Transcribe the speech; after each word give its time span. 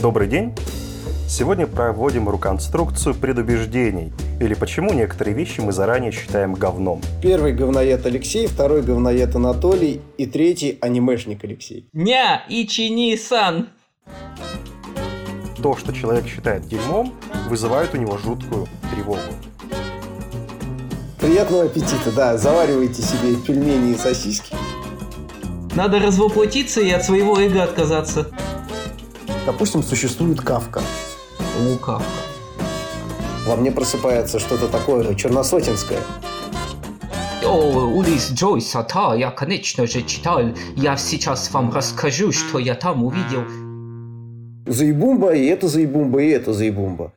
Добрый 0.00 0.28
день! 0.28 0.52
Сегодня 1.26 1.66
проводим 1.66 2.30
реконструкцию 2.30 3.14
предубеждений, 3.14 4.12
или 4.40 4.52
почему 4.52 4.92
некоторые 4.92 5.34
вещи 5.34 5.60
мы 5.62 5.72
заранее 5.72 6.12
считаем 6.12 6.52
говном. 6.52 7.00
Первый 7.22 7.54
говноед 7.54 8.04
Алексей, 8.04 8.46
второй 8.46 8.82
говноед 8.82 9.34
Анатолий 9.34 10.02
и 10.18 10.26
третий 10.26 10.76
анимешник 10.82 11.42
Алексей. 11.44 11.88
Ня 11.94 12.44
Ичини-сан! 12.50 13.70
То, 15.62 15.76
что 15.78 15.94
человек 15.94 16.26
считает 16.26 16.68
дерьмом, 16.68 17.14
вызывает 17.48 17.94
у 17.94 17.96
него 17.96 18.18
жуткую 18.18 18.68
тревогу. 18.92 19.20
Приятного 21.18 21.64
аппетита, 21.64 22.12
да, 22.14 22.36
заваривайте 22.36 23.00
себе 23.00 23.34
пельмени 23.36 23.92
и 23.92 23.96
сосиски. 23.96 24.54
Надо 25.74 26.00
развоплотиться 26.00 26.82
и 26.82 26.90
от 26.90 27.02
своего 27.02 27.40
эго 27.40 27.62
отказаться. 27.62 28.30
Допустим, 29.46 29.82
существует 29.82 30.40
Кавка. 30.40 30.82
У 31.60 31.76
Кавка. 31.76 32.04
Во 33.46 33.54
мне 33.54 33.70
просыпается 33.70 34.40
что-то 34.40 34.66
такое 34.66 35.14
черносотенское. 35.14 36.00
О, 37.44 37.94
Улис 37.94 38.32
Джойс, 38.32 38.74
а 38.74 38.82
та, 38.82 39.14
я 39.14 39.30
конечно 39.30 39.86
же 39.86 40.02
читал. 40.02 40.40
Я 40.74 40.96
сейчас 40.96 41.52
вам 41.52 41.72
расскажу, 41.72 42.32
что 42.32 42.58
я 42.58 42.74
там 42.74 43.04
увидел. 43.04 43.44
Заебумба, 44.66 45.32
и 45.32 45.46
это 45.46 45.68
заебумба, 45.68 46.20
и 46.22 46.28
это 46.30 46.52
заебумба. 46.52 47.12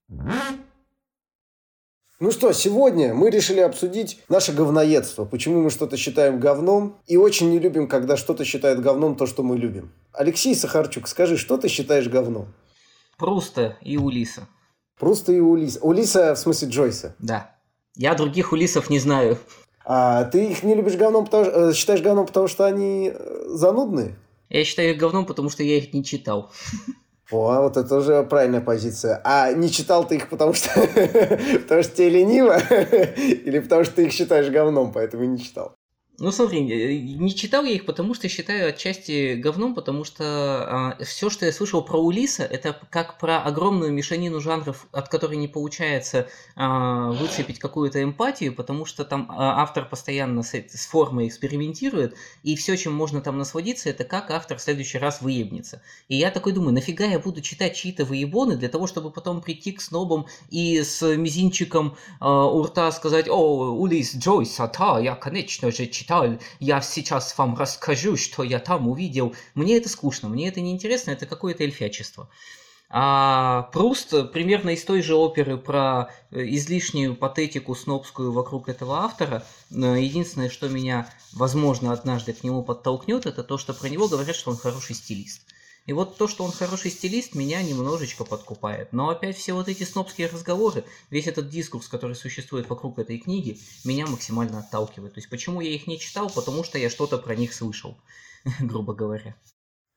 Ну 2.22 2.32
что, 2.32 2.52
сегодня 2.52 3.14
мы 3.14 3.30
решили 3.30 3.62
обсудить 3.62 4.20
наше 4.28 4.52
говноедство. 4.52 5.24
Почему 5.24 5.62
мы 5.62 5.70
что-то 5.70 5.96
считаем 5.96 6.38
говном. 6.38 6.98
И 7.08 7.16
очень 7.16 7.50
не 7.50 7.60
любим, 7.60 7.88
когда 7.88 8.18
что-то 8.18 8.44
считает 8.44 8.82
говном 8.82 9.16
то, 9.16 9.26
что 9.26 9.42
мы 9.42 9.58
любим. 9.58 9.94
Алексей 10.12 10.54
Сахарчук, 10.54 11.08
скажи, 11.08 11.38
что 11.38 11.58
ты 11.58 11.70
считаешь 11.70 12.10
говном? 12.10 12.54
Пруста 13.18 13.78
и 13.82 13.96
Улиса. 13.96 14.50
Пруста 15.00 15.32
и 15.32 15.40
Улиса. 15.40 15.80
Улиса 15.80 16.36
в 16.36 16.40
смысле 16.40 16.68
Джойса? 16.68 17.16
Да. 17.20 17.56
Я 17.96 18.16
других 18.16 18.52
Улисов 18.52 18.90
не 18.90 19.00
знаю. 19.00 19.38
А 19.86 20.26
ты 20.26 20.52
их 20.52 20.64
не 20.64 20.76
любишь 20.76 20.98
говном, 20.98 21.24
потому, 21.24 21.46
э, 21.46 21.74
считаешь 21.74 22.02
говном, 22.02 22.26
потому 22.26 22.50
что 22.50 22.66
они 22.66 23.14
э, 23.16 23.44
занудные? 23.48 24.18
Я 24.50 24.66
считаю 24.66 24.92
их 24.92 24.98
говном, 24.98 25.26
потому 25.26 25.50
что 25.50 25.64
я 25.64 25.78
их 25.78 25.94
не 25.94 26.04
читал. 26.04 26.52
О, 27.32 27.62
вот 27.62 27.78
это 27.78 27.96
уже 27.96 28.24
правильная 28.24 28.62
позиция. 28.62 29.22
А 29.24 29.52
не 29.54 29.70
читал 29.70 30.08
ты 30.08 30.16
их, 30.16 30.30
потому 30.30 30.54
что, 30.54 30.70
потому 31.62 31.84
что 31.84 31.96
тебе 31.96 32.10
лениво? 32.10 32.58
Или 33.18 33.60
потому 33.60 33.84
что 33.84 33.96
ты 33.96 34.06
их 34.06 34.14
считаешь 34.14 34.50
говном, 34.50 34.92
поэтому 34.92 35.26
не 35.26 35.40
читал? 35.40 35.79
Ну 36.22 36.34
смотри, 36.34 36.62
не 36.62 37.34
читал 37.34 37.64
я 37.64 37.72
их, 37.72 37.86
потому 37.86 38.14
что 38.14 38.28
считаю 38.28 38.70
отчасти 38.70 39.36
говном, 39.36 39.74
потому 39.74 40.04
что 40.04 40.24
а, 40.26 41.04
все, 41.04 41.30
что 41.30 41.46
я 41.46 41.54
слышал 41.54 41.82
про 41.82 41.98
Улиса, 41.98 42.44
это 42.44 42.78
как 42.90 43.18
про 43.18 43.42
огромную 43.42 43.94
мешанину 43.94 44.42
жанров, 44.42 44.88
от 44.92 45.08
которой 45.08 45.38
не 45.38 45.48
получается 45.48 46.28
а, 46.58 47.12
выцепить 47.12 47.60
какую-то 47.60 48.04
эмпатию, 48.04 48.54
потому 48.54 48.84
что 48.84 49.06
там 49.06 49.28
а, 49.30 49.62
автор 49.62 49.88
постоянно 49.88 50.44
с, 50.44 50.54
с 50.54 50.88
формой 50.88 51.30
экспериментирует, 51.30 52.16
и 52.44 52.58
все, 52.58 52.76
чем 52.76 52.94
можно 52.94 53.22
там 53.22 53.38
насладиться, 53.38 53.90
это 53.90 54.04
как 54.04 54.30
автор 54.32 54.58
в 54.58 54.62
следующий 54.62 54.98
раз 54.98 55.22
выебнется. 55.22 55.82
И 56.10 56.18
я 56.18 56.32
такой 56.32 56.52
думаю, 56.52 56.74
нафига 56.74 57.06
я 57.06 57.20
буду 57.20 57.40
читать 57.40 57.78
чьи-то 57.78 58.04
выебоны 58.04 58.58
для 58.58 58.68
того, 58.68 58.88
чтобы 58.88 59.10
потом 59.12 59.42
прийти 59.42 59.72
к 59.72 59.82
снобам 59.82 60.28
и 60.50 60.84
с 60.84 61.02
мизинчиком 61.16 61.96
а, 62.20 62.46
у 62.46 62.62
рта 62.64 62.92
сказать, 62.92 63.30
о, 63.30 63.72
Улис 63.72 64.18
Джойс, 64.18 64.60
а 64.60 64.68
та, 64.68 65.00
я, 65.00 65.16
конечно 65.16 65.72
же, 65.72 65.88
читаю 65.88 66.09
читал, 66.10 66.40
я 66.60 66.82
сейчас 66.82 67.38
вам 67.38 67.56
расскажу, 67.56 68.18
что 68.18 68.42
я 68.42 68.58
там 68.60 68.88
увидел. 68.88 69.36
Мне 69.54 69.78
это 69.78 69.90
скучно, 69.90 70.28
мне 70.28 70.48
это 70.48 70.60
неинтересно, 70.60 71.12
это 71.12 71.28
какое-то 71.28 71.64
эльфячество. 71.64 72.30
А 72.90 73.70
Пруст 73.74 74.32
примерно 74.32 74.72
из 74.72 74.84
той 74.84 75.04
же 75.04 75.14
оперы 75.14 75.58
про 75.58 76.10
э, 76.32 76.42
излишнюю 76.48 77.16
патетику 77.16 77.76
снобскую 77.76 78.32
вокруг 78.32 78.68
этого 78.68 79.04
автора. 79.04 79.44
Единственное, 79.70 80.50
что 80.50 80.68
меня, 80.68 81.08
возможно, 81.34 81.94
однажды 81.94 82.34
к 82.34 82.44
нему 82.44 82.64
подтолкнет, 82.64 83.28
это 83.28 83.44
то, 83.44 83.60
что 83.60 83.76
про 83.76 83.88
него 83.90 84.08
говорят, 84.08 84.36
что 84.36 84.50
он 84.50 84.58
хороший 84.58 84.96
стилист. 84.96 85.44
И 85.90 85.92
вот 85.92 86.18
то, 86.18 86.28
что 86.28 86.44
он 86.44 86.52
хороший 86.52 86.92
стилист, 86.92 87.34
меня 87.34 87.64
немножечко 87.64 88.24
подкупает. 88.24 88.94
Но 88.94 89.10
опять 89.10 89.36
все 89.36 89.54
вот 89.54 89.68
эти 89.70 89.82
снобские 89.82 90.28
разговоры, 90.28 90.84
весь 91.10 91.26
этот 91.26 91.50
дискурс, 91.50 91.88
который 91.88 92.16
существует 92.16 92.70
вокруг 92.70 93.00
этой 93.00 93.18
книги, 93.18 93.58
меня 93.84 94.06
максимально 94.06 94.60
отталкивает. 94.60 95.16
То 95.16 95.18
есть 95.18 95.32
почему 95.32 95.62
я 95.62 95.72
их 95.72 95.88
не 95.88 95.98
читал? 95.98 96.30
Потому 96.30 96.64
что 96.64 96.78
я 96.78 96.92
что-то 96.92 97.18
про 97.18 97.36
них 97.36 97.56
слышал, 97.56 97.98
грубо 98.60 98.94
говоря. 98.94 99.36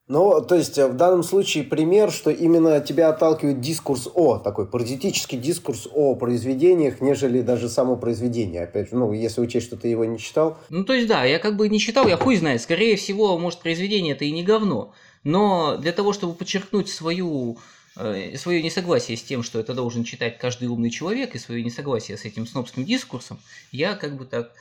Ну, 0.07 0.41
то 0.41 0.55
есть 0.55 0.79
в 0.79 0.95
данном 0.95 1.21
случае 1.21 1.63
пример, 1.63 2.11
что 2.11 2.31
именно 2.31 2.81
тебя 2.81 3.09
отталкивает 3.09 3.61
дискурс 3.61 4.09
о, 4.15 4.39
такой 4.39 4.65
паразитический 4.65 5.37
дискурс 5.37 5.87
о 5.93 6.15
произведениях, 6.15 7.01
нежели 7.01 7.41
даже 7.41 7.69
само 7.69 7.97
произведение. 7.97 8.63
Опять 8.63 8.89
же, 8.89 8.95
ну, 8.95 9.13
если 9.13 9.41
учесть, 9.41 9.67
что 9.67 9.77
ты 9.77 9.89
его 9.89 10.05
не 10.05 10.17
читал. 10.17 10.57
Ну, 10.69 10.83
то 10.85 10.93
есть, 10.93 11.07
да, 11.07 11.23
я 11.23 11.37
как 11.37 11.55
бы 11.55 11.69
не 11.69 11.79
читал, 11.79 12.07
я 12.07 12.17
хуй 12.17 12.35
знает. 12.35 12.61
Скорее 12.63 12.95
всего, 12.95 13.37
может, 13.37 13.59
произведение 13.59 14.15
это 14.15 14.25
и 14.25 14.31
не 14.31 14.43
говно. 14.43 14.91
Но 15.23 15.77
для 15.77 15.91
того, 15.91 16.13
чтобы 16.13 16.33
подчеркнуть 16.33 16.89
свою 16.89 17.57
э, 17.95 18.37
свое 18.37 18.61
несогласие 18.61 19.17
с 19.17 19.23
тем, 19.23 19.43
что 19.43 19.59
это 19.59 19.73
должен 19.73 20.03
читать 20.03 20.37
каждый 20.37 20.67
умный 20.67 20.89
человек, 20.89 21.35
и 21.35 21.39
свое 21.39 21.63
несогласие 21.63 22.17
с 22.17 22.25
этим 22.25 22.45
снобским 22.45 22.85
дискурсом, 22.85 23.39
я 23.71 23.95
как 23.95 24.17
бы 24.17 24.25
так 24.25 24.51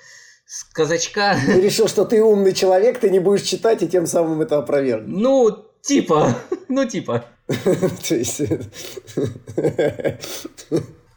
с 0.47 0.65
казачка... 0.65 1.37
Ты 1.47 1.61
решил, 1.61 1.89
что 1.89 2.05
ты 2.05 2.23
умный 2.23 2.53
человек, 2.53 3.01
ты 3.01 3.11
не 3.11 3.21
будешь 3.21 3.43
читать, 3.43 3.83
и 3.83 3.89
тем 3.89 4.07
самым 4.07 4.43
это 4.43 4.59
опровергнешь. 4.59 5.19
Ну, 5.19 5.65
типа, 5.81 6.37
ну 6.69 6.85
типа. 6.85 7.25
То 7.47 8.15
есть... 8.15 8.43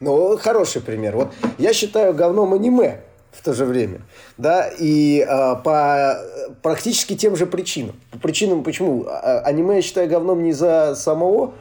Ну, 0.01 0.37
хороший 0.37 0.81
пример. 0.81 1.15
Вот 1.15 1.33
я 1.57 1.73
считаю 1.73 2.13
говном 2.13 2.53
аниме 2.53 3.01
в 3.37 3.43
то 3.43 3.53
же 3.53 3.65
время. 3.65 4.01
Да, 4.37 4.67
и 4.67 5.19
э, 5.19 5.55
по 5.63 6.17
практически 6.61 7.15
тем 7.15 7.35
же 7.35 7.45
причинам. 7.45 7.95
По 8.11 8.19
причинам, 8.19 8.63
почему? 8.63 9.05
А, 9.07 9.39
аниме 9.45 9.77
я 9.77 9.81
считаю 9.81 10.09
говном 10.09 10.43
не 10.43 10.53
за 10.53 10.95
самого 10.95 11.53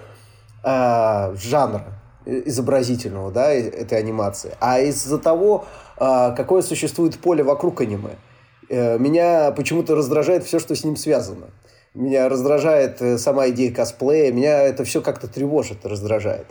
э, 0.62 1.34
жанра 1.36 1.84
изобразительного, 2.26 3.30
да, 3.30 3.52
этой 3.52 3.98
анимации, 3.98 4.56
а 4.60 4.80
из-за 4.80 5.18
того, 5.18 5.66
э, 5.98 6.34
какое 6.36 6.62
существует 6.62 7.18
поле 7.18 7.42
вокруг 7.42 7.80
аниме. 7.80 8.16
Э, 8.68 8.98
меня 8.98 9.50
почему-то 9.52 9.94
раздражает 9.94 10.44
все, 10.44 10.58
что 10.58 10.74
с 10.74 10.84
ним 10.84 10.96
связано. 10.96 11.48
Меня 11.94 12.28
раздражает 12.28 13.00
э, 13.02 13.18
сама 13.18 13.50
идея 13.50 13.72
косплея, 13.72 14.32
меня 14.32 14.62
это 14.62 14.84
все 14.84 15.00
как-то 15.00 15.28
тревожит, 15.28 15.84
раздражает. 15.84 16.46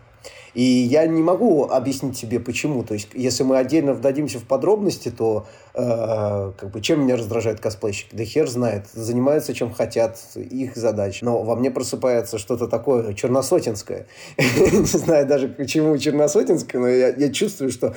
И 0.54 0.62
я 0.62 1.08
не 1.08 1.24
могу 1.24 1.66
объяснить 1.66 2.18
себе, 2.18 2.40
почему. 2.40 2.84
То 2.84 2.94
есть, 2.94 3.10
если 3.14 3.44
мы 3.44 3.58
отдельно 3.58 3.94
вдадимся 3.94 4.40
в 4.40 4.44
подробности, 4.44 5.10
то 5.10 5.48
э, 5.74 6.52
как 6.58 6.72
бы, 6.72 6.80
чем 6.82 7.04
меня 7.04 7.16
раздражает 7.16 7.60
косплейщик? 7.60 8.10
Да 8.12 8.24
хер 8.24 8.48
знает. 8.48 8.88
Занимаются 8.94 9.54
чем 9.54 9.74
хотят, 9.74 10.20
их 10.36 10.76
задач. 10.76 11.22
Но 11.22 11.44
во 11.44 11.56
мне 11.56 11.72
просыпается 11.72 12.38
что-то 12.38 12.68
такое 12.68 13.14
черносотенское. 13.14 14.06
Не 14.38 14.86
знаю 14.86 15.26
даже, 15.26 15.48
почему 15.48 15.98
черносотенское, 15.98 16.82
но 16.82 16.88
я, 16.88 17.34
чувствую, 17.34 17.72
что 17.72 17.96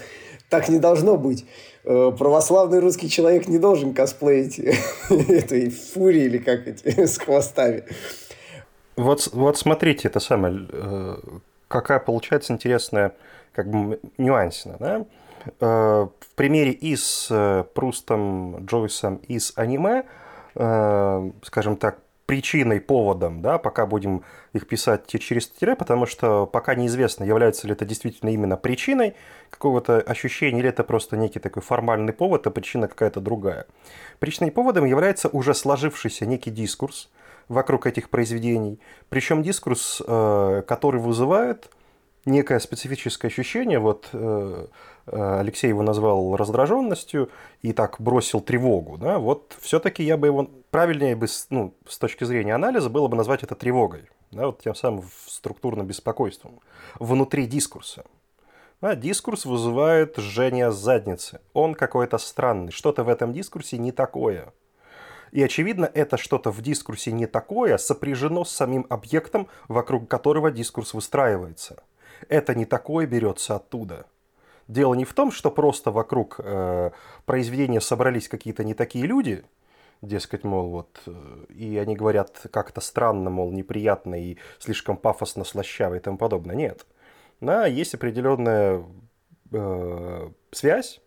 так 0.48 0.68
не 0.68 0.78
должно 0.78 1.16
быть. 1.16 1.44
Э, 1.84 2.12
православный 2.16 2.80
русский 2.80 3.08
человек 3.08 3.48
не 3.48 3.58
должен 3.58 3.94
косплеить 3.94 4.58
этой 5.10 5.70
фурии 5.70 6.24
или 6.24 6.38
как 6.38 6.66
эти 6.66 6.88
с 7.06 7.18
хвостами. 7.18 7.84
Вот, 8.96 9.28
вот 9.32 9.58
смотрите, 9.58 10.08
это 10.08 10.20
самое, 10.20 10.66
э, 10.70 11.16
какая 11.68 11.98
получается 11.98 12.52
интересная 12.52 13.12
как 13.52 13.68
бы 13.68 14.00
нюансина. 14.18 14.76
Да? 14.78 15.06
Э, 15.60 16.08
в 16.20 16.34
примере 16.34 16.72
и 16.72 16.96
с 16.96 17.28
э, 17.30 17.64
Прустом, 17.74 18.64
Джойсом, 18.66 19.16
и 19.28 19.38
с 19.38 19.52
аниме, 19.56 20.04
э, 20.54 21.30
скажем 21.42 21.76
так, 21.76 21.98
причиной, 22.26 22.80
поводом, 22.80 23.40
да, 23.40 23.56
пока 23.58 23.86
будем 23.86 24.24
их 24.52 24.66
писать 24.66 25.06
через 25.06 25.46
тире, 25.48 25.76
потому 25.76 26.06
что 26.06 26.44
пока 26.46 26.74
неизвестно, 26.74 27.22
является 27.22 27.68
ли 27.68 27.72
это 27.72 27.84
действительно 27.84 28.30
именно 28.30 28.56
причиной 28.56 29.14
какого-то 29.50 30.00
ощущения, 30.00 30.58
или 30.58 30.68
это 30.68 30.82
просто 30.82 31.16
некий 31.16 31.38
такой 31.38 31.62
формальный 31.62 32.12
повод, 32.12 32.46
а 32.46 32.50
причина 32.50 32.88
какая-то 32.88 33.20
другая. 33.20 33.66
Причиной 34.18 34.50
поводом 34.50 34.84
является 34.84 35.28
уже 35.28 35.54
сложившийся 35.54 36.26
некий 36.26 36.50
дискурс, 36.50 37.10
вокруг 37.48 37.86
этих 37.86 38.10
произведений. 38.10 38.80
Причем 39.08 39.42
дискурс, 39.42 40.02
э, 40.06 40.62
который 40.66 41.00
вызывает 41.00 41.70
некое 42.24 42.58
специфическое 42.58 43.30
ощущение, 43.30 43.78
вот 43.78 44.08
э, 44.12 44.66
э, 45.06 45.38
Алексей 45.40 45.68
его 45.68 45.82
назвал 45.82 46.36
раздраженностью 46.36 47.30
и 47.62 47.72
так 47.72 47.96
бросил 48.00 48.40
тревогу, 48.40 48.98
да, 48.98 49.18
вот 49.18 49.56
все-таки 49.60 50.02
я 50.02 50.16
бы 50.16 50.26
его 50.26 50.50
правильнее 50.70 51.14
бы, 51.14 51.26
ну, 51.50 51.74
с 51.88 51.98
точки 51.98 52.24
зрения 52.24 52.54
анализа 52.54 52.90
было 52.90 53.06
бы 53.08 53.16
назвать 53.16 53.44
это 53.44 53.54
тревогой, 53.54 54.08
да, 54.32 54.46
вот 54.46 54.62
тем 54.62 54.74
самым 54.74 55.04
структурным 55.26 55.86
беспокойством 55.86 56.60
внутри 56.98 57.46
дискурса. 57.46 58.04
А 58.82 58.94
дискурс 58.94 59.46
вызывает 59.46 60.18
жжение 60.18 60.70
задницы. 60.70 61.40
Он 61.54 61.74
какой-то 61.74 62.18
странный. 62.18 62.72
Что-то 62.72 63.04
в 63.04 63.08
этом 63.08 63.32
дискурсе 63.32 63.78
не 63.78 63.90
такое. 63.90 64.52
И, 65.32 65.42
очевидно, 65.42 65.90
это 65.92 66.16
что-то 66.16 66.50
в 66.50 66.62
дискурсе 66.62 67.12
не 67.12 67.26
такое 67.26 67.78
сопряжено 67.78 68.44
с 68.44 68.50
самим 68.50 68.86
объектом, 68.88 69.48
вокруг 69.68 70.08
которого 70.08 70.50
дискурс 70.50 70.94
выстраивается. 70.94 71.82
Это 72.28 72.54
не 72.54 72.64
такое 72.64 73.06
берется 73.06 73.56
оттуда. 73.56 74.06
Дело 74.68 74.94
не 74.94 75.04
в 75.04 75.14
том, 75.14 75.30
что 75.30 75.50
просто 75.50 75.90
вокруг 75.90 76.40
э, 76.42 76.90
произведения 77.24 77.80
собрались 77.80 78.28
какие-то 78.28 78.64
не 78.64 78.74
такие 78.74 79.06
люди, 79.06 79.44
дескать, 80.02 80.44
мол, 80.44 80.70
вот, 80.70 81.00
э, 81.06 81.44
и 81.50 81.76
они 81.76 81.94
говорят 81.94 82.46
как-то 82.50 82.80
странно, 82.80 83.30
мол, 83.30 83.52
неприятно 83.52 84.20
и 84.20 84.38
слишком 84.58 84.96
пафосно, 84.96 85.44
слащаво 85.44 85.94
и 85.94 86.00
тому 86.00 86.18
подобное. 86.18 86.56
Нет. 86.56 86.84
Да, 87.40 87.66
есть 87.66 87.94
определенная 87.94 88.84
э, 89.52 90.30
связь, 90.50 91.00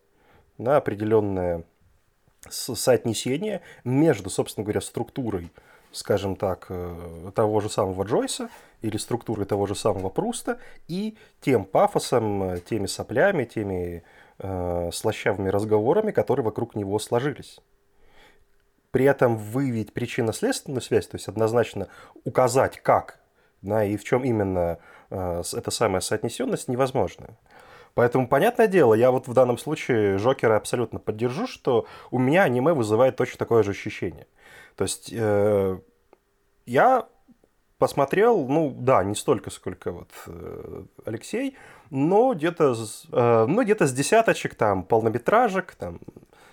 да, 0.57 0.77
определенное 0.77 1.65
соотнесение 2.49 3.61
между, 3.83 4.29
собственно 4.29 4.63
говоря, 4.63 4.81
структурой, 4.81 5.51
скажем 5.91 6.35
так, 6.35 6.67
э, 6.69 7.31
того 7.35 7.59
же 7.59 7.69
самого 7.69 8.03
Джойса 8.03 8.49
или 8.81 8.97
структурой 8.97 9.45
того 9.45 9.65
же 9.65 9.75
самого 9.75 10.09
Пруста 10.09 10.59
и 10.87 11.17
тем 11.41 11.65
пафосом, 11.65 12.43
э, 12.43 12.59
теми 12.59 12.85
соплями, 12.85 13.45
теми 13.45 14.03
э, 14.37 14.89
слащавыми 14.93 15.49
разговорами, 15.49 16.11
которые 16.11 16.45
вокруг 16.45 16.75
него 16.75 16.97
сложились. 16.99 17.59
При 18.91 19.05
этом 19.05 19.37
выявить 19.37 19.93
причинно-следственную 19.93 20.81
связь, 20.81 21.07
то 21.07 21.15
есть 21.15 21.27
однозначно 21.27 21.87
указать, 22.23 22.79
как 22.81 23.19
да, 23.61 23.83
и 23.83 23.97
в 23.97 24.03
чем 24.03 24.23
именно 24.23 24.79
э, 25.09 25.41
эта 25.53 25.71
самая 25.71 26.01
соотнесенность, 26.01 26.67
невозможно. 26.67 27.37
Поэтому, 27.93 28.27
понятное 28.27 28.67
дело, 28.67 28.93
я 28.93 29.11
вот 29.11 29.27
в 29.27 29.33
данном 29.33 29.57
случае 29.57 30.17
Жокера 30.17 30.55
абсолютно 30.55 30.99
поддержу, 30.99 31.47
что 31.47 31.85
у 32.11 32.19
меня 32.19 32.43
аниме 32.43 32.73
вызывает 32.73 33.15
точно 33.15 33.37
такое 33.37 33.63
же 33.63 33.71
ощущение. 33.71 34.27
То 34.75 34.83
есть 34.83 35.11
э, 35.11 35.79
я 36.65 37.07
посмотрел, 37.77 38.47
ну 38.47 38.73
да, 38.77 39.03
не 39.03 39.15
столько, 39.15 39.49
сколько 39.49 39.91
вот 39.91 40.09
э, 40.27 40.83
Алексей, 41.05 41.57
но 41.89 42.33
где-то 42.33 42.75
э, 43.11 43.45
ну, 43.47 43.63
где-то 43.63 43.87
с 43.87 43.93
десяточек 43.93 44.55
там 44.55 44.83
полнометражек, 44.83 45.75
там 45.75 45.99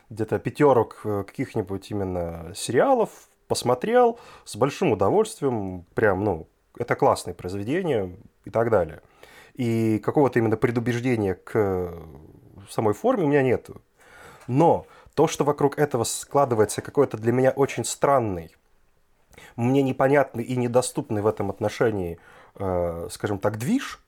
где-то 0.09 0.39
пятерок 0.39 1.00
э, 1.05 1.25
каких-нибудь 1.27 1.91
именно 1.91 2.53
сериалов 2.55 3.11
посмотрел 3.49 4.19
с 4.44 4.56
большим 4.56 4.93
удовольствием, 4.93 5.85
прям, 5.94 6.25
ну, 6.25 6.49
это 6.79 6.94
классное 6.94 7.35
произведение 7.35 8.17
и 8.44 8.50
так 8.50 8.71
далее 8.71 9.03
и 9.56 9.99
какого-то 9.99 10.38
именно 10.38 10.56
предубеждения 10.56 11.35
к 11.35 11.93
самой 12.70 12.94
форме 12.94 13.25
у 13.25 13.29
меня 13.29 13.43
нет. 13.43 13.70
Но 14.47 14.87
то, 15.14 15.26
что 15.26 15.44
вокруг 15.44 15.79
этого 15.79 16.05
складывается 16.05 16.82
какой-то 16.82 17.17
для 17.17 17.32
меня 17.32 17.50
очень 17.50 17.85
странный, 17.85 18.55
мне 19.56 19.82
непонятный 19.82 20.44
и 20.44 20.56
недоступный 20.56 21.23
в 21.23 21.26
этом 21.26 21.50
отношении, 21.50 22.19
э, 22.56 23.08
скажем 23.11 23.38
так, 23.38 23.58
движ, 23.58 24.03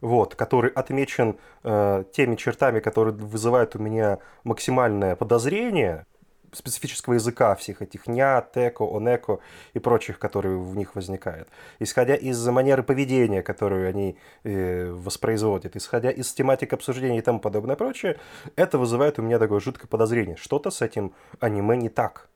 вот, 0.00 0.34
который 0.36 0.70
отмечен 0.70 1.36
э, 1.64 2.04
теми 2.12 2.36
чертами, 2.36 2.80
которые 2.80 3.14
вызывают 3.14 3.74
у 3.74 3.80
меня 3.80 4.18
максимальное 4.44 5.16
подозрение, 5.16 6.06
специфического 6.52 7.14
языка 7.14 7.54
всех 7.54 7.82
этих 7.82 8.06
ня, 8.06 8.40
теко, 8.40 8.84
онеко 8.84 9.40
и 9.72 9.78
прочих, 9.78 10.18
которые 10.18 10.58
в 10.58 10.76
них 10.76 10.94
возникают. 10.94 11.48
Исходя 11.78 12.14
из 12.14 12.46
манеры 12.46 12.82
поведения, 12.82 13.42
которую 13.42 13.88
они 13.88 14.16
э, 14.44 14.90
воспроизводят, 14.90 15.76
исходя 15.76 16.10
из 16.10 16.32
тематик 16.32 16.72
обсуждения 16.72 17.18
и 17.18 17.22
тому 17.22 17.40
подобное 17.40 17.76
прочее, 17.76 18.18
это 18.56 18.78
вызывает 18.78 19.18
у 19.18 19.22
меня 19.22 19.38
такое 19.38 19.60
жуткое 19.60 19.88
подозрение. 19.88 20.36
Что-то 20.36 20.70
с 20.70 20.82
этим 20.82 21.14
аниме 21.40 21.76
не 21.76 21.88
так. 21.88 22.28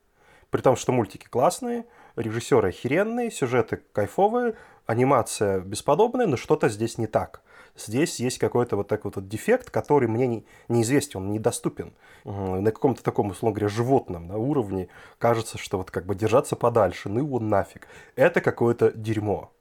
При 0.51 0.61
том, 0.61 0.77
что 0.77 0.93
мультики 0.93 1.27
классные, 1.29 1.85
режиссеры 2.17 2.69
охеренные, 2.69 3.31
сюжеты 3.31 3.83
кайфовые, 3.93 4.55
анимация 4.87 5.61
бесподобная, 5.61 6.27
но 6.27 6.37
что-то 6.37 6.69
здесь 6.69 6.99
не 6.99 7.07
так. 7.07 7.43
Здесь 7.77 8.21
есть 8.21 8.39
какой-то 8.39 8.77
вот 8.77 8.89
такой 8.89 9.13
вот 9.15 9.29
дефект, 9.29 9.71
который 9.71 10.09
мне 10.09 10.27
не, 10.27 10.47
неизвестен, 10.69 11.21
он 11.21 11.33
недоступен. 11.33 11.93
На 12.25 12.73
каком-то 12.73 13.03
таком, 13.03 13.29
условно 13.29 13.55
говоря, 13.55 13.69
животном 13.69 14.27
на 14.27 14.39
уровне 14.39 14.89
кажется, 15.19 15.59
что 15.59 15.79
вот 15.79 15.91
как 15.91 16.07
бы 16.07 16.15
держаться 16.15 16.57
подальше, 16.57 17.09
ну 17.09 17.21
его 17.21 17.39
нафиг. 17.39 17.87
Это 18.17 18.41
какое-то 18.41 18.93
дерьмо. 18.93 19.53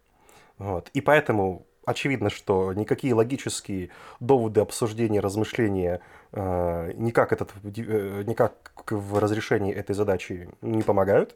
Вот. 0.58 0.90
И 0.94 1.02
поэтому 1.02 1.66
очевидно, 1.86 2.30
что 2.30 2.74
никакие 2.74 3.14
логические 3.14 3.90
доводы 4.20 4.62
обсуждения, 4.62 5.20
размышления 5.20 6.02
э, 6.32 6.92
никак, 6.96 7.32
этот, 7.32 7.52
э, 7.64 8.24
никак 8.26 8.72
в 8.90 9.20
разрешении 9.20 9.74
этой 9.74 9.94
задачи 9.94 10.50
не 10.62 10.84
помогают 10.84 11.36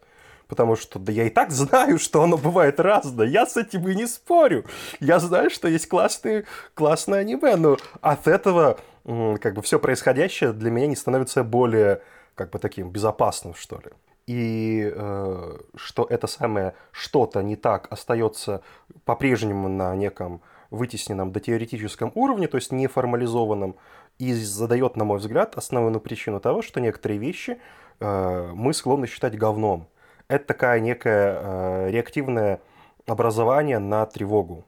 потому 0.50 0.76
что 0.76 1.00
да 1.00 1.14
я 1.14 1.26
и 1.26 1.30
так 1.30 1.52
знаю, 1.52 1.98
что 2.00 2.22
оно 2.24 2.38
бывает 2.38 2.80
разное, 2.82 3.28
я 3.28 3.46
с 3.46 3.56
этим 3.56 3.88
и 3.88 3.96
не 3.96 4.08
спорю. 4.08 4.66
Я 5.00 5.20
знаю, 5.20 5.50
что 5.50 5.70
есть 5.70 5.88
классные, 5.88 6.44
классные 6.74 7.22
аниме, 7.22 7.56
но 7.56 7.78
от 8.02 8.28
этого 8.28 8.78
как 9.06 9.54
бы 9.54 9.62
все 9.62 9.80
происходящее 9.80 10.52
для 10.52 10.72
меня 10.72 10.88
не 10.88 10.96
становится 10.96 11.44
более 11.44 12.02
как 12.36 12.50
бы 12.50 12.60
таким 12.60 12.90
безопасным, 12.90 13.54
что 13.54 13.78
ли. 13.78 13.92
И 14.28 14.92
э, 14.94 15.58
что 15.76 16.06
это 16.10 16.28
самое 16.28 16.74
что-то 16.92 17.42
не 17.42 17.56
так 17.56 17.88
остается 17.90 18.62
по-прежнему 19.06 19.70
на 19.70 19.96
неком 19.96 20.42
вытесненном 20.70 21.32
до 21.32 21.40
теоретическом 21.40 22.12
уровне, 22.14 22.48
то 22.48 22.58
есть 22.58 22.72
неформализованном, 22.72 23.76
и 24.20 24.34
задает, 24.34 24.98
на 24.98 25.06
мой 25.06 25.18
взгляд, 25.18 25.58
основную 25.58 26.00
причину 26.00 26.40
того, 26.40 26.62
что 26.62 26.80
некоторые 26.80 27.20
вещи 27.20 27.60
э, 28.00 28.52
мы 28.54 28.74
склонны 28.74 29.08
считать 29.08 29.36
говном 29.36 29.88
это 30.30 30.46
такая 30.46 30.80
некое 30.80 31.38
э, 31.42 31.90
реактивное 31.90 32.62
образование 33.06 33.80
на 33.80 34.06
тревогу. 34.06 34.64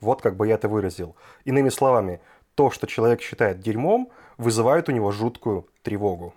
Вот 0.00 0.20
как 0.20 0.36
бы 0.36 0.48
я 0.48 0.54
это 0.54 0.68
выразил. 0.68 1.14
Иными 1.44 1.68
словами, 1.68 2.20
то, 2.56 2.70
что 2.70 2.86
человек 2.86 3.22
считает 3.22 3.60
дерьмом, 3.60 4.10
вызывает 4.36 4.88
у 4.88 4.92
него 4.92 5.12
жуткую 5.12 5.68
тревогу. 5.82 6.34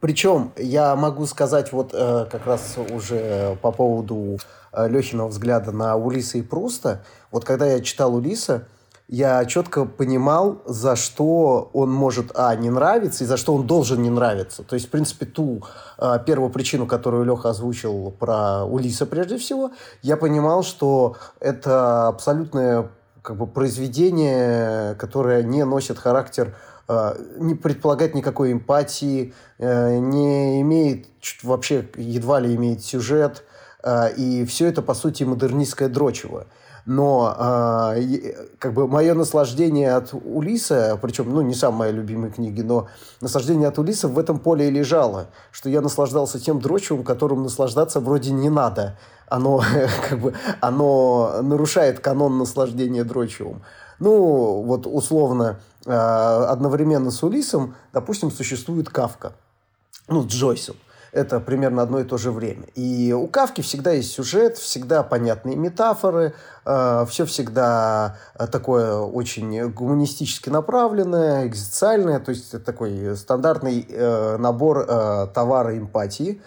Причем 0.00 0.52
я 0.56 0.96
могу 0.96 1.26
сказать 1.26 1.72
вот 1.72 1.92
э, 1.92 2.26
как 2.30 2.46
раз 2.46 2.76
уже 2.90 3.56
по 3.60 3.70
поводу 3.70 4.38
э, 4.72 4.88
Лехиного 4.88 5.28
взгляда 5.28 5.70
на 5.70 5.94
Улиса 5.94 6.38
и 6.38 6.42
Пруста. 6.42 7.04
Вот 7.30 7.44
когда 7.44 7.66
я 7.66 7.80
читал 7.80 8.16
Улиса, 8.16 8.66
я 9.12 9.44
четко 9.44 9.84
понимал, 9.84 10.62
за 10.64 10.96
что 10.96 11.68
он 11.74 11.92
может, 11.92 12.32
а, 12.34 12.56
не 12.56 12.70
нравиться, 12.70 13.24
и 13.24 13.26
за 13.26 13.36
что 13.36 13.54
он 13.54 13.66
должен 13.66 14.00
не 14.00 14.08
нравиться. 14.08 14.62
То 14.62 14.74
есть, 14.74 14.86
в 14.86 14.90
принципе, 14.90 15.26
ту 15.26 15.62
а, 15.98 16.18
первую 16.18 16.48
причину, 16.48 16.86
которую 16.86 17.24
Леха 17.24 17.50
озвучил 17.50 18.10
про 18.18 18.64
Улиса 18.64 19.04
прежде 19.04 19.36
всего, 19.36 19.72
я 20.00 20.16
понимал, 20.16 20.62
что 20.62 21.16
это 21.40 22.08
абсолютное 22.08 22.88
как 23.20 23.36
бы 23.36 23.46
произведение, 23.46 24.94
которое 24.94 25.42
не 25.42 25.62
носит 25.66 25.98
характер 25.98 26.56
а, 26.88 27.14
не 27.36 27.54
предполагает 27.54 28.14
никакой 28.14 28.52
эмпатии, 28.52 29.34
а, 29.58 29.90
не 29.98 30.62
имеет 30.62 31.08
вообще 31.42 31.86
едва 31.96 32.40
ли 32.40 32.54
имеет 32.54 32.82
сюжет, 32.82 33.44
а, 33.82 34.06
и 34.06 34.46
все 34.46 34.68
это 34.68 34.80
по 34.80 34.94
сути 34.94 35.24
модернистское 35.24 35.90
дрочево 35.90 36.46
но 36.84 37.94
э, 37.96 38.46
как 38.58 38.74
бы 38.74 38.88
мое 38.88 39.14
наслаждение 39.14 39.94
от 39.94 40.12
Улиса, 40.12 40.98
причем, 41.00 41.32
ну, 41.32 41.40
не 41.42 41.54
самые 41.54 41.92
любимые 41.92 42.32
книги, 42.32 42.60
но 42.62 42.88
наслаждение 43.20 43.68
от 43.68 43.78
Улиса 43.78 44.08
в 44.08 44.18
этом 44.18 44.38
поле 44.38 44.68
и 44.68 44.70
лежало, 44.70 45.28
что 45.52 45.68
я 45.68 45.80
наслаждался 45.80 46.40
тем 46.40 46.60
дрочевым, 46.60 47.04
которым 47.04 47.42
наслаждаться 47.44 48.00
вроде 48.00 48.32
не 48.32 48.50
надо. 48.50 48.98
Оно, 49.28 49.62
как 50.08 50.20
бы, 50.20 50.34
оно 50.60 51.40
нарушает 51.42 52.00
канон 52.00 52.38
наслаждения 52.38 53.04
дрочевым. 53.04 53.62
Ну, 54.00 54.62
вот 54.62 54.86
условно, 54.86 55.60
э, 55.86 55.92
одновременно 55.92 57.10
с 57.10 57.22
Улисом, 57.22 57.76
допустим, 57.92 58.32
существует 58.32 58.88
Кавка, 58.88 59.34
ну, 60.08 60.26
Джойсом 60.26 60.76
это 61.12 61.40
примерно 61.40 61.82
одно 61.82 62.00
и 62.00 62.04
то 62.04 62.16
же 62.16 62.32
время. 62.32 62.64
И 62.74 63.12
у 63.12 63.26
Кавки 63.28 63.60
всегда 63.60 63.92
есть 63.92 64.12
сюжет, 64.12 64.56
всегда 64.56 65.02
понятные 65.02 65.56
метафоры, 65.56 66.34
э, 66.64 67.06
все 67.08 67.26
всегда 67.26 68.16
э, 68.34 68.46
такое 68.46 68.96
очень 68.96 69.70
гуманистически 69.70 70.48
направленное, 70.48 71.46
экзистенциальное, 71.46 72.18
то 72.18 72.30
есть 72.30 72.64
такой 72.64 73.14
стандартный 73.16 73.86
э, 73.88 74.36
набор 74.38 74.86
товара 75.34 75.76
эмпатии, 75.76 76.40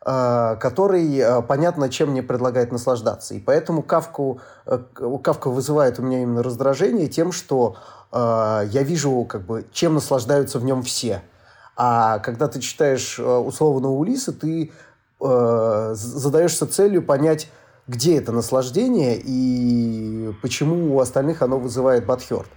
который 0.00 1.42
понятно, 1.48 1.88
чем 1.88 2.10
мне 2.10 2.22
предлагает 2.22 2.70
наслаждаться. 2.72 3.32
И 3.34 3.40
поэтому 3.40 3.82
Кавку, 3.82 4.40
э, 4.66 4.78
Кавка 5.22 5.48
вызывает 5.48 5.98
у 5.98 6.02
меня 6.02 6.22
именно 6.22 6.42
раздражение 6.42 7.08
тем, 7.08 7.32
что 7.32 7.76
я 8.12 8.82
вижу, 8.82 9.24
как 9.24 9.44
бы, 9.44 9.66
чем 9.72 9.94
наслаждаются 9.94 10.60
в 10.60 10.64
нем 10.64 10.82
все– 10.82 11.22
а 11.76 12.18
когда 12.20 12.48
ты 12.48 12.60
читаешь 12.60 13.18
э, 13.18 13.22
условно 13.22 13.90
Улиса, 13.90 14.32
ты 14.32 14.72
э, 15.20 15.92
задаешься 15.94 16.66
целью 16.66 17.02
понять, 17.02 17.48
где 17.86 18.16
это 18.18 18.32
наслаждение 18.32 19.20
и 19.22 20.32
почему 20.40 20.96
у 20.96 21.00
остальных 21.00 21.42
оно 21.42 21.58
вызывает 21.58 22.06
бадхерт. 22.06 22.48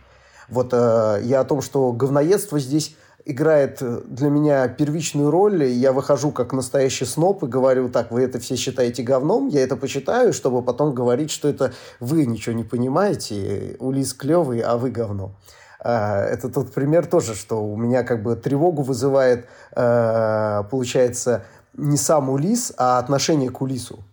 Вот 0.49 0.69
э, 0.71 1.21
я 1.23 1.41
о 1.41 1.45
том, 1.45 1.61
что 1.61 1.91
говноедство 1.91 2.59
здесь 2.59 2.95
играет 3.25 3.83
для 4.05 4.29
меня 4.29 4.67
первичную 4.69 5.29
роль. 5.29 5.65
Я 5.65 5.91
выхожу 5.91 6.31
как 6.31 6.53
настоящий 6.53 7.03
сноп 7.05 7.43
и 7.43 7.47
говорю, 7.47 7.89
так, 7.89 8.11
вы 8.11 8.21
это 8.21 8.39
все 8.39 8.55
считаете 8.55 9.03
говном, 9.03 9.49
я 9.49 9.61
это 9.63 9.75
почитаю, 9.75 10.31
чтобы 10.31 10.61
потом 10.61 10.93
говорить, 10.93 11.29
что 11.29 11.49
это 11.49 11.73
вы 11.99 12.25
ничего 12.25 12.55
не 12.55 12.63
понимаете, 12.63 13.75
Улис 13.79 14.13
клевый, 14.13 14.61
а 14.61 14.77
вы 14.77 14.91
говно. 14.91 15.33
А, 15.79 16.23
это 16.23 16.49
тот 16.49 16.73
пример 16.73 17.05
тоже, 17.05 17.35
что 17.35 17.63
у 17.63 17.75
меня 17.75 18.03
как 18.03 18.23
бы 18.23 18.35
тревогу 18.35 18.81
вызывает, 18.81 19.47
а, 19.73 20.63
получается, 20.63 21.43
не 21.73 21.97
сам 21.97 22.29
Улис, 22.29 22.73
а 22.77 22.97
отношение 22.99 23.49
к 23.49 23.61
Улису. 23.61 24.03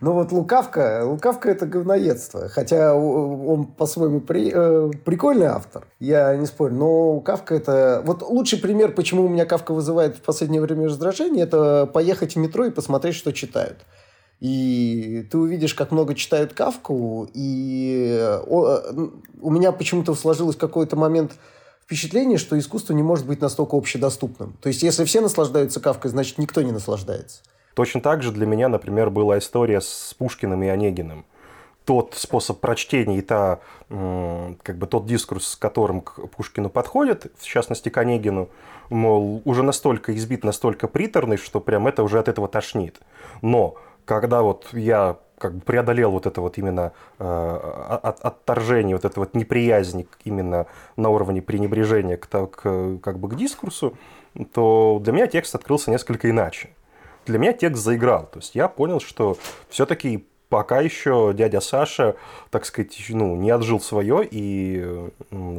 Ну 0.00 0.12
вот 0.12 0.30
Лукавка, 0.30 1.02
Лукавка 1.04 1.50
это 1.50 1.66
говноедство. 1.66 2.48
Хотя 2.48 2.94
он 2.94 3.64
по-своему 3.64 4.20
при, 4.20 4.52
э, 4.54 4.90
прикольный 5.04 5.46
автор, 5.46 5.86
я 5.98 6.36
не 6.36 6.46
спорю. 6.46 6.74
Но 6.74 7.20
Кавка 7.20 7.54
это... 7.54 8.02
Вот 8.04 8.22
лучший 8.22 8.58
пример, 8.58 8.92
почему 8.92 9.24
у 9.24 9.28
меня 9.28 9.46
Кавка 9.46 9.72
вызывает 9.72 10.16
в 10.16 10.20
последнее 10.20 10.60
время 10.60 10.86
раздражение, 10.86 11.44
это 11.44 11.86
поехать 11.86 12.34
в 12.34 12.38
метро 12.38 12.66
и 12.66 12.70
посмотреть, 12.70 13.14
что 13.14 13.32
читают. 13.32 13.78
И 14.40 15.26
ты 15.30 15.38
увидишь, 15.38 15.74
как 15.74 15.92
много 15.92 16.14
читают 16.14 16.52
Кавку, 16.52 17.28
и 17.32 18.18
э, 18.20 18.40
у 19.40 19.50
меня 19.50 19.72
почему-то 19.72 20.14
сложилось 20.14 20.56
какой-то 20.56 20.94
момент 20.96 21.32
впечатление, 21.82 22.36
что 22.36 22.58
искусство 22.58 22.92
не 22.92 23.02
может 23.02 23.26
быть 23.26 23.40
настолько 23.40 23.76
общедоступным. 23.76 24.54
То 24.60 24.68
есть, 24.68 24.82
если 24.82 25.04
все 25.04 25.20
наслаждаются 25.20 25.80
Кавкой, 25.80 26.10
значит, 26.10 26.36
никто 26.36 26.60
не 26.60 26.72
наслаждается. 26.72 27.42
Точно 27.74 28.00
так 28.00 28.22
же 28.22 28.32
для 28.32 28.46
меня, 28.46 28.68
например, 28.68 29.10
была 29.10 29.38
история 29.38 29.80
с 29.80 30.14
Пушкиным 30.18 30.62
и 30.62 30.68
Онегиным. 30.68 31.24
Тот 31.84 32.14
способ 32.16 32.58
прочтения 32.58 33.18
и 33.18 33.20
та, 33.20 33.60
как 33.88 34.76
бы 34.76 34.86
тот 34.88 35.06
дискурс, 35.06 35.48
с 35.48 35.56
которым 35.56 36.00
к 36.00 36.26
Пушкину 36.28 36.68
подходит, 36.68 37.32
в 37.38 37.44
частности 37.44 37.90
к 37.90 37.96
Онегину, 37.98 38.48
мол, 38.90 39.40
уже 39.44 39.62
настолько 39.62 40.16
избит, 40.16 40.42
настолько 40.42 40.88
приторный, 40.88 41.36
что 41.36 41.60
прям 41.60 41.86
это 41.86 42.02
уже 42.02 42.18
от 42.18 42.28
этого 42.28 42.48
тошнит. 42.48 42.98
Но 43.40 43.76
когда 44.06 44.40
вот 44.40 44.68
я 44.72 45.18
как 45.38 45.56
бы 45.56 45.60
преодолел 45.60 46.12
вот 46.12 46.24
это 46.24 46.40
вот 46.40 46.56
именно 46.56 46.92
э, 47.18 47.98
от, 48.02 48.20
отторжение, 48.20 48.96
вот 48.96 49.04
это 49.04 49.20
вот 49.20 49.34
неприязнь 49.34 50.08
именно 50.24 50.66
на 50.96 51.10
уровне 51.10 51.42
пренебрежения 51.42 52.16
к, 52.16 52.26
к, 52.26 52.98
как 53.02 53.18
бы 53.18 53.28
к 53.28 53.36
дискурсу, 53.36 53.98
то 54.54 54.98
для 55.02 55.12
меня 55.12 55.26
текст 55.26 55.54
открылся 55.54 55.90
несколько 55.90 56.30
иначе 56.30 56.70
для 57.26 57.38
меня 57.38 57.52
текст 57.52 57.82
заиграл. 57.82 58.26
То 58.26 58.38
есть 58.38 58.54
я 58.54 58.68
понял, 58.68 59.00
что 59.00 59.36
все-таки 59.68 60.26
пока 60.48 60.80
еще 60.80 61.32
дядя 61.34 61.60
Саша, 61.60 62.16
так 62.50 62.64
сказать, 62.64 62.96
ну, 63.08 63.34
не 63.34 63.50
отжил 63.50 63.80
свое, 63.80 64.26
и 64.30 65.10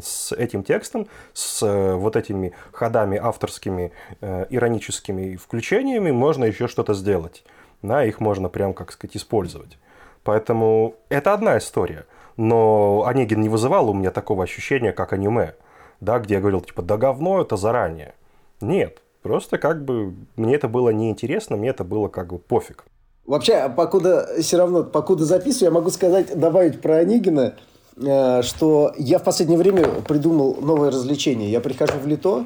с 0.01 0.31
этим 0.31 0.63
текстом, 0.63 1.07
с 1.33 1.61
э, 1.61 1.95
вот 1.95 2.15
этими 2.15 2.53
ходами 2.71 3.17
авторскими, 3.17 3.91
э, 4.21 4.45
ироническими 4.49 5.35
включениями 5.35 6.11
можно 6.11 6.45
еще 6.45 6.67
что-то 6.67 6.93
сделать. 6.93 7.43
Да, 7.81 8.03
их 8.03 8.19
можно 8.19 8.49
прям, 8.49 8.73
как 8.73 8.91
сказать, 8.91 9.17
использовать. 9.17 9.77
Поэтому 10.23 10.95
это 11.09 11.33
одна 11.33 11.57
история. 11.57 12.05
Но 12.35 13.05
Онегин 13.05 13.41
не 13.41 13.49
вызывал 13.49 13.89
у 13.89 13.93
меня 13.93 14.11
такого 14.11 14.43
ощущения, 14.43 14.91
как 14.91 15.13
аниме, 15.13 15.55
да, 16.01 16.19
где 16.19 16.35
я 16.35 16.39
говорил, 16.39 16.61
типа, 16.61 16.81
да 16.81 16.97
говно 16.97 17.41
это 17.41 17.55
заранее. 17.57 18.13
Нет, 18.61 19.01
Просто 19.27 19.57
как 19.57 19.83
бы 19.83 20.13
мне 20.37 20.55
это 20.55 20.69
было 20.69 20.89
неинтересно, 20.89 21.57
мне 21.57 21.71
это 21.71 21.83
было 21.83 22.07
как 22.07 22.31
бы 22.31 22.39
пофиг. 22.39 22.85
Вообще, 23.25 23.67
покуда 23.67 24.25
все 24.39 24.55
равно, 24.57 24.85
покуда 24.85 25.25
записываю, 25.25 25.65
я 25.65 25.71
могу 25.71 25.89
сказать, 25.89 26.39
добавить 26.39 26.79
про 26.79 26.99
Онегина, 26.99 27.55
э, 27.97 28.41
что 28.41 28.93
я 28.97 29.19
в 29.19 29.25
последнее 29.25 29.59
время 29.59 29.83
придумал 30.07 30.55
новое 30.61 30.91
развлечение. 30.91 31.51
Я 31.51 31.59
прихожу 31.59 31.99
в 32.01 32.07
Лито, 32.07 32.45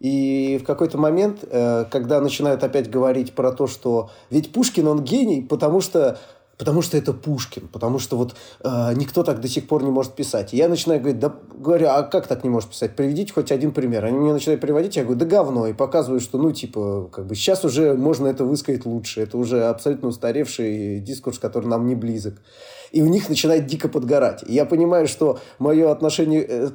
и 0.00 0.58
в 0.60 0.66
какой-то 0.66 0.96
момент, 0.98 1.44
э, 1.48 1.84
когда 1.90 2.20
начинают 2.20 2.64
опять 2.64 2.90
говорить 2.90 3.34
про 3.34 3.52
то, 3.52 3.66
что 3.66 4.10
ведь 4.30 4.52
Пушкин, 4.52 4.88
он 4.88 5.04
гений, 5.04 5.42
потому 5.42 5.80
что 5.82 6.18
потому 6.60 6.82
что 6.82 6.98
это 6.98 7.14
Пушкин, 7.14 7.68
потому 7.68 7.98
что 7.98 8.18
вот 8.18 8.34
э, 8.62 8.92
никто 8.94 9.22
так 9.22 9.40
до 9.40 9.48
сих 9.48 9.66
пор 9.66 9.82
не 9.82 9.90
может 9.90 10.14
писать. 10.14 10.52
И 10.52 10.58
я 10.58 10.68
начинаю 10.68 11.00
говорить, 11.00 11.18
да, 11.18 11.34
говорю, 11.54 11.88
а 11.88 12.02
как 12.02 12.26
так 12.26 12.44
не 12.44 12.50
может 12.50 12.68
писать? 12.68 12.96
Приведите 12.96 13.32
хоть 13.32 13.50
один 13.50 13.72
пример. 13.72 14.04
Они 14.04 14.18
мне 14.18 14.34
начинают 14.34 14.60
приводить, 14.60 14.96
я 14.96 15.04
говорю, 15.04 15.18
да 15.18 15.24
говно, 15.24 15.66
и 15.68 15.72
показываю, 15.72 16.20
что, 16.20 16.36
ну, 16.36 16.52
типа, 16.52 17.08
как 17.10 17.26
бы 17.26 17.34
сейчас 17.34 17.64
уже 17.64 17.94
можно 17.94 18.26
это 18.26 18.44
высказать 18.44 18.84
лучше. 18.84 19.22
Это 19.22 19.38
уже 19.38 19.64
абсолютно 19.64 20.08
устаревший 20.08 21.00
дискурс, 21.00 21.38
который 21.38 21.66
нам 21.66 21.86
не 21.86 21.94
близок. 21.94 22.34
И 22.92 23.00
у 23.00 23.06
них 23.06 23.30
начинает 23.30 23.64
дико 23.64 23.88
подгорать. 23.88 24.44
И 24.46 24.52
я 24.52 24.66
понимаю, 24.66 25.08
что 25.08 25.38
мое 25.58 25.90
отношение 25.90 26.44
э, 26.46 26.70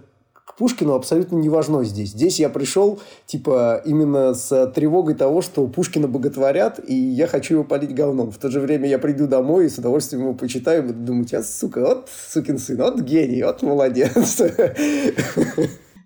Пушкину 0.57 0.93
абсолютно 0.93 1.35
не 1.35 1.49
важно 1.49 1.83
здесь. 1.83 2.09
Здесь 2.09 2.39
я 2.39 2.49
пришел, 2.49 2.99
типа, 3.25 3.81
именно 3.85 4.33
с 4.33 4.67
тревогой 4.67 5.15
того, 5.15 5.41
что 5.41 5.67
Пушкина 5.67 6.07
боготворят, 6.07 6.79
и 6.87 6.93
я 6.93 7.27
хочу 7.27 7.55
его 7.55 7.63
полить 7.63 7.93
говном. 7.93 8.31
В 8.31 8.37
то 8.37 8.49
же 8.49 8.59
время 8.59 8.87
я 8.87 8.99
приду 8.99 9.27
домой 9.27 9.65
и 9.65 9.69
с 9.69 9.77
удовольствием 9.77 10.23
его 10.23 10.33
почитаю, 10.33 10.83
буду 10.83 10.99
думать, 10.99 11.33
а, 11.33 11.43
сука, 11.43 11.81
вот 11.81 12.09
сукин 12.29 12.57
сын, 12.57 12.77
вот 12.77 13.01
гений, 13.01 13.43
вот 13.43 13.61
молодец. 13.61 14.41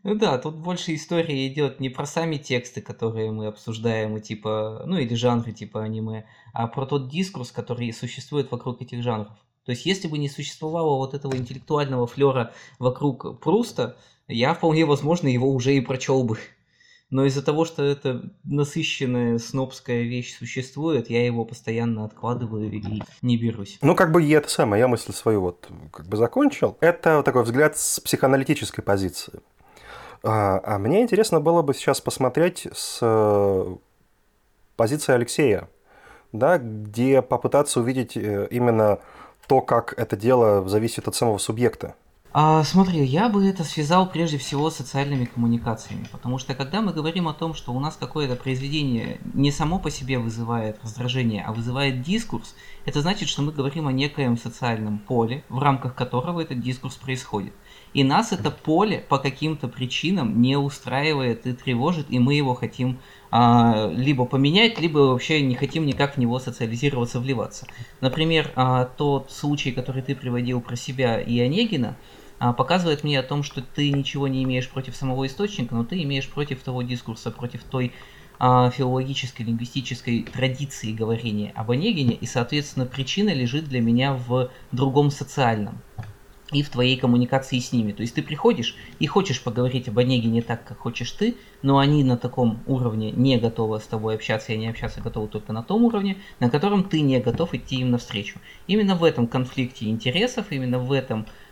Ну 0.03 0.15
да, 0.15 0.38
тут 0.38 0.56
больше 0.56 0.96
история 0.96 1.46
идет 1.48 1.82
не 1.82 1.89
про 1.89 2.06
сами 2.06 2.38
тексты, 2.38 2.82
которые 2.82 3.32
мы 3.32 3.48
обсуждаем, 3.48 4.15
и 4.15 4.22
типа, 4.22 4.84
ну 4.86 4.98
или 4.98 5.13
жанры 5.13 5.51
типа 5.51 5.84
аниме, 5.84 6.25
а 6.53 6.68
про 6.68 6.86
тот 6.86 7.10
дискурс, 7.10 7.51
который 7.51 7.91
существует 7.91 8.50
вокруг 8.50 8.82
этих 8.82 9.03
жанров. 9.03 9.34
То 9.65 9.72
есть, 9.72 9.86
если 9.86 10.08
бы 10.08 10.18
не 10.18 10.29
существовало 10.29 10.96
вот 10.96 11.13
этого 11.13 11.36
интеллектуального 11.36 12.08
флера 12.08 12.53
вокруг 12.79 13.39
Пруста, 13.39 13.98
я 14.29 14.53
вполне 14.53 14.86
возможно 14.86 15.27
его 15.27 15.51
уже 15.51 15.74
и 15.74 15.81
прочел 15.81 16.24
бы. 16.24 16.38
Но 17.09 17.25
из-за 17.25 17.41
того, 17.41 17.65
что 17.65 17.83
эта 17.83 18.21
насыщенная 18.43 19.39
снобская 19.39 20.03
вещь 20.03 20.38
существует, 20.38 21.09
я 21.09 21.25
его 21.25 21.43
постоянно 21.43 22.05
откладываю 22.05 22.71
и 22.71 23.01
не 23.24 23.38
берусь. 23.38 23.79
Ну, 23.81 23.95
как 23.95 24.12
бы 24.12 24.21
я 24.21 24.38
это 24.38 24.50
самое, 24.50 24.81
я 24.81 24.88
мысль 24.88 25.12
свою 25.12 25.41
вот 25.41 25.67
как 25.91 26.07
бы 26.07 26.17
закончил. 26.17 26.77
Это 26.81 27.24
такой 27.24 27.43
взгляд 27.43 27.77
с 27.77 28.00
психоаналитической 28.00 28.83
позиции. 28.83 29.41
А, 30.21 30.62
а 30.63 30.77
мне 30.77 31.01
интересно 31.01 31.39
было 31.39 31.63
бы 31.63 31.74
сейчас 31.74 32.00
посмотреть 32.00 32.67
с 32.71 33.00
э, 33.01 33.75
позиции 34.75 35.13
Алексея, 35.13 35.67
да, 36.31 36.59
где 36.59 37.24
попытаться 37.24 37.79
увидеть 37.79 38.17
э, 38.17 38.48
именно 38.51 39.00
то, 39.48 39.62
как 39.62 39.93
это 39.98 40.15
дело 40.15 40.67
зависит 40.67 41.07
от 41.07 41.15
самого 41.15 41.39
субъекта. 41.39 41.95
А, 42.31 42.63
смотри, 42.63 43.03
я 43.03 43.27
бы 43.27 43.48
это 43.48 43.63
связал 43.63 44.07
прежде 44.07 44.38
всего 44.38 44.69
с 44.69 44.75
социальными 44.75 45.25
коммуникациями, 45.25 46.07
потому 46.12 46.38
что 46.38 46.53
когда 46.53 46.79
мы 46.79 46.93
говорим 46.93 47.27
о 47.27 47.33
том, 47.33 47.55
что 47.55 47.74
у 47.74 47.79
нас 47.79 47.95
какое-то 47.95 48.36
произведение 48.36 49.19
не 49.33 49.51
само 49.51 49.79
по 49.79 49.89
себе 49.89 50.19
вызывает 50.19 50.77
раздражение, 50.83 51.43
а 51.43 51.51
вызывает 51.53 52.03
дискурс, 52.03 52.55
это 52.86 53.01
значит, 53.01 53.29
что 53.29 53.41
мы 53.41 53.51
говорим 53.51 53.88
о 53.88 53.91
некоем 53.91 54.38
социальном 54.38 55.00
поле, 55.00 55.43
в 55.50 55.57
рамках 55.57 55.95
которого 55.95 56.41
этот 56.41 56.62
дискурс 56.62 56.98
происходит. 56.98 57.53
И 57.95 58.03
нас 58.03 58.31
это 58.31 58.51
поле 58.51 59.03
по 59.09 59.17
каким-то 59.17 59.67
причинам 59.67 60.39
не 60.39 60.55
устраивает 60.55 61.48
и 61.48 61.53
тревожит, 61.53 62.05
и 62.12 62.19
мы 62.19 62.36
его 62.36 62.53
хотим 62.53 63.00
а, 63.31 63.89
либо 63.91 64.25
поменять, 64.25 64.79
либо 64.79 65.00
вообще 65.00 65.41
не 65.41 65.55
хотим 65.55 65.88
никак 65.88 66.15
в 66.15 66.17
него 66.19 66.38
социализироваться, 66.38 67.19
вливаться. 67.19 67.65
Например, 68.01 68.51
а, 68.55 68.86
тот 68.86 69.31
случай, 69.31 69.71
который 69.71 70.03
ты 70.03 70.15
приводил 70.15 70.62
про 70.62 70.75
себя 70.75 71.19
и 71.19 71.39
Онегина, 71.39 71.98
показывает 72.39 73.03
мне 73.03 73.19
о 73.19 73.24
том, 73.24 73.43
что 73.43 73.62
ты 73.62 73.91
ничего 73.91 74.27
не 74.27 74.43
имеешь 74.43 74.69
против 74.69 74.96
самого 74.96 75.27
источника, 75.27 75.75
но 75.75 75.84
ты 75.84 76.01
имеешь 76.03 76.27
против 76.27 76.63
того 76.63 76.81
дискурса, 76.81 77.31
против 77.31 77.63
той 77.63 77.93
а, 78.39 78.69
филологической, 78.69 79.46
лингвистической 79.46 80.24
традиции 80.24 80.93
говорения 80.93 81.51
об 81.55 81.72
Онегине, 81.72 82.15
и, 82.15 82.25
соответственно, 82.25 82.86
причина 82.86 83.34
лежит 83.34 83.65
для 83.65 83.81
меня 83.81 84.13
в 84.13 84.50
другом 84.72 85.12
социальном 85.12 85.81
и 86.51 86.63
в 86.63 86.69
твоей 86.69 86.98
коммуникации 86.98 87.60
с 87.60 87.72
ними. 87.74 87.91
То 87.91 88.01
есть 88.01 88.15
ты 88.15 88.24
приходишь 88.24 88.75
и 89.00 89.05
хочешь 89.08 89.43
поговорить 89.43 89.88
об 89.88 90.00
Онегине 90.00 90.41
так, 90.41 90.63
как 90.63 90.79
хочешь 90.79 91.12
ты, 91.12 91.36
но 91.62 91.77
они 91.77 92.03
на 92.03 92.17
таком 92.17 92.63
уровне 92.65 93.12
не 93.12 93.38
готовы 93.38 93.79
с 93.79 93.86
тобой 93.86 94.15
общаться, 94.15 94.51
и 94.51 94.55
они 94.55 94.67
общаться 94.67 95.01
готовы 95.01 95.27
только 95.27 95.53
на 95.53 95.62
том 95.62 95.84
уровне, 95.84 96.17
на 96.39 96.50
котором 96.50 96.86
ты 96.86 97.01
не 97.01 97.19
готов 97.19 97.53
идти 97.53 97.77
им 97.77 97.91
навстречу. 97.91 98.39
Именно 98.67 98.96
в 98.96 99.03
этом 99.03 99.27
конфликте 99.27 99.89
интересов, 99.89 100.48
именно 100.51 100.79
в 100.79 100.91
этом 100.91 101.25
а, 101.25 101.49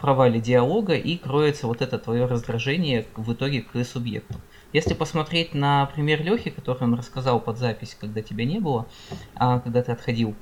провале 0.00 0.40
диалога 0.40 0.94
и 0.94 1.16
кроется 1.16 1.66
вот 1.66 1.82
это 1.82 1.98
твое 1.98 2.26
раздражение 2.26 3.06
в 3.16 3.32
итоге 3.32 3.62
к 3.62 3.84
субъекту. 3.84 4.40
Если 4.72 4.94
посмотреть 4.94 5.54
на 5.54 5.86
пример 5.86 6.22
Лехи, 6.22 6.50
который 6.50 6.84
он 6.84 6.94
рассказал 6.94 7.40
под 7.40 7.58
запись, 7.58 7.96
когда 7.98 8.22
тебя 8.22 8.44
не 8.44 8.60
было, 8.60 8.86
а, 9.34 9.58
когда 9.60 9.82
ты 9.82 9.92
отходил, 9.92 10.34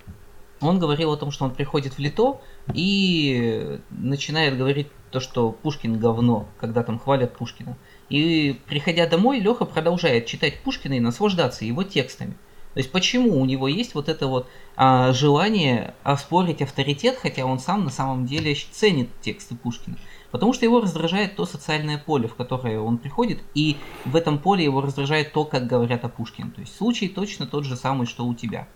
он 0.61 0.79
говорил 0.79 1.13
о 1.13 1.17
том, 1.17 1.31
что 1.31 1.45
он 1.45 1.53
приходит 1.53 1.95
в 1.95 1.99
Лито 1.99 2.41
и 2.75 3.81
начинает 3.91 4.57
говорить 4.57 4.89
то, 5.11 5.21
что 5.21 5.53
Пушкин 5.53 5.99
говно, 5.99 6.49
когда 6.61 6.83
там 6.83 6.99
хвалят 6.99 7.37
Пушкина. 7.37 7.77
И 8.11 8.61
приходя 8.67 9.07
домой, 9.07 9.41
Леха 9.41 9.65
продолжает 9.65 10.27
читать 10.27 10.61
Пушкина 10.63 10.95
и 10.95 11.01
наслаждаться 11.01 11.65
его 11.65 11.83
текстами. 11.83 12.35
То 12.79 12.83
есть 12.83 12.93
почему 12.93 13.41
у 13.41 13.45
него 13.45 13.67
есть 13.67 13.97
вот 13.97 14.09
это 14.09 14.29
вот 14.29 14.49
а, 14.77 15.13
желание 15.13 15.95
оспорить 16.05 16.63
авторитет, 16.63 17.19
хотя 17.21 17.45
он 17.45 17.59
сам 17.59 17.83
на 17.83 17.91
самом 17.91 18.25
деле 18.25 18.55
ценит 18.55 19.09
тексты 19.21 19.57
Пушкина? 19.57 19.97
Потому 20.31 20.53
что 20.53 20.65
его 20.65 20.81
раздражает 20.81 21.35
то 21.35 21.45
социальное 21.45 21.99
поле, 21.99 22.29
в 22.29 22.37
которое 22.37 22.79
он 22.79 22.99
приходит, 22.99 23.41
и 23.53 23.79
в 24.05 24.15
этом 24.15 24.39
поле 24.39 24.63
его 24.63 24.81
раздражает 24.81 25.33
то, 25.33 25.45
как 25.45 25.67
говорят 25.67 26.05
о 26.05 26.09
Пушкине. 26.09 26.53
То 26.55 26.61
есть 26.61 26.77
случай 26.77 27.09
точно 27.09 27.49
тот 27.49 27.65
же 27.65 27.75
самый, 27.75 28.07
что 28.07 28.25
у 28.25 28.33
тебя. 28.33 28.69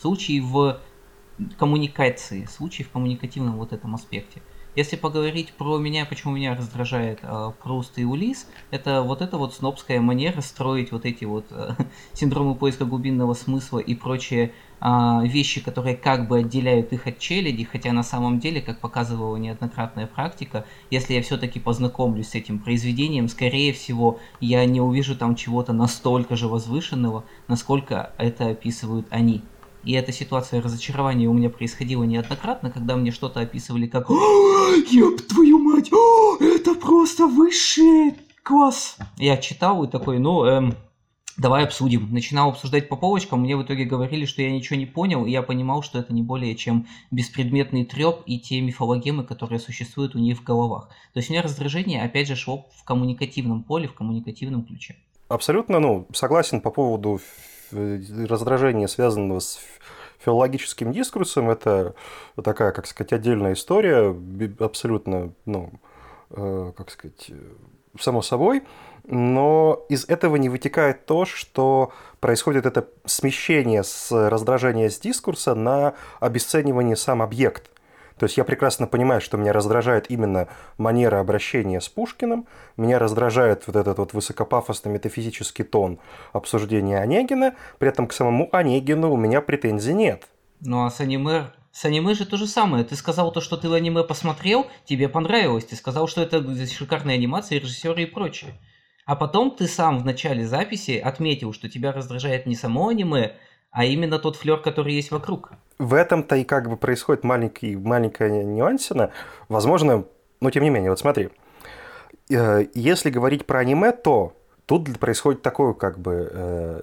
Случай 0.00 0.40
в 0.40 0.80
коммуникации, 1.56 2.46
случай 2.46 2.82
в 2.82 2.90
коммуникативном 2.90 3.56
вот 3.56 3.72
этом 3.72 3.94
аспекте. 3.94 4.42
Если 4.76 4.96
поговорить 4.96 5.52
про 5.52 5.78
меня, 5.78 6.04
почему 6.04 6.32
меня 6.34 6.56
раздражает 6.56 7.20
э, 7.22 7.52
Пруст 7.62 7.96
и 7.96 8.04
Улис, 8.04 8.48
это 8.72 9.02
вот 9.02 9.22
эта 9.22 9.38
вот 9.38 9.54
снобская 9.54 10.00
манера 10.00 10.40
строить 10.40 10.90
вот 10.90 11.06
эти 11.06 11.24
вот 11.24 11.46
э, 11.50 11.74
синдромы 12.12 12.56
поиска 12.56 12.84
глубинного 12.84 13.34
смысла 13.34 13.78
и 13.78 13.94
прочие 13.94 14.50
э, 14.80 15.20
вещи, 15.26 15.60
которые 15.60 15.96
как 15.96 16.26
бы 16.26 16.38
отделяют 16.38 16.92
их 16.92 17.06
от 17.06 17.20
челяди, 17.20 17.62
хотя 17.62 17.92
на 17.92 18.02
самом 18.02 18.40
деле, 18.40 18.60
как 18.60 18.80
показывала 18.80 19.36
неоднократная 19.36 20.08
практика, 20.08 20.66
если 20.90 21.14
я 21.14 21.22
все-таки 21.22 21.60
познакомлюсь 21.60 22.30
с 22.30 22.34
этим 22.34 22.58
произведением, 22.58 23.28
скорее 23.28 23.72
всего, 23.72 24.18
я 24.40 24.64
не 24.64 24.80
увижу 24.80 25.14
там 25.14 25.36
чего-то 25.36 25.72
настолько 25.72 26.34
же 26.34 26.48
возвышенного, 26.48 27.22
насколько 27.46 28.12
это 28.18 28.48
описывают 28.48 29.06
они. 29.10 29.42
И 29.84 29.92
эта 29.92 30.12
ситуация 30.12 30.62
разочарования 30.62 31.28
у 31.28 31.34
меня 31.34 31.50
происходила 31.50 32.04
неоднократно, 32.04 32.70
когда 32.70 32.96
мне 32.96 33.10
что-то 33.10 33.40
описывали 33.40 33.86
как 33.86 34.08
«Ёб 34.08 35.20
твою 35.22 35.58
мать! 35.58 35.92
О, 35.92 36.36
это 36.40 36.74
просто 36.74 37.26
высший 37.26 38.14
класс!» 38.42 38.96
Я 39.18 39.36
читал 39.36 39.84
и 39.84 39.90
такой, 39.90 40.18
ну, 40.18 40.44
эм, 40.44 40.74
давай 41.36 41.64
обсудим. 41.64 42.12
Начинал 42.12 42.50
обсуждать 42.50 42.88
по 42.88 42.96
полочкам, 42.96 43.40
мне 43.40 43.56
в 43.56 43.62
итоге 43.62 43.84
говорили, 43.84 44.24
что 44.24 44.42
я 44.42 44.50
ничего 44.50 44.78
не 44.78 44.86
понял, 44.86 45.26
и 45.26 45.30
я 45.30 45.42
понимал, 45.42 45.82
что 45.82 45.98
это 45.98 46.12
не 46.14 46.22
более 46.22 46.54
чем 46.56 46.86
беспредметный 47.10 47.84
треп 47.84 48.22
и 48.26 48.38
те 48.38 48.60
мифологемы, 48.60 49.24
которые 49.24 49.58
существуют 49.58 50.14
у 50.14 50.18
них 50.18 50.38
в 50.38 50.44
головах. 50.44 50.88
То 51.12 51.18
есть 51.18 51.28
у 51.28 51.32
меня 51.32 51.42
раздражение, 51.42 52.02
опять 52.02 52.28
же, 52.28 52.36
шло 52.36 52.68
в 52.74 52.84
коммуникативном 52.84 53.62
поле, 53.62 53.88
в 53.88 53.94
коммуникативном 53.94 54.64
ключе. 54.64 54.96
Абсолютно, 55.28 55.80
ну, 55.80 56.06
согласен 56.12 56.60
по 56.60 56.70
поводу 56.70 57.20
раздражения, 57.72 58.86
связанного 58.86 59.40
с 59.40 59.58
филологическим 60.24 60.92
дискурсом, 60.92 61.50
это 61.50 61.94
такая, 62.42 62.72
как 62.72 62.86
сказать, 62.86 63.12
отдельная 63.12 63.52
история, 63.52 64.16
абсолютно, 64.58 65.32
ну, 65.44 65.72
э, 66.30 66.72
как 66.76 66.90
сказать, 66.90 67.30
само 68.00 68.22
собой, 68.22 68.62
но 69.06 69.84
из 69.88 70.04
этого 70.06 70.36
не 70.36 70.48
вытекает 70.48 71.06
то, 71.06 71.24
что 71.24 71.92
происходит 72.20 72.66
это 72.66 72.88
смещение 73.04 73.84
с 73.84 74.10
раздражения 74.10 74.88
с 74.88 74.98
дискурса 74.98 75.54
на 75.54 75.94
обесценивание 76.20 76.96
сам 76.96 77.22
объект. 77.22 77.70
То 78.18 78.24
есть 78.24 78.36
я 78.36 78.44
прекрасно 78.44 78.86
понимаю, 78.86 79.20
что 79.20 79.36
меня 79.36 79.52
раздражает 79.52 80.10
именно 80.10 80.48
манера 80.78 81.20
обращения 81.20 81.80
с 81.80 81.88
Пушкиным, 81.88 82.46
меня 82.76 82.98
раздражает 82.98 83.66
вот 83.66 83.76
этот 83.76 83.98
вот 83.98 84.12
высокопафосный 84.12 84.92
метафизический 84.92 85.64
тон 85.64 85.98
обсуждения 86.32 86.98
Онегина, 86.98 87.54
при 87.78 87.88
этом 87.88 88.06
к 88.06 88.12
самому 88.12 88.48
Онегину 88.52 89.12
у 89.12 89.16
меня 89.16 89.40
претензий 89.40 89.94
нет. 89.94 90.28
Ну 90.60 90.84
а 90.84 90.90
с 90.90 91.00
аниме 91.00 91.50
с 91.74 91.84
аниме 91.84 92.14
же 92.14 92.24
то 92.24 92.36
же 92.36 92.46
самое. 92.46 92.84
Ты 92.84 92.94
сказал 92.94 93.32
то, 93.32 93.40
что 93.40 93.56
ты 93.56 93.66
аниме 93.66 94.04
посмотрел, 94.04 94.68
тебе 94.84 95.08
понравилось. 95.08 95.64
Ты 95.64 95.74
сказал, 95.74 96.06
что 96.06 96.22
это 96.22 96.40
шикарная 96.66 97.16
анимация, 97.16 97.58
режиссеры 97.58 98.04
и 98.04 98.06
прочее. 98.06 98.54
А 99.06 99.16
потом 99.16 99.50
ты 99.50 99.66
сам 99.66 99.98
в 99.98 100.04
начале 100.04 100.46
записи 100.46 100.92
отметил, 100.92 101.52
что 101.52 101.68
тебя 101.68 101.90
раздражает 101.90 102.46
не 102.46 102.54
само 102.54 102.88
аниме, 102.88 103.32
а 103.74 103.84
именно 103.84 104.20
тот 104.20 104.36
флер, 104.36 104.58
который 104.58 104.94
есть 104.94 105.10
вокруг. 105.10 105.50
В 105.78 105.94
этом-то 105.94 106.36
и 106.36 106.44
как 106.44 106.70
бы 106.70 106.76
происходит 106.76 107.24
маленький, 107.24 107.74
маленькая 107.74 108.30
нюансина. 108.44 109.10
Возможно, 109.48 110.04
но 110.40 110.50
тем 110.50 110.62
не 110.62 110.70
менее, 110.70 110.90
вот 110.90 111.00
смотри. 111.00 111.30
Э, 112.30 112.66
если 112.74 113.10
говорить 113.10 113.46
про 113.46 113.58
аниме, 113.58 113.90
то 113.90 114.32
тут 114.66 114.96
происходит 115.00 115.42
такое 115.42 115.72
как 115.72 115.98
бы 115.98 116.30
э, 116.30 116.82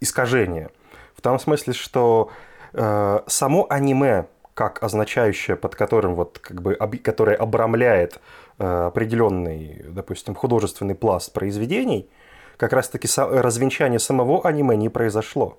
искажение. 0.00 0.68
В 1.16 1.22
том 1.22 1.38
смысле, 1.38 1.72
что 1.72 2.30
э, 2.74 3.20
само 3.26 3.66
аниме, 3.70 4.26
как 4.52 4.82
означающее, 4.82 5.56
под 5.56 5.74
которым 5.74 6.16
вот 6.16 6.38
как 6.38 6.60
бы, 6.60 6.74
которое 7.02 7.36
обрамляет 7.36 8.20
определенный, 8.58 9.86
допустим, 9.88 10.34
художественный 10.34 10.94
пласт 10.94 11.32
произведений, 11.32 12.10
как 12.58 12.74
раз-таки 12.74 13.08
развенчание 13.16 13.98
самого 13.98 14.46
аниме 14.46 14.76
не 14.76 14.90
произошло. 14.90 15.58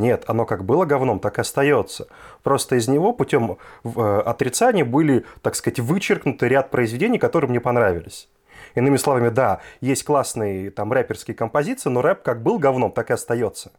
Нет, 0.00 0.24
оно 0.28 0.46
как 0.46 0.64
было 0.64 0.86
говном, 0.86 1.20
так 1.20 1.36
и 1.36 1.42
остается. 1.42 2.08
Просто 2.42 2.76
из 2.76 2.88
него 2.88 3.12
путем 3.12 3.58
э, 3.84 4.22
отрицания 4.24 4.82
были, 4.82 5.26
так 5.42 5.54
сказать, 5.54 5.78
вычеркнуты 5.78 6.48
ряд 6.48 6.70
произведений, 6.70 7.18
которые 7.18 7.50
мне 7.50 7.60
понравились. 7.60 8.26
Иными 8.74 8.96
словами, 8.96 9.28
да, 9.28 9.60
есть 9.82 10.04
классные 10.04 10.70
там 10.70 10.90
рэперские 10.90 11.34
композиции, 11.34 11.90
но 11.90 12.00
рэп 12.00 12.22
как 12.22 12.42
был 12.42 12.58
говном, 12.58 12.92
так 12.92 13.10
и 13.10 13.12
остается. 13.12 13.72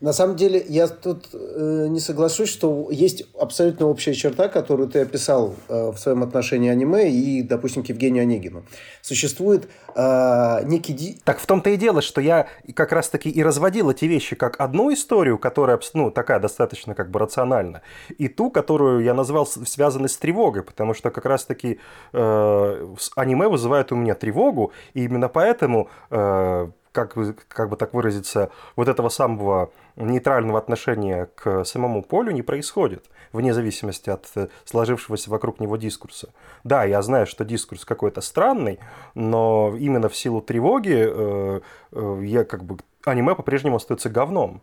На 0.00 0.14
самом 0.14 0.36
деле, 0.36 0.64
я 0.66 0.88
тут 0.88 1.28
э, 1.34 1.86
не 1.90 2.00
соглашусь, 2.00 2.48
что 2.48 2.88
есть 2.90 3.24
абсолютно 3.38 3.86
общая 3.86 4.14
черта, 4.14 4.48
которую 4.48 4.88
ты 4.88 5.00
описал 5.00 5.54
э, 5.68 5.90
в 5.90 5.98
своем 5.98 6.22
отношении 6.22 6.70
аниме 6.70 7.10
и, 7.10 7.42
допустим, 7.42 7.82
к 7.82 7.90
Евгению 7.90 8.22
Онегину. 8.22 8.64
Существует 9.02 9.68
э, 9.94 10.64
некий... 10.64 11.20
Так 11.24 11.38
в 11.38 11.44
том-то 11.44 11.68
и 11.68 11.76
дело, 11.76 12.00
что 12.00 12.22
я 12.22 12.48
как 12.74 12.92
раз-таки 12.92 13.28
и 13.28 13.42
разводил 13.42 13.90
эти 13.90 14.06
вещи 14.06 14.36
как 14.36 14.58
одну 14.58 14.90
историю, 14.90 15.36
которая, 15.36 15.78
ну, 15.92 16.10
такая 16.10 16.40
достаточно 16.40 16.94
как 16.94 17.10
бы 17.10 17.18
рациональна, 17.18 17.82
и 18.16 18.28
ту, 18.28 18.50
которую 18.50 19.04
я 19.04 19.12
назвал 19.12 19.46
связанной 19.46 20.08
с 20.08 20.16
тревогой, 20.16 20.62
потому 20.62 20.94
что 20.94 21.10
как 21.10 21.26
раз-таки 21.26 21.78
э, 22.14 22.94
аниме 23.16 23.48
вызывает 23.48 23.92
у 23.92 23.96
меня 23.96 24.14
тревогу, 24.14 24.72
и 24.94 25.04
именно 25.04 25.28
поэтому... 25.28 25.90
Э, 26.10 26.70
как, 26.92 27.14
как 27.48 27.68
бы 27.68 27.76
так 27.76 27.94
выразиться, 27.94 28.50
вот 28.76 28.88
этого 28.88 29.08
самого 29.08 29.70
нейтрального 29.96 30.58
отношения 30.58 31.28
к 31.34 31.64
самому 31.64 32.02
полю 32.02 32.32
не 32.32 32.42
происходит, 32.42 33.06
вне 33.32 33.54
зависимости 33.54 34.10
от 34.10 34.26
э, 34.34 34.48
сложившегося 34.64 35.30
вокруг 35.30 35.60
него 35.60 35.76
дискурса. 35.76 36.30
Да, 36.64 36.84
я 36.84 37.02
знаю, 37.02 37.26
что 37.26 37.44
дискурс 37.44 37.84
какой-то 37.84 38.20
странный, 38.20 38.78
но 39.14 39.74
именно 39.78 40.08
в 40.08 40.16
силу 40.16 40.40
тревоги 40.40 40.96
э, 40.96 41.60
э, 41.92 42.20
я 42.24 42.44
как 42.44 42.64
бы 42.64 42.78
аниме 43.04 43.34
по-прежнему 43.34 43.76
остается 43.76 44.10
говном. 44.10 44.62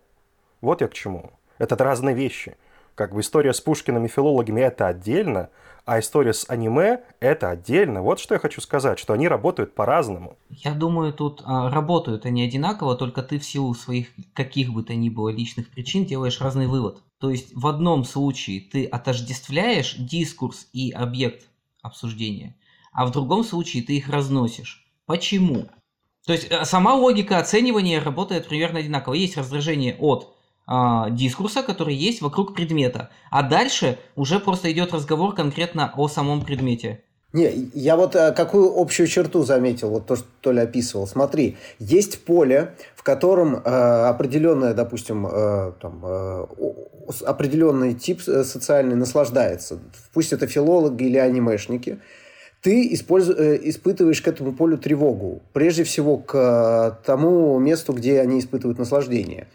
Вот 0.62 0.82
я 0.82 0.88
к 0.88 0.94
чему. 0.94 1.32
Это 1.58 1.76
разные 1.84 2.16
вещи. 2.16 2.58
Как 2.98 3.14
бы 3.14 3.22
история 3.22 3.54
с 3.54 3.62
Пушкиным 3.62 4.06
и 4.06 4.08
филологами 4.08 4.60
это 4.60 4.88
отдельно, 4.88 5.52
а 5.86 6.00
история 6.00 6.34
с 6.34 6.50
аниме– 6.50 7.04
это 7.20 7.52
отдельно. 7.52 8.02
Вот 8.02 8.20
что 8.20 8.34
я 8.34 8.40
хочу 8.40 8.60
сказать, 8.60 8.98
что 8.98 9.14
они 9.14 9.28
работают 9.28 9.76
по-разному. 9.76 10.36
Я 10.50 10.74
думаю, 10.74 11.14
тут 11.14 11.44
а, 11.46 11.70
работают 11.70 12.26
они 12.26 12.42
одинаково, 12.42 12.96
только 12.96 13.22
ты 13.22 13.38
в 13.38 13.46
силу 13.46 13.76
своих 13.76 14.08
каких 14.34 14.74
бы 14.74 14.82
то 14.82 14.96
ни 14.96 15.10
было 15.10 15.30
личных 15.30 15.70
причин 15.70 16.06
делаешь 16.06 16.42
разный 16.42 16.66
вывод. 16.66 17.04
То 17.20 17.30
есть 17.30 17.52
в 17.54 17.68
одном 17.68 18.04
случае 18.04 18.62
ты 18.62 18.86
отождествляешь 18.86 19.94
дискурс 20.00 20.68
и 20.74 20.90
объект 20.90 21.52
обсуждения, 21.84 22.56
а 22.94 23.06
в 23.06 23.12
другом 23.12 23.44
случае 23.44 23.84
ты 23.84 23.96
их 23.96 24.10
разносишь. 24.10 24.92
Почему? 25.06 25.70
То 26.26 26.34
есть 26.34 26.48
э, 26.50 26.66
сама 26.66 26.96
логика 26.96 27.38
оценивания 27.38 28.02
работает 28.02 28.48
примерно 28.48 28.80
одинаково. 28.80 29.14
Есть 29.14 29.38
раздражение 29.38 29.96
от 30.00 30.37
а, 30.68 31.10
дискурса, 31.10 31.64
который 31.64 31.96
есть 31.96 32.22
вокруг 32.22 32.54
предмета. 32.54 33.10
А 33.32 33.42
дальше 33.42 33.98
уже 34.16 34.40
просто 34.40 34.72
идет 34.72 34.94
разговор 34.94 35.34
конкретно 35.34 35.94
о 35.96 36.10
самом 36.10 36.44
предмете. 36.44 37.02
Не, 37.34 37.70
я 37.74 37.96
вот 37.96 38.16
а, 38.16 38.32
какую 38.32 38.78
общую 38.78 39.08
черту 39.08 39.44
заметил, 39.44 39.90
вот 39.90 40.08
то, 40.08 40.16
что 40.16 40.26
Толя 40.42 40.64
описывал. 40.64 41.08
Смотри, 41.08 41.58
есть 41.80 42.24
поле, 42.26 42.74
в 42.96 43.04
котором 43.04 43.56
э, 43.56 43.60
определенное, 43.60 44.74
допустим, 44.74 45.28
э, 45.28 45.72
там, 45.82 46.02
э, 46.04 46.46
определенный 47.26 47.94
тип 47.94 48.22
социальный 48.22 48.96
наслаждается. 48.96 49.80
Пусть 50.14 50.34
это 50.34 50.48
филологи 50.48 51.04
или 51.04 51.18
анимешники. 51.18 52.00
Ты 52.62 52.94
использу, 52.94 53.34
э, 53.34 53.60
испытываешь 53.70 54.22
к 54.22 54.28
этому 54.28 54.54
полю 54.54 54.78
тревогу. 54.78 55.42
Прежде 55.54 55.84
всего 55.84 56.18
к 56.18 57.00
тому 57.06 57.60
месту, 57.60 57.94
где 57.94 58.20
они 58.20 58.40
испытывают 58.40 58.80
наслаждение. 58.80 59.48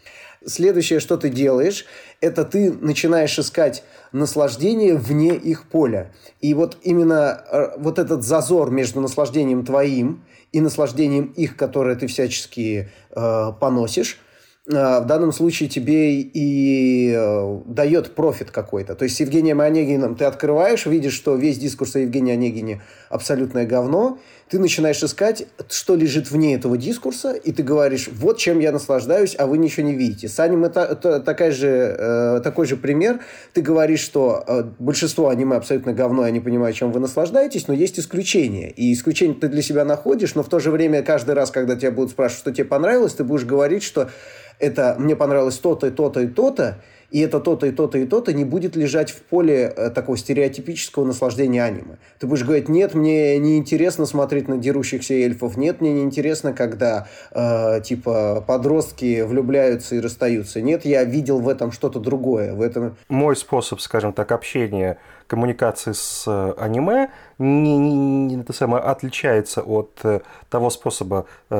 Следующее, 0.45 0.99
что 0.99 1.17
ты 1.17 1.29
делаешь, 1.29 1.85
это 2.21 2.43
ты 2.43 2.71
начинаешь 2.71 3.37
искать 3.39 3.83
наслаждение 4.11 4.95
вне 4.95 5.35
их 5.35 5.69
поля. 5.69 6.11
И 6.41 6.53
вот 6.53 6.77
именно 6.83 7.43
э, 7.51 7.77
вот 7.77 7.99
этот 7.99 8.23
зазор 8.23 8.69
между 8.69 9.01
наслаждением 9.01 9.65
твоим 9.65 10.25
и 10.51 10.61
наслаждением 10.61 11.27
их, 11.35 11.55
которое 11.55 11.95
ты 11.95 12.07
всячески 12.07 12.89
э, 13.11 13.51
поносишь, 13.59 14.19
в 14.65 15.05
данном 15.05 15.33
случае 15.33 15.67
тебе 15.67 16.21
и 16.21 17.13
э, 17.13 17.59
дает 17.65 18.15
профит 18.15 18.49
какой-то. 18.49 18.95
То 18.95 19.03
есть 19.03 19.17
с 19.17 19.19
Евгением 19.19 19.59
Онегиным 19.59 20.15
ты 20.15 20.23
открываешь, 20.23 20.85
видишь, 20.85 21.13
что 21.13 21.35
весь 21.35 21.57
дискурс 21.57 21.97
о 21.97 21.99
Евгении 21.99 22.31
Онегине 22.31 22.81
абсолютное 23.09 23.65
говно, 23.65 24.19
ты 24.53 24.59
начинаешь 24.59 25.01
искать, 25.01 25.47
что 25.67 25.95
лежит 25.95 26.29
вне 26.29 26.53
этого 26.53 26.77
дискурса, 26.77 27.31
и 27.31 27.51
ты 27.51 27.63
говоришь, 27.63 28.07
вот 28.13 28.37
чем 28.37 28.59
я 28.59 28.71
наслаждаюсь, 28.71 29.35
а 29.35 29.47
вы 29.47 29.57
ничего 29.57 29.87
не 29.87 29.95
видите. 29.95 30.27
С 30.27 30.39
аниме 30.39 30.69
та, 30.69 30.93
та, 30.93 31.19
такая 31.19 31.51
же, 31.51 31.67
э, 31.67 32.41
такой 32.43 32.67
же 32.67 32.77
пример. 32.77 33.19
Ты 33.53 33.63
говоришь, 33.63 34.01
что 34.01 34.43
э, 34.45 34.63
большинство 34.77 35.29
аниме 35.29 35.55
абсолютно 35.55 35.93
говно, 35.93 36.27
я 36.27 36.31
не 36.31 36.39
понимаю, 36.39 36.71
чем 36.71 36.91
вы 36.91 36.99
наслаждаетесь, 36.99 37.67
но 37.67 37.73
есть 37.73 37.97
исключения. 37.97 38.69
И 38.69 38.93
исключения 38.93 39.33
ты 39.33 39.47
для 39.47 39.63
себя 39.63 39.85
находишь, 39.85 40.35
но 40.35 40.43
в 40.43 40.49
то 40.49 40.59
же 40.59 40.69
время 40.69 41.01
каждый 41.01 41.33
раз, 41.33 41.49
когда 41.49 41.75
тебя 41.75 41.89
будут 41.89 42.11
спрашивать, 42.11 42.41
что 42.41 42.51
тебе 42.51 42.65
понравилось, 42.65 43.13
ты 43.13 43.23
будешь 43.23 43.45
говорить, 43.45 43.81
что 43.81 44.11
это 44.59 44.95
мне 44.99 45.15
понравилось 45.15 45.57
то-то 45.57 45.87
и 45.87 45.89
то-то 45.89 46.19
и 46.21 46.27
то-то, 46.27 46.77
и 47.13 47.19
это 47.19 47.39
то-то 47.39 47.67
и 47.67 47.71
то-то 47.71 47.99
и 47.99 48.05
то-то 48.07 48.33
не 48.33 48.43
будет 48.43 48.75
лежать 48.75 49.11
в 49.11 49.21
поле 49.21 49.71
э, 49.77 49.91
такого 49.91 50.17
стереотипического 50.17 51.05
наслаждения 51.05 51.63
аниме. 51.63 51.99
Ты 52.19 52.25
будешь 52.25 52.43
говорить, 52.43 52.69
нет, 52.69 52.95
мне 52.95 53.37
не 53.37 53.59
интересно 53.59 54.07
смотреть 54.07 54.47
на 54.47 54.57
дерущихся 54.57 55.13
эльфов, 55.13 55.55
нет, 55.55 55.79
мне 55.79 55.93
не 55.93 56.01
интересно, 56.01 56.53
когда 56.53 57.07
э, 57.31 57.81
типа 57.83 58.43
подростки 58.47 59.21
влюбляются 59.21 59.95
и 59.95 59.99
расстаются, 59.99 60.59
нет, 60.59 60.85
я 60.85 61.03
видел 61.03 61.39
в 61.39 61.47
этом 61.49 61.71
что-то 61.71 61.99
другое, 61.99 62.55
в 62.55 62.61
этом. 62.61 62.97
Мой 63.09 63.35
способ, 63.35 63.79
скажем 63.79 64.11
так, 64.11 64.31
общения 64.31 64.97
коммуникации 65.27 65.91
с 65.93 66.25
э, 66.27 66.53
аниме 66.57 67.09
не, 67.37 67.77
не, 67.77 67.95
не 67.95 68.41
это 68.41 68.53
самое, 68.53 68.83
отличается 68.83 69.61
от 69.61 69.99
э, 70.03 70.21
того 70.49 70.69
способа 70.69 71.25
э, 71.49 71.55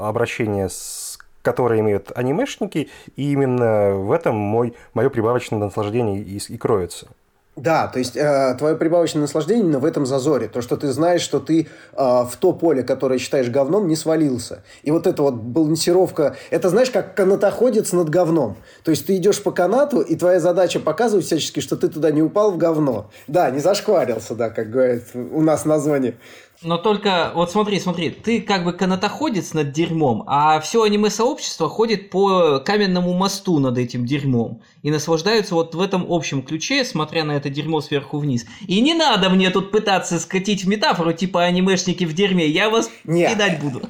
обращения 0.00 0.68
с 0.68 1.11
которые 1.42 1.80
имеют 1.80 2.12
анимешники, 2.14 2.88
и 3.16 3.32
именно 3.32 3.94
в 3.96 4.12
этом 4.12 4.36
мой, 4.36 4.74
мое 4.94 5.10
прибавочное 5.10 5.58
наслаждение 5.58 6.20
и, 6.20 6.38
и 6.38 6.56
кроется. 6.56 7.08
Да, 7.54 7.86
то 7.86 7.98
есть 7.98 8.16
э, 8.16 8.54
твое 8.56 8.76
прибавочное 8.76 9.20
наслаждение 9.20 9.62
именно 9.62 9.78
в 9.78 9.84
этом 9.84 10.06
зазоре. 10.06 10.48
То, 10.48 10.62
что 10.62 10.78
ты 10.78 10.90
знаешь, 10.90 11.20
что 11.20 11.38
ты 11.38 11.68
э, 11.92 11.96
в 11.96 12.32
то 12.40 12.54
поле, 12.54 12.82
которое 12.82 13.18
считаешь 13.18 13.50
говном, 13.50 13.88
не 13.88 13.96
свалился. 13.96 14.62
И 14.82 14.90
вот 14.90 15.06
эта 15.06 15.22
вот 15.22 15.34
балансировка, 15.34 16.34
это 16.48 16.70
знаешь, 16.70 16.90
как 16.90 17.14
канатоходец 17.14 17.92
над 17.92 18.08
говном. 18.08 18.56
То 18.84 18.90
есть 18.90 19.04
ты 19.04 19.16
идешь 19.16 19.42
по 19.42 19.50
канату, 19.50 20.00
и 20.00 20.16
твоя 20.16 20.40
задача 20.40 20.80
показывать 20.80 21.26
всячески, 21.26 21.60
что 21.60 21.76
ты 21.76 21.88
туда 21.88 22.10
не 22.10 22.22
упал 22.22 22.52
в 22.52 22.56
говно. 22.56 23.10
Да, 23.28 23.50
не 23.50 23.58
зашкварился, 23.58 24.34
да, 24.34 24.48
как 24.48 24.70
говорят 24.70 25.02
у 25.14 25.42
нас 25.42 25.66
название. 25.66 26.14
Но 26.62 26.78
только, 26.78 27.32
вот 27.34 27.50
смотри, 27.50 27.80
смотри, 27.80 28.10
ты 28.10 28.40
как 28.40 28.64
бы 28.64 28.72
канатоходец 28.72 29.52
над 29.52 29.72
дерьмом, 29.72 30.24
а 30.26 30.60
все 30.60 30.82
аниме-сообщество 30.82 31.68
ходит 31.68 32.10
по 32.10 32.60
каменному 32.60 33.12
мосту 33.14 33.58
над 33.58 33.78
этим 33.78 34.06
дерьмом 34.06 34.62
и 34.82 34.90
наслаждаются 34.90 35.54
вот 35.54 35.74
в 35.74 35.80
этом 35.80 36.06
общем 36.08 36.42
ключе, 36.42 36.84
смотря 36.84 37.24
на 37.24 37.32
это 37.32 37.50
дерьмо 37.50 37.80
сверху 37.80 38.18
вниз. 38.18 38.46
И 38.66 38.80
не 38.80 38.94
надо 38.94 39.28
мне 39.30 39.50
тут 39.50 39.70
пытаться 39.70 40.20
скатить 40.20 40.64
в 40.64 40.68
метафору 40.68 41.12
типа 41.12 41.42
анимешники 41.42 42.04
в 42.04 42.14
дерьме, 42.14 42.46
я 42.46 42.70
вас 42.70 42.90
Нет. 43.04 43.32
кидать 43.32 43.60
буду. 43.60 43.82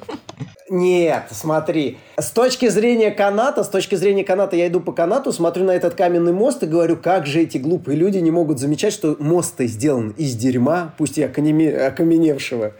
Нет, 0.73 1.25
смотри. 1.29 1.99
С 2.17 2.31
точки 2.31 2.67
зрения 2.67 3.11
каната, 3.11 3.63
с 3.63 3.69
точки 3.69 3.93
зрения 3.93 4.23
каната, 4.23 4.55
я 4.55 4.67
иду 4.67 4.81
по 4.81 4.91
канату, 4.91 5.31
смотрю 5.31 5.65
на 5.65 5.71
этот 5.71 5.93
каменный 5.93 6.33
мост 6.33 6.63
и 6.63 6.65
говорю, 6.65 6.97
как 6.97 7.27
же 7.27 7.41
эти 7.41 7.59
глупые 7.59 7.95
люди 7.95 8.17
не 8.17 8.31
могут 8.31 8.57
замечать, 8.57 8.91
что 8.91 9.15
мост-то 9.19 9.67
сделан 9.67 10.15
из 10.17 10.35
дерьма, 10.35 10.95
пусть 10.97 11.19
и 11.19 11.23
окаменевшего. 11.23 12.73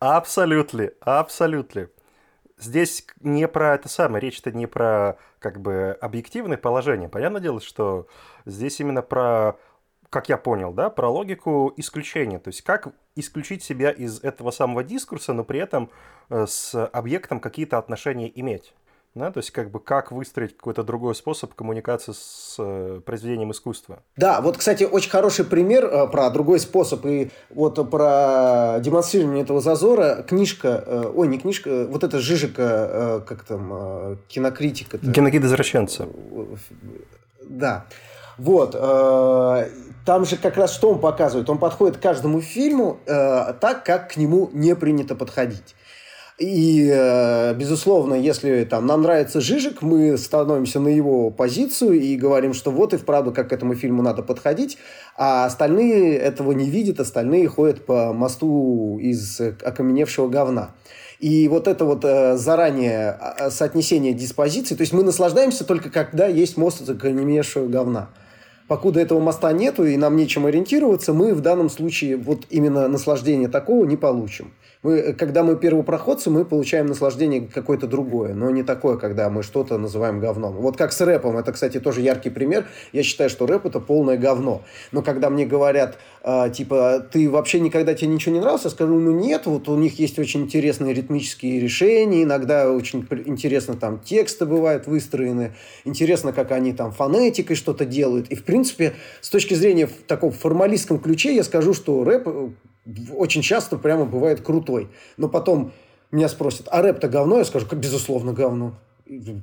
Абсолютно, 0.00 0.90
абсолютно. 1.00 1.88
Здесь 2.60 3.06
не 3.22 3.48
про 3.48 3.74
это 3.74 3.88
самое, 3.88 4.20
речь-то 4.20 4.52
не 4.52 4.66
про 4.66 5.16
как 5.38 5.58
бы 5.62 5.96
объективное 5.98 6.58
положение. 6.58 7.08
Понятное 7.08 7.40
дело, 7.40 7.62
что 7.62 8.06
здесь 8.44 8.80
именно 8.80 9.00
про 9.00 9.56
как 10.16 10.30
я 10.30 10.38
понял, 10.38 10.72
да, 10.72 10.88
про 10.88 11.10
логику 11.10 11.74
исключения. 11.76 12.38
То 12.38 12.48
есть 12.48 12.62
как 12.62 12.88
исключить 13.16 13.62
себя 13.62 13.90
из 13.90 14.24
этого 14.24 14.50
самого 14.50 14.82
дискурса, 14.82 15.34
но 15.34 15.44
при 15.44 15.60
этом 15.60 15.90
э, 16.30 16.46
с 16.48 16.86
объектом 16.86 17.38
какие-то 17.38 17.76
отношения 17.76 18.32
иметь. 18.34 18.72
Да, 19.14 19.30
то 19.30 19.40
есть 19.40 19.50
как 19.50 19.70
бы 19.70 19.78
как 19.78 20.12
выстроить 20.12 20.56
какой-то 20.56 20.84
другой 20.84 21.14
способ 21.14 21.52
коммуникации 21.52 22.12
с 22.12 22.56
э, 22.58 23.02
произведением 23.04 23.50
искусства. 23.50 24.02
Да, 24.16 24.40
вот, 24.40 24.56
кстати, 24.56 24.84
очень 24.84 25.10
хороший 25.10 25.44
пример 25.44 25.84
э, 25.84 26.06
про 26.08 26.30
другой 26.30 26.60
способ 26.60 27.04
и 27.04 27.30
вот 27.50 27.74
про 27.90 28.78
демонстрирование 28.80 29.42
этого 29.44 29.60
зазора. 29.60 30.24
Книжка, 30.26 30.82
э, 30.86 31.12
ой, 31.14 31.28
не 31.28 31.38
книжка, 31.38 31.86
вот 31.86 32.04
эта 32.04 32.20
Жижика, 32.20 32.62
э, 32.62 33.20
как 33.26 33.44
там, 33.44 33.70
э, 33.70 34.16
кинокритика. 34.28 34.96
Геннадий 34.96 35.40
Извращенца. 35.40 36.08
Да. 37.42 37.84
Вот. 38.38 38.76
Э, 38.78 39.68
там 40.04 40.24
же 40.24 40.36
как 40.36 40.56
раз 40.56 40.74
что 40.74 40.90
он 40.90 41.00
показывает? 41.00 41.48
Он 41.48 41.58
подходит 41.58 41.96
к 41.96 42.02
каждому 42.02 42.40
фильму 42.40 42.98
э, 43.06 43.54
так, 43.60 43.84
как 43.84 44.12
к 44.12 44.16
нему 44.16 44.50
не 44.52 44.74
принято 44.74 45.14
подходить. 45.14 45.74
И, 46.38 46.90
э, 46.92 47.54
безусловно, 47.54 48.12
если 48.12 48.64
там, 48.64 48.86
нам 48.86 49.00
нравится 49.00 49.40
Жижик, 49.40 49.80
мы 49.80 50.18
становимся 50.18 50.80
на 50.80 50.88
его 50.88 51.30
позицию 51.30 51.98
и 51.98 52.14
говорим, 52.14 52.52
что 52.52 52.70
вот 52.70 52.92
и 52.92 52.98
вправду, 52.98 53.32
как 53.32 53.48
к 53.48 53.52
этому 53.54 53.74
фильму 53.74 54.02
надо 54.02 54.22
подходить, 54.22 54.76
а 55.16 55.46
остальные 55.46 56.18
этого 56.18 56.52
не 56.52 56.68
видят, 56.68 57.00
остальные 57.00 57.48
ходят 57.48 57.86
по 57.86 58.12
мосту 58.12 58.98
из 58.98 59.40
окаменевшего 59.40 60.28
говна. 60.28 60.72
И 61.20 61.48
вот 61.48 61.66
это 61.66 61.86
вот 61.86 62.02
заранее 62.02 63.12
а, 63.12 63.50
соотнесение 63.50 64.12
диспозиций, 64.12 64.76
то 64.76 64.82
есть 64.82 64.92
мы 64.92 65.02
наслаждаемся 65.02 65.64
только 65.64 65.88
когда 65.88 66.26
есть 66.26 66.58
мост 66.58 66.82
из 66.82 66.90
окаменевшего 66.90 67.66
говна 67.66 68.10
покуда 68.68 69.00
этого 69.00 69.20
моста 69.20 69.52
нету 69.52 69.84
и 69.84 69.96
нам 69.96 70.16
нечем 70.16 70.46
ориентироваться, 70.46 71.12
мы 71.12 71.34
в 71.34 71.40
данном 71.40 71.68
случае 71.68 72.16
вот 72.16 72.46
именно 72.50 72.88
наслаждение 72.88 73.48
такого 73.48 73.84
не 73.84 73.96
получим. 73.96 74.52
Мы, 74.82 75.14
когда 75.14 75.42
мы 75.42 75.56
первопроходцы, 75.56 76.30
мы 76.30 76.44
получаем 76.44 76.86
наслаждение 76.86 77.48
какое-то 77.52 77.88
другое, 77.88 78.34
но 78.34 78.50
не 78.50 78.62
такое, 78.62 78.96
когда 78.96 79.28
мы 79.30 79.42
что-то 79.42 79.78
называем 79.78 80.20
говном. 80.20 80.54
Вот 80.54 80.76
как 80.76 80.92
с 80.92 81.00
рэпом, 81.00 81.36
это, 81.38 81.52
кстати, 81.52 81.80
тоже 81.80 82.02
яркий 82.02 82.30
пример. 82.30 82.66
Я 82.92 83.02
считаю, 83.02 83.28
что 83.28 83.46
рэп 83.46 83.66
это 83.66 83.80
полное 83.80 84.16
говно. 84.16 84.62
Но 84.92 85.02
когда 85.02 85.28
мне 85.28 85.44
говорят, 85.44 85.98
э, 86.26 86.50
типа, 86.50 87.06
ты 87.10 87.30
вообще 87.30 87.60
никогда 87.60 87.94
тебе 87.94 88.08
ничего 88.08 88.34
не 88.34 88.40
нравился, 88.40 88.66
я 88.66 88.70
скажу, 88.72 88.98
ну 88.98 89.12
нет, 89.12 89.46
вот 89.46 89.68
у 89.68 89.76
них 89.76 89.98
есть 89.98 90.18
очень 90.18 90.42
интересные 90.42 90.92
ритмические 90.92 91.60
решения, 91.60 92.24
иногда 92.24 92.70
очень 92.70 93.06
интересно 93.24 93.76
там 93.76 94.00
тексты 94.00 94.44
бывают 94.44 94.86
выстроены, 94.86 95.54
интересно, 95.84 96.32
как 96.34 96.50
они 96.50 96.74
там 96.74 96.92
фонетикой 96.92 97.56
что-то 97.56 97.86
делают. 97.86 98.28
И, 98.28 98.34
в 98.34 98.44
принципе, 98.44 98.94
с 99.22 99.30
точки 99.30 99.54
зрения 99.54 99.86
в 99.86 99.94
таком 100.06 100.32
формалистском 100.32 100.98
ключе, 100.98 101.34
я 101.34 101.44
скажу, 101.44 101.72
что 101.72 102.04
рэп 102.04 102.28
очень 103.14 103.42
часто 103.42 103.78
прямо 103.78 104.04
бывает 104.04 104.40
крутой. 104.40 104.88
Но 105.16 105.28
потом 105.28 105.72
меня 106.10 106.28
спросят, 106.28 106.68
а 106.70 106.82
рэп-то 106.82 107.08
говно? 107.08 107.38
Я 107.38 107.44
скажу, 107.44 107.66
безусловно 107.72 108.32
говно. 108.32 108.74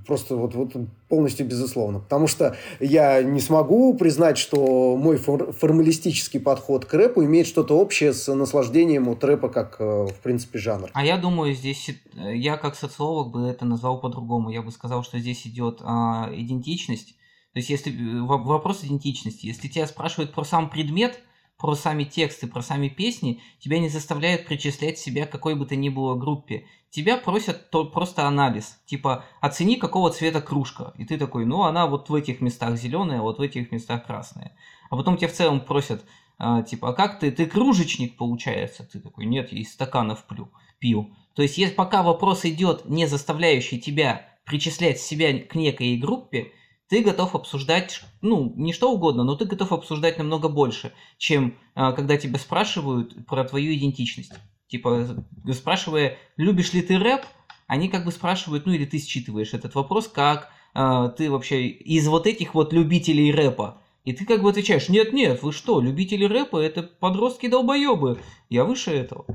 Просто 0.05 0.35
вот, 0.35 0.55
вот 0.55 0.73
полностью 1.07 1.45
безусловно. 1.45 1.99
Потому 1.99 2.27
что 2.27 2.55
я 2.79 3.23
не 3.23 3.39
смогу 3.39 3.93
признать, 3.93 4.37
что 4.37 4.97
мой 4.97 5.17
фор- 5.17 5.53
формалистический 5.53 6.39
подход 6.39 6.85
к 6.85 6.93
рэпу 6.93 7.23
имеет 7.23 7.47
что-то 7.47 7.77
общее 7.77 8.13
с 8.13 8.33
наслаждением 8.33 9.07
от 9.07 9.23
рэпа 9.23 9.49
как, 9.49 9.77
э, 9.79 10.07
в 10.07 10.19
принципе, 10.21 10.59
жанр. 10.59 10.89
А 10.93 11.05
я 11.05 11.17
думаю, 11.17 11.53
здесь 11.53 11.89
я 12.13 12.57
как 12.57 12.75
социолог 12.75 13.31
бы 13.31 13.47
это 13.47 13.65
назвал 13.65 13.99
по-другому. 13.99 14.49
Я 14.49 14.61
бы 14.61 14.71
сказал, 14.71 15.03
что 15.03 15.17
здесь 15.19 15.47
идет 15.47 15.79
а, 15.81 16.29
идентичность. 16.33 17.15
То 17.53 17.59
есть, 17.59 17.69
если 17.69 17.91
э, 17.91 18.21
вопрос 18.21 18.83
идентичности, 18.83 19.45
если 19.45 19.67
тебя 19.67 19.87
спрашивают 19.87 20.33
про 20.33 20.43
сам 20.43 20.69
предмет– 20.69 21.19
про 21.63 21.75
сами 21.75 22.03
тексты, 22.03 22.47
про 22.47 22.61
сами 22.61 22.89
песни, 22.89 23.41
тебя 23.57 23.79
не 23.79 23.87
заставляют 23.87 24.45
причислять 24.45 24.99
себя 24.99 25.25
к 25.25 25.31
какой 25.31 25.55
бы 25.55 25.65
то 25.65 25.77
ни 25.77 25.87
было 25.87 26.13
группе. 26.13 26.65
Тебя 26.89 27.15
просят 27.15 27.69
то, 27.69 27.85
просто 27.85 28.27
анализ. 28.27 28.81
Типа, 28.85 29.23
оцени, 29.39 29.77
какого 29.77 30.09
цвета 30.09 30.41
кружка. 30.41 30.93
И 30.97 31.05
ты 31.05 31.17
такой, 31.17 31.45
ну, 31.45 31.63
она 31.63 31.87
вот 31.87 32.09
в 32.09 32.15
этих 32.15 32.41
местах 32.41 32.75
зеленая, 32.75 33.21
вот 33.21 33.37
в 33.37 33.41
этих 33.41 33.71
местах 33.71 34.05
красная. 34.05 34.57
А 34.89 34.97
потом 34.97 35.15
тебя 35.15 35.29
в 35.29 35.31
целом 35.31 35.61
просят, 35.61 36.03
а, 36.37 36.63
типа, 36.63 36.89
а 36.89 36.93
как 36.93 37.19
ты, 37.19 37.31
ты 37.31 37.45
кружечник 37.45 38.17
получается? 38.17 38.83
Ты 38.83 38.99
такой, 38.99 39.25
нет, 39.25 39.53
я 39.53 39.59
из 39.59 39.71
стаканов 39.71 40.25
плю, 40.25 40.49
пью. 40.79 41.15
То 41.33 41.43
есть, 41.43 41.57
если 41.57 41.75
пока 41.75 42.03
вопрос 42.03 42.43
идет, 42.43 42.89
не 42.89 43.05
заставляющий 43.05 43.79
тебя 43.79 44.27
причислять 44.43 44.99
себя 44.99 45.39
к 45.39 45.55
некой 45.55 45.95
группе, 45.95 46.51
ты 46.93 47.01
готов 47.01 47.33
обсуждать, 47.33 48.01
ну, 48.21 48.53
не 48.55 48.71
что 48.71 48.91
угодно, 48.91 49.23
но 49.23 49.35
ты 49.35 49.45
готов 49.45 49.71
обсуждать 49.71 50.19
намного 50.19 50.47
больше, 50.47 50.93
чем 51.17 51.57
а, 51.73 51.91
когда 51.91 52.17
тебя 52.17 52.37
спрашивают 52.37 53.25
про 53.25 53.43
твою 53.45 53.73
идентичность. 53.73 54.33
Типа, 54.67 55.07
спрашивая, 55.53 56.19
любишь 56.37 56.71
ли 56.71 56.83
ты 56.83 56.99
рэп, 56.99 57.23
они 57.65 57.89
как 57.89 58.05
бы 58.05 58.11
спрашивают, 58.11 58.67
ну 58.67 58.73
или 58.73 58.85
ты 58.85 58.99
считываешь 58.99 59.55
этот 59.55 59.73
вопрос, 59.73 60.07
как 60.07 60.49
а, 60.75 61.09
ты 61.09 61.31
вообще 61.31 61.65
из 61.65 62.07
вот 62.07 62.27
этих 62.27 62.53
вот 62.53 62.73
любителей 62.73 63.31
рэпа. 63.31 63.81
И 64.03 64.13
ты 64.13 64.23
как 64.23 64.43
бы 64.43 64.51
отвечаешь, 64.51 64.87
нет-нет, 64.87 65.41
вы 65.41 65.51
что, 65.51 65.81
любители 65.81 66.25
рэпа, 66.25 66.57
это 66.57 66.83
подростки-долбоебы, 66.83 68.19
я 68.49 68.65
выше 68.65 68.91
этого. 68.91 69.25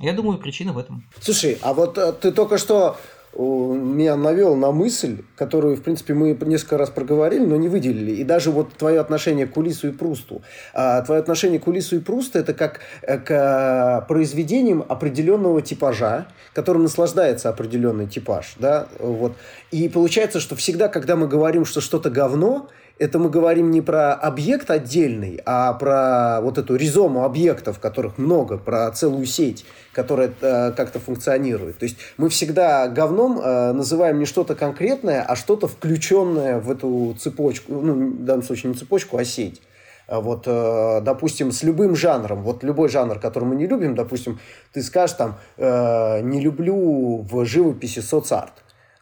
Я 0.00 0.12
думаю, 0.12 0.38
причина 0.38 0.72
в 0.72 0.78
этом. 0.78 1.08
Слушай, 1.20 1.56
а 1.62 1.72
вот 1.72 1.96
э, 1.98 2.12
ты 2.14 2.32
только 2.32 2.58
что 2.58 2.96
меня 3.38 4.16
навел 4.16 4.56
на 4.56 4.72
мысль, 4.72 5.22
которую, 5.36 5.76
в 5.76 5.82
принципе, 5.82 6.14
мы 6.14 6.36
несколько 6.42 6.78
раз 6.78 6.90
проговорили, 6.90 7.44
но 7.44 7.56
не 7.56 7.68
выделили. 7.68 8.12
И 8.12 8.24
даже 8.24 8.50
вот 8.50 8.72
твое 8.74 9.00
отношение 9.00 9.46
к 9.46 9.56
Улису 9.56 9.88
и 9.88 9.92
Прусту. 9.92 10.42
А 10.74 11.00
твое 11.02 11.20
отношение 11.20 11.60
к 11.60 11.66
Улису 11.66 11.96
и 11.96 12.00
Прусту– 12.00 12.38
это 12.40 12.54
как 12.54 12.80
э, 13.02 13.18
к 13.18 14.04
произведениям 14.08 14.84
определенного 14.88 15.62
типажа, 15.62 16.26
которым 16.54 16.82
наслаждается 16.82 17.48
определенный 17.48 18.06
типаж. 18.06 18.54
Да? 18.58 18.88
Вот. 18.98 19.34
И 19.70 19.88
получается, 19.88 20.40
что 20.40 20.56
всегда, 20.56 20.88
когда 20.88 21.14
мы 21.16 21.28
говорим, 21.28 21.64
что 21.64 21.80
что-то 21.80 22.10
говно, 22.10 22.68
это 23.00 23.18
мы 23.18 23.30
говорим 23.30 23.70
не 23.70 23.80
про 23.80 24.12
объект 24.12 24.70
отдельный, 24.70 25.40
а 25.46 25.72
про 25.72 26.42
вот 26.42 26.58
эту 26.58 26.76
ризому 26.76 27.24
объектов, 27.24 27.78
которых 27.78 28.18
много, 28.18 28.58
про 28.58 28.90
целую 28.90 29.24
сеть, 29.24 29.64
которая 29.92 30.30
э, 30.42 30.72
как-то 30.72 31.00
функционирует. 31.00 31.78
То 31.78 31.84
есть 31.84 31.96
мы 32.18 32.28
всегда 32.28 32.88
говном 32.88 33.40
э, 33.40 33.72
называем 33.72 34.18
не 34.18 34.26
что-то 34.26 34.54
конкретное, 34.54 35.22
а 35.22 35.34
что-то 35.34 35.66
включенное 35.66 36.60
в 36.60 36.70
эту 36.70 37.16
цепочку, 37.18 37.72
ну, 37.72 37.94
в 37.94 38.24
данном 38.24 38.42
случае 38.42 38.72
не 38.72 38.78
цепочку, 38.78 39.16
а 39.16 39.24
сеть. 39.24 39.62
А 40.06 40.20
вот, 40.20 40.42
э, 40.44 41.00
допустим, 41.02 41.52
с 41.52 41.62
любым 41.62 41.96
жанром, 41.96 42.42
вот 42.42 42.62
любой 42.62 42.90
жанр, 42.90 43.18
который 43.18 43.44
мы 43.44 43.56
не 43.56 43.66
любим, 43.66 43.94
допустим, 43.94 44.38
ты 44.74 44.82
скажешь 44.82 45.16
там, 45.16 45.36
э, 45.56 46.20
не 46.20 46.42
люблю 46.42 47.22
в 47.22 47.46
живописи 47.46 48.00
соцарт 48.00 48.52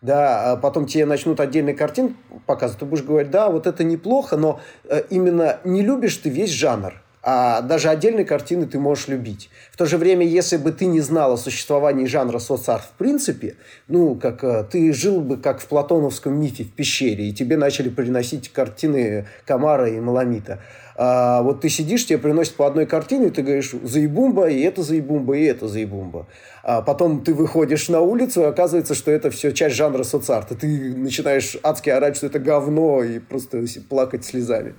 да, 0.01 0.53
а 0.53 0.57
потом 0.57 0.87
тебе 0.87 1.07
начнут 1.07 1.41
отдельные 1.41 1.75
картины 1.75 2.15
показывать, 2.47 2.81
ты 2.81 2.87
будешь 2.87 3.05
говорить, 3.05 3.31
да, 3.31 3.49
вот 3.49 3.67
это 3.67 3.85
неплохо, 3.85 4.37
но 4.37 4.61
э, 4.85 5.03
именно 5.11 5.59
не 5.65 5.83
любишь 5.83 6.17
ты 6.17 6.31
весь 6.31 6.51
жанр, 6.51 6.95
а 7.23 7.63
даже 7.63 7.89
отдельные 7.89 8.25
картины 8.25 8.67
ты 8.67 8.79
можешь 8.79 9.09
любить. 9.09 9.51
В 9.73 9.77
то 9.77 9.87
же 9.87 9.99
время, 9.99 10.25
если 10.25 10.57
бы 10.57 10.71
ты 10.71 10.87
не 10.87 11.01
знал 11.01 11.33
о 11.33 11.37
существовании 11.37 12.07
жанра 12.07 12.39
соцарт 12.39 12.85
в 12.85 12.93
принципе, 12.93 13.57
ну, 13.89 14.15
как 14.15 14.45
э, 14.45 14.65
ты 14.71 14.93
жил 14.93 15.21
бы 15.21 15.37
как 15.37 15.61
в 15.61 15.67
платоновском 15.67 16.41
мифе 16.41 16.65
в 16.65 16.73
пещере, 16.73 17.29
и 17.29 17.35
тебе 17.35 17.57
начали 17.57 17.89
приносить 17.89 18.51
картины 18.51 19.27
Камара 19.45 19.91
и 19.91 19.99
Маламита. 19.99 20.61
А 21.01 21.43
вот 21.43 21.61
ты 21.61 21.69
сидишь, 21.69 22.07
тебе 22.07 22.19
приносят 22.19 22.57
по 22.57 22.67
одной 22.67 22.85
картине, 22.85 23.29
и 23.29 23.31
ты 23.31 23.43
говоришь, 23.43 23.71
заебумба, 23.71 24.51
и 24.51 24.61
это 24.63 24.83
заебумба, 24.83 25.37
и 25.37 25.45
это 25.45 25.69
заебумба. 25.69 26.27
А 26.65 26.83
потом 26.83 27.23
ты 27.23 27.35
выходишь 27.35 27.89
на 27.89 28.01
улицу, 28.01 28.41
и 28.41 28.45
оказывается, 28.47 28.97
что 28.97 29.13
это 29.13 29.31
все 29.31 29.53
часть 29.53 29.77
жанра 29.77 30.03
соцарта. 30.03 30.57
Ты 30.57 30.97
начинаешь 30.97 31.57
адски 31.63 31.91
орать, 31.91 32.17
что 32.17 32.27
это 32.27 32.41
говно, 32.41 33.05
и 33.05 33.21
просто 33.21 33.65
плакать 33.89 34.25
слезами. 34.25 34.75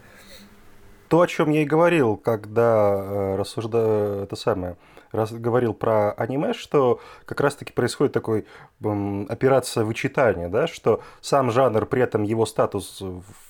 То, 1.08 1.22
о 1.22 1.28
чем 1.28 1.52
я 1.52 1.62
и 1.62 1.66
говорил, 1.66 2.18
когда 2.18 2.98
э, 3.02 3.36
рассуждаю 3.38 4.24
это 4.24 4.36
самое, 4.36 4.76
раз 5.14 5.32
говорил 5.32 5.74
про 5.74 6.12
аниме, 6.12 6.52
что 6.52 7.00
как 7.24 7.40
раз-таки 7.40 7.72
происходит 7.72 8.12
такой 8.12 8.46
эм, 8.84 9.26
операция 9.30 9.86
вычитания, 9.86 10.50
да, 10.50 10.68
что 10.68 11.02
сам 11.22 11.50
жанр, 11.50 11.86
при 11.86 12.02
этом 12.02 12.24
его 12.24 12.46
статус 12.46 13.02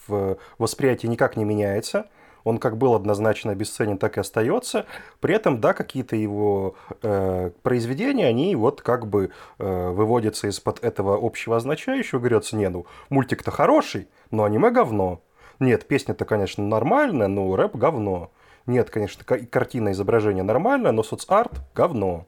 в 0.07 0.37
восприятии 0.59 1.07
никак 1.07 1.35
не 1.35 1.45
меняется– 1.45 2.05
он 2.43 2.57
как 2.57 2.77
был 2.77 2.95
однозначно 2.95 3.51
обесценен, 3.51 3.97
так 3.97 4.17
и 4.17 4.21
остается. 4.21 4.85
При 5.19 5.35
этом, 5.35 5.59
да, 5.61 5.73
какие-то 5.73 6.15
его 6.15 6.75
э, 7.01 7.51
произведения, 7.61 8.27
они 8.27 8.55
вот 8.55 8.81
как 8.81 9.07
бы 9.07 9.31
э, 9.57 9.89
выводятся 9.89 10.47
из-под 10.47 10.83
этого 10.83 11.17
общего 11.21 11.57
означающего. 11.57 12.19
Говорится, 12.19 12.55
не, 12.55 12.69
ну, 12.69 12.85
мультик-то 13.09 13.51
хороший, 13.51 14.07
но 14.31 14.43
аниме 14.43 14.71
говно. 14.71 15.21
Нет, 15.59 15.87
песня-то, 15.87 16.25
конечно, 16.25 16.63
нормальная, 16.65 17.27
но 17.27 17.55
рэп 17.55 17.75
говно. 17.75 18.31
Нет, 18.65 18.89
конечно, 18.89 19.23
картина, 19.23 19.91
изображение 19.91 20.43
нормальное, 20.43 20.91
но 20.91 21.03
соцарт 21.03 21.53
говно. 21.75 22.27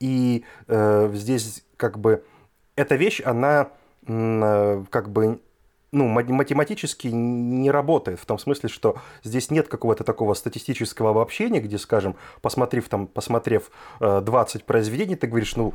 И 0.00 0.44
э, 0.66 1.10
здесь 1.12 1.64
как 1.76 1.98
бы 1.98 2.24
эта 2.74 2.96
вещь, 2.96 3.20
она 3.24 3.68
э, 4.06 4.84
как 4.90 5.10
бы 5.10 5.40
ну, 5.94 6.06
математически 6.08 7.08
не 7.08 7.70
работает, 7.70 8.20
в 8.20 8.26
том 8.26 8.38
смысле, 8.38 8.68
что 8.68 8.96
здесь 9.22 9.50
нет 9.50 9.68
какого-то 9.68 10.04
такого 10.04 10.34
статистического 10.34 11.10
обобщения, 11.10 11.60
где, 11.60 11.78
скажем, 11.78 12.16
посмотрев, 12.42 12.88
там, 12.88 13.06
посмотрев 13.06 13.70
20 14.00 14.62
э, 14.62 14.64
произведений, 14.64 15.16
ты 15.16 15.26
говоришь, 15.26 15.56
ну, 15.56 15.74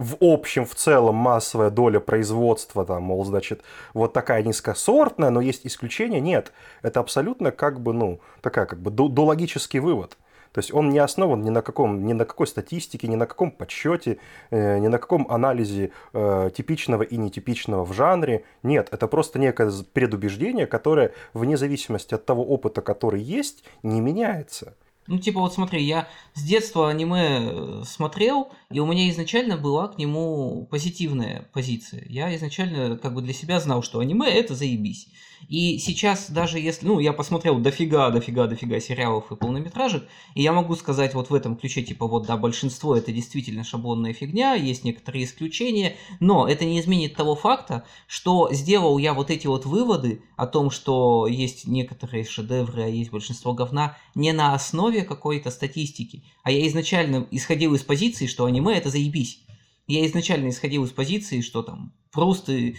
в 0.00 0.16
общем, 0.20 0.64
в 0.64 0.74
целом 0.74 1.14
массовая 1.14 1.70
доля 1.70 2.00
производства, 2.00 2.84
там, 2.84 3.02
мол, 3.04 3.24
значит, 3.24 3.62
вот 3.92 4.12
такая 4.12 4.42
низкосортная, 4.42 5.30
но 5.30 5.40
есть 5.40 5.66
исключения, 5.66 6.20
нет. 6.20 6.52
Это 6.82 7.00
абсолютно 7.00 7.50
как 7.50 7.80
бы, 7.80 7.92
ну, 7.92 8.20
такая 8.40 8.66
как 8.66 8.80
бы 8.80 8.90
дологический 8.90 9.78
вывод. 9.78 10.16
То 10.52 10.58
есть 10.58 10.72
он 10.72 10.90
не 10.90 10.98
основан 10.98 11.42
ни 11.42 11.50
на, 11.50 11.62
каком, 11.62 12.04
ни 12.04 12.12
на 12.12 12.24
какой 12.24 12.46
статистике, 12.46 13.08
ни 13.08 13.16
на 13.16 13.26
каком 13.26 13.50
подсчете, 13.50 14.18
э, 14.50 14.78
ни 14.78 14.88
на 14.88 14.98
каком 14.98 15.26
анализе 15.30 15.92
э, 16.12 16.50
типичного 16.56 17.02
и 17.02 17.16
нетипичного 17.16 17.84
в 17.84 17.92
жанре. 17.92 18.44
Нет, 18.62 18.88
это 18.90 19.06
просто 19.06 19.38
некое 19.38 19.70
предубеждение, 19.92 20.66
которое 20.66 21.12
вне 21.34 21.56
зависимости 21.56 22.14
от 22.14 22.26
того 22.26 22.44
опыта, 22.44 22.80
который 22.80 23.20
есть, 23.20 23.64
не 23.82 24.00
меняется. 24.00 24.74
Ну, 25.06 25.18
типа, 25.18 25.40
вот 25.40 25.52
смотри, 25.52 25.82
я 25.82 26.08
с 26.34 26.42
детства 26.42 26.88
аниме 26.88 27.40
э, 27.40 27.82
смотрел, 27.84 28.52
и 28.70 28.78
у 28.78 28.86
меня 28.86 29.10
изначально 29.10 29.56
была 29.56 29.88
к 29.88 29.98
нему 29.98 30.68
позитивная 30.70 31.48
позиция. 31.52 32.04
Я 32.08 32.34
изначально 32.36 32.96
как 32.96 33.14
бы 33.14 33.22
для 33.22 33.32
себя 33.32 33.58
знал, 33.60 33.82
что 33.82 33.98
аниме 33.98 34.28
это 34.28 34.54
заебись. 34.54 35.08
И 35.48 35.78
сейчас 35.78 36.30
даже 36.30 36.58
если, 36.58 36.86
ну, 36.86 37.00
я 37.00 37.12
посмотрел 37.12 37.58
дофига, 37.58 38.10
дофига, 38.10 38.46
дофига 38.46 38.80
сериалов 38.80 39.32
и 39.32 39.36
полнометражек, 39.36 40.06
и 40.34 40.42
я 40.42 40.52
могу 40.52 40.76
сказать 40.76 41.14
вот 41.14 41.30
в 41.30 41.34
этом 41.34 41.56
ключе, 41.56 41.82
типа, 41.82 42.06
вот, 42.06 42.26
да, 42.26 42.36
большинство 42.36 42.96
это 42.96 43.12
действительно 43.12 43.64
шаблонная 43.64 44.12
фигня, 44.12 44.54
есть 44.54 44.84
некоторые 44.84 45.24
исключения, 45.24 45.96
но 46.20 46.48
это 46.48 46.64
не 46.64 46.80
изменит 46.80 47.14
того 47.14 47.34
факта, 47.34 47.84
что 48.06 48.48
сделал 48.52 48.98
я 48.98 49.14
вот 49.14 49.30
эти 49.30 49.46
вот 49.46 49.66
выводы 49.66 50.22
о 50.36 50.46
том, 50.46 50.70
что 50.70 51.26
есть 51.26 51.66
некоторые 51.66 52.24
шедевры, 52.24 52.82
а 52.82 52.88
есть 52.88 53.10
большинство 53.10 53.52
говна, 53.52 53.96
не 54.14 54.32
на 54.32 54.54
основе 54.54 55.02
какой-то 55.02 55.50
статистики, 55.50 56.24
а 56.42 56.50
я 56.50 56.66
изначально 56.68 57.26
исходил 57.30 57.74
из 57.74 57.82
позиции, 57.82 58.26
что 58.26 58.44
аниме 58.44 58.76
это 58.76 58.90
заебись. 58.90 59.44
Я 59.86 60.06
изначально 60.06 60.50
исходил 60.50 60.84
из 60.84 60.90
позиции, 60.90 61.40
что 61.40 61.62
там 61.62 61.92
Пруст, 62.12 62.48
э, 62.48 62.74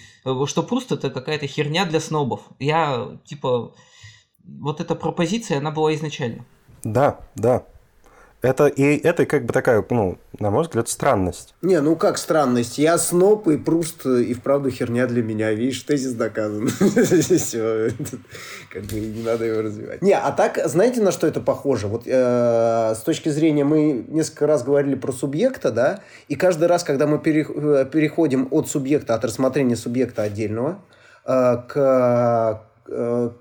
что 0.46 0.64
Пруст 0.64 0.92
это 0.92 1.10
какая-то 1.10 1.48
херня 1.48 1.86
для 1.86 2.00
снобов. 2.00 2.42
Я, 2.60 3.20
типа, 3.26 3.74
вот 4.44 4.82
эта 4.82 4.96
пропозиция, 4.96 5.60
она 5.60 5.72
была 5.72 5.94
изначально. 5.96 6.46
Да, 6.84 7.20
да. 7.36 7.66
Это, 8.42 8.66
и 8.68 8.98
это 8.98 9.28
как 9.28 9.46
бы 9.46 9.54
такая, 9.54 9.86
ну, 9.92 10.18
на 10.40 10.50
мой 10.50 10.64
взгляд, 10.64 10.90
странность. 10.90 11.54
Не, 11.62 11.80
ну 11.80 11.96
как 11.96 12.18
странность? 12.18 12.80
Я 12.80 12.98
сноп 12.98 13.48
и 13.48 13.58
пруст, 13.58 14.06
и 14.06 14.34
вправду 14.34 14.72
херня 14.72 15.06
для 15.06 15.22
меня. 15.22 15.52
Видишь, 15.52 15.84
тезис 15.84 16.14
доказан. 16.14 16.68
Все. 16.70 17.92
Как 18.74 18.84
бы 18.84 19.00
не 19.00 19.22
надо 19.24 19.46
его 19.46 19.62
развивать. 19.62 20.02
Не, 20.02 20.14
а 20.14 20.32
так, 20.32 20.60
знаете, 20.66 21.02
на 21.02 21.12
что 21.12 21.28
это 21.28 21.40
похоже? 21.40 21.88
Вот 21.88 22.04
э, 22.08 22.94
с 22.96 23.00
точки 23.02 23.30
зрения, 23.30 23.64
мы 23.64 24.06
несколько 24.08 24.48
раз 24.48 24.64
говорили 24.64 24.96
про 24.96 25.12
субъекта, 25.12 25.72
да, 25.72 26.00
и 26.28 26.36
каждый 26.36 26.68
раз, 26.68 26.84
когда 26.84 27.06
мы 27.06 27.18
э, 27.18 27.86
переходим 27.86 28.48
от 28.50 28.68
субъекта, 28.68 29.14
от 29.14 29.24
рассмотрения 29.24 29.76
субъекта 29.76 30.24
отдельного, 30.24 30.80
э, 31.26 31.58
к 31.68 32.71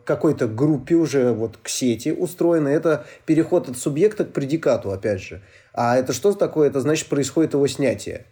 какой-то 0.05 0.47
группе 0.47 0.95
уже 0.95 1.33
вот 1.33 1.59
к 1.63 1.69
сети 1.69 2.11
устроено. 2.11 2.69
Это 2.69 3.05
переход 3.27 3.69
от 3.69 3.77
субъекта 3.77 4.25
к 4.25 4.33
предикату, 4.33 4.93
опять 4.93 5.21
же. 5.21 5.43
А 5.73 5.97
это 5.97 6.13
что 6.13 6.33
такое? 6.33 6.69
Это 6.69 6.81
значит, 6.81 7.09
происходит 7.09 7.55
его 7.55 7.67
снятие. 7.67 8.27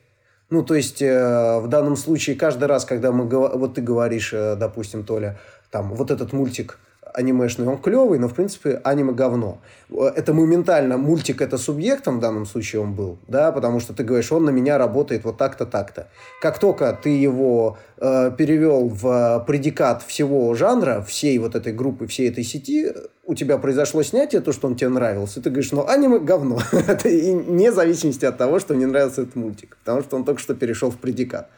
Ну, 0.50 0.62
то 0.62 0.74
есть, 0.74 1.02
э, 1.02 1.60
в 1.60 1.68
данном 1.68 1.96
случае, 1.96 2.36
каждый 2.36 2.64
раз, 2.64 2.84
когда 2.86 3.12
мы, 3.12 3.24
вот 3.26 3.74
ты 3.74 3.82
говоришь, 3.82 4.32
э, 4.32 4.56
допустим, 4.56 5.04
Толя, 5.04 5.38
там, 5.70 5.92
вот 5.92 6.10
этот 6.10 6.32
мультик 6.32 6.78
анимешный, 7.18 7.66
он 7.66 7.78
клевый, 7.78 8.18
но, 8.18 8.28
в 8.28 8.34
принципе, 8.34 8.80
аниме 8.84 9.12
говно. 9.12 9.58
Это 9.90 10.32
моментально, 10.32 10.96
мультик 10.96 11.42
это 11.42 11.58
субъектом 11.58 12.18
в 12.18 12.20
данном 12.20 12.46
случае 12.46 12.80
он 12.82 12.94
был, 12.94 13.18
да, 13.26 13.50
потому 13.50 13.80
что 13.80 13.92
ты 13.92 14.04
говоришь, 14.04 14.30
он 14.30 14.44
на 14.44 14.50
меня 14.50 14.78
работает 14.78 15.24
вот 15.24 15.36
так-то, 15.36 15.66
так-то. 15.66 16.06
Как 16.40 16.58
только 16.58 16.96
ты 17.02 17.10
его 17.10 17.76
э, 17.96 18.30
перевел 18.38 18.88
в 18.88 19.44
предикат 19.46 20.02
всего 20.02 20.54
жанра, 20.54 21.02
всей 21.02 21.38
вот 21.38 21.56
этой 21.56 21.72
группы, 21.72 22.06
всей 22.06 22.30
этой 22.30 22.44
сети, 22.44 22.92
у 23.26 23.34
тебя 23.34 23.58
произошло 23.58 24.02
снятие, 24.02 24.40
то, 24.40 24.52
что 24.52 24.68
он 24.68 24.76
тебе 24.76 24.90
нравился, 24.90 25.40
и 25.40 25.42
ты 25.42 25.50
говоришь, 25.50 25.72
ну, 25.72 25.86
аниме 25.88 26.20
говно. 26.20 26.60
и 27.04 27.32
не 27.32 27.72
зависимости 27.72 28.24
от 28.24 28.38
того, 28.38 28.60
что 28.60 28.74
не 28.74 28.86
нравится 28.86 29.22
этот 29.22 29.34
мультик, 29.34 29.76
потому 29.84 30.02
что 30.02 30.16
он 30.16 30.24
только 30.24 30.40
что 30.40 30.54
перешел 30.54 30.90
в 30.90 30.96
предикат. 30.96 31.50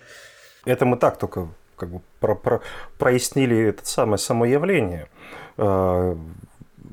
Это 0.65 0.87
мы 0.87 0.97
так 0.97 1.19
только 1.19 1.49
как 1.81 1.89
бы 1.91 2.01
про, 2.21 2.35
про, 2.35 2.61
прояснили 2.99 3.57
это 3.57 3.87
самое 3.87 4.19
само 4.19 4.45
явление. 4.45 5.09
Э, 5.57 6.17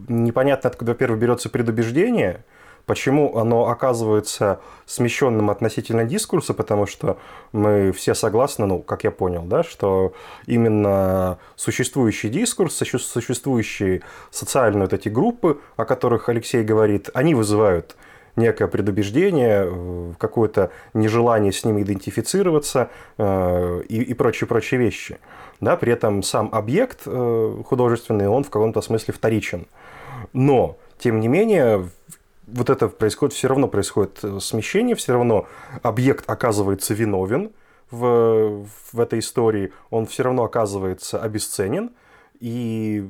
непонятно, 0.07 0.69
откуда, 0.69 0.91
во-первых, 0.91 1.19
берется 1.19 1.49
предубеждение, 1.49 2.43
почему 2.85 3.37
оно 3.37 3.67
оказывается 3.67 4.59
смещенным 4.85 5.49
относительно 5.49 6.05
дискурса, 6.05 6.53
потому 6.53 6.87
что 6.87 7.17
мы 7.51 7.91
все 7.91 8.15
согласны, 8.15 8.65
ну, 8.65 8.79
как 8.79 9.03
я 9.03 9.11
понял, 9.11 9.43
да, 9.43 9.63
что 9.63 10.13
именно 10.45 11.37
существующий 11.55 12.29
дискурс, 12.29 12.75
существующие 12.75 14.01
социальные 14.31 14.83
вот 14.83 14.93
эти 14.93 15.09
группы, 15.09 15.59
о 15.75 15.85
которых 15.85 16.29
Алексей 16.29 16.63
говорит, 16.63 17.09
они 17.13 17.35
вызывают 17.35 17.97
некое 18.37 18.67
предубеждение, 18.67 20.15
какое-то 20.17 20.71
нежелание 20.93 21.51
с 21.51 21.65
ними 21.65 21.81
идентифицироваться 21.81 22.89
и, 23.17 24.05
и 24.07 24.13
прочие-прочие 24.13 24.79
вещи. 24.79 25.17
Да, 25.59 25.75
при 25.75 25.91
этом 25.91 26.23
сам 26.23 26.49
объект 26.53 27.03
художественный, 27.03 28.27
он 28.27 28.43
в 28.43 28.49
каком-то 28.49 28.81
смысле 28.81 29.13
вторичен. 29.13 29.67
Но, 30.33 30.77
тем 30.97 31.19
не 31.19 31.27
менее, 31.27 31.89
вот 32.47 32.69
это 32.69 32.87
происходит, 32.87 33.35
все 33.35 33.47
равно 33.47 33.67
происходит 33.67 34.23
смещение, 34.39 34.95
все 34.95 35.13
равно 35.13 35.47
объект 35.81 36.29
оказывается 36.29 36.93
виновен 36.93 37.51
в, 37.91 38.65
в 38.91 38.99
этой 38.99 39.19
истории, 39.19 39.73
он 39.89 40.05
все 40.05 40.23
равно 40.23 40.43
оказывается 40.43 41.21
обесценен, 41.21 41.91
и 42.39 43.09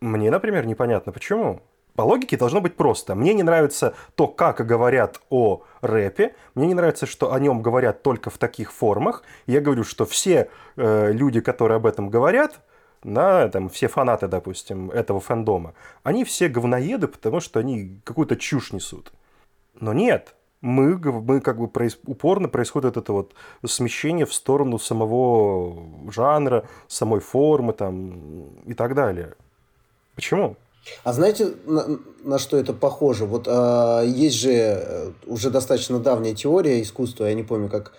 мне, 0.00 0.30
например, 0.30 0.66
непонятно, 0.66 1.12
почему. 1.12 1.60
По 1.96 2.02
логике 2.02 2.36
должно 2.36 2.60
быть 2.60 2.76
просто. 2.76 3.14
Мне 3.14 3.32
не 3.32 3.42
нравится 3.42 3.94
то, 4.14 4.28
как 4.28 4.64
говорят 4.66 5.20
о 5.30 5.62
рэпе. 5.80 6.34
Мне 6.54 6.66
не 6.66 6.74
нравится, 6.74 7.06
что 7.06 7.32
о 7.32 7.40
нем 7.40 7.62
говорят 7.62 8.02
только 8.02 8.28
в 8.28 8.36
таких 8.36 8.72
формах. 8.72 9.22
Я 9.46 9.60
говорю, 9.60 9.82
что 9.82 10.04
все 10.04 10.50
э, 10.76 11.12
люди, 11.12 11.40
которые 11.40 11.76
об 11.76 11.86
этом 11.86 12.10
говорят, 12.10 12.60
да, 13.02 13.48
там, 13.48 13.68
все 13.70 13.88
фанаты, 13.88 14.28
допустим, 14.28 14.90
этого 14.90 15.20
фэндома, 15.20 15.74
они 16.02 16.24
все 16.24 16.48
говноеды, 16.48 17.08
потому 17.08 17.40
что 17.40 17.60
они 17.60 18.00
какую-то 18.04 18.36
чушь 18.36 18.72
несут. 18.72 19.12
Но 19.80 19.92
нет, 19.94 20.34
мы, 20.60 20.98
мы 20.98 21.40
как 21.40 21.58
бы 21.58 21.68
проис, 21.68 21.98
упорно 22.04 22.48
происходит 22.48 22.96
это 22.96 23.12
вот 23.12 23.34
смещение 23.64 24.26
в 24.26 24.34
сторону 24.34 24.78
самого 24.78 26.10
жанра, 26.10 26.66
самой 26.88 27.20
формы 27.20 27.72
там 27.72 28.48
и 28.66 28.74
так 28.74 28.94
далее. 28.94 29.34
Почему? 30.14 30.56
А 31.04 31.12
знаете, 31.12 31.54
на, 31.64 31.98
на 32.24 32.38
что 32.38 32.56
это 32.56 32.72
похоже? 32.72 33.24
Вот 33.24 33.46
э, 33.48 34.04
есть 34.06 34.36
же 34.36 34.50
э, 34.52 35.10
уже 35.26 35.50
достаточно 35.50 35.98
давняя 35.98 36.34
теория 36.34 36.80
искусства, 36.82 37.26
я 37.26 37.34
не 37.34 37.42
помню, 37.42 37.68
как 37.68 37.92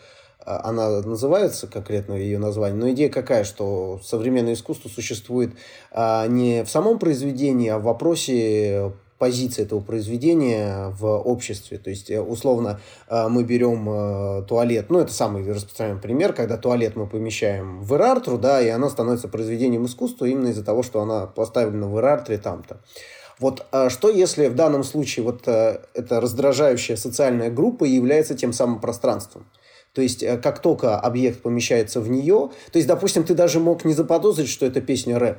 а, 0.45 0.69
она 0.69 1.01
называется, 1.01 1.67
конкретно 1.67 2.13
ее 2.13 2.39
название, 2.39 2.79
но 2.79 2.89
идея 2.91 3.09
какая, 3.09 3.43
что 3.43 3.99
современное 4.03 4.53
искусство 4.53 4.89
существует 4.89 5.51
э, 5.91 6.27
не 6.27 6.63
в 6.63 6.69
самом 6.69 6.99
произведении, 6.99 7.69
а 7.69 7.79
в 7.79 7.83
вопросе 7.83 8.93
позиции 9.17 9.63
этого 9.63 9.79
произведения 9.79 10.93
в 10.97 11.05
обществе. 11.07 11.77
То 11.77 11.89
есть, 11.89 12.09
э, 12.09 12.21
условно, 12.21 12.79
э, 13.09 13.27
мы 13.27 13.43
берем 13.43 13.89
э, 13.89 14.43
туалет, 14.47 14.87
ну, 14.89 14.99
это 14.99 15.11
самый 15.11 15.49
распространенный 15.51 16.01
пример, 16.01 16.33
когда 16.33 16.57
туалет 16.57 16.95
мы 16.95 17.07
помещаем 17.07 17.81
в 17.81 17.95
Ирартру, 17.95 18.37
да, 18.37 18.61
и 18.61 18.67
она 18.67 18.89
становится 18.89 19.27
произведением 19.27 19.85
искусства 19.85 20.25
именно 20.25 20.49
из-за 20.49 20.63
того, 20.63 20.83
что 20.83 21.01
она 21.01 21.25
поставлена 21.25 21.87
в 21.87 21.97
Ирартре 21.97 22.37
там-то. 22.37 22.79
Вот 23.39 23.67
что 23.89 24.09
если 24.09 24.47
в 24.47 24.55
данном 24.55 24.83
случае 24.83 25.23
вот 25.23 25.47
эта 25.47 26.19
раздражающая 26.19 26.95
социальная 26.95 27.51
группа 27.51 27.83
является 27.83 28.33
тем 28.33 28.51
самым 28.51 28.79
пространством? 28.81 29.45
То 29.93 30.01
есть, 30.01 30.25
как 30.41 30.59
только 30.59 30.99
объект 30.99 31.43
помещается 31.43 32.01
в 32.01 32.09
нее, 32.09 32.49
то 32.71 32.77
есть, 32.77 32.87
допустим, 32.87 33.23
ты 33.23 33.35
даже 33.35 33.59
мог 33.59 33.85
не 33.85 33.93
заподозрить, 33.93 34.49
что 34.49 34.65
это 34.65 34.81
песня 34.81 35.19
рэп, 35.19 35.37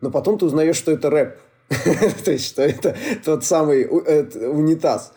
но 0.00 0.12
потом 0.12 0.38
ты 0.38 0.46
узнаешь, 0.46 0.76
что 0.76 0.92
это 0.92 1.10
рэп. 1.10 1.38
То 2.24 2.32
есть, 2.32 2.46
что 2.46 2.62
это 2.62 2.96
тот 3.24 3.44
самый 3.44 3.86
унитаз, 3.86 5.12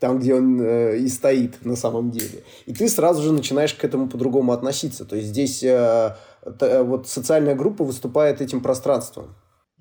там, 0.00 0.18
где 0.18 0.34
он 0.34 0.60
э, 0.60 0.98
и 0.98 1.08
стоит 1.08 1.64
на 1.64 1.76
самом 1.76 2.10
деле. 2.10 2.42
И 2.66 2.74
ты 2.74 2.88
сразу 2.88 3.22
же 3.22 3.32
начинаешь 3.32 3.74
к 3.74 3.84
этому 3.84 4.08
по-другому 4.08 4.52
относиться. 4.52 5.04
То 5.04 5.14
есть, 5.16 5.28
здесь 5.28 5.62
э, 5.62 6.16
вот 6.44 7.08
социальная 7.08 7.54
группа 7.54 7.84
выступает 7.84 8.40
этим 8.40 8.60
пространством. 8.60 9.36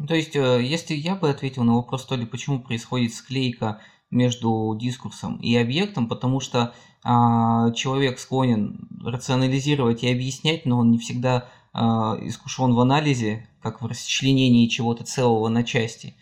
То 0.08 0.13
есть, 0.13 0.36
э, 0.36 0.62
если 0.62 0.93
я 0.93 1.15
бы 1.15 1.30
ответил 1.30 1.63
на 1.63 1.76
вопрос, 1.76 2.06
то 2.06 2.15
ли 2.15 2.26
почему 2.26 2.60
происходит 2.60 3.13
склейка 3.13 3.82
между 4.12 4.78
дискурсом 4.80 5.38
и 5.38 5.56
объектом, 5.56 6.08
потому 6.08 6.39
что 6.39 6.73
а, 7.04 7.71
человек 7.71 8.19
склонен 8.19 8.88
рационализировать 9.04 10.04
и 10.04 10.12
объяснять, 10.12 10.65
но 10.65 10.80
он 10.80 10.91
не 10.91 10.99
всегда 10.99 11.49
искушен 11.73 12.73
в 12.73 12.79
анализе, 12.79 13.49
как 13.62 13.81
в 13.81 13.86
расчленении 13.86 14.67
чего-то 14.67 15.03
целого 15.03 15.47
на 15.49 15.63
части. 15.63 16.15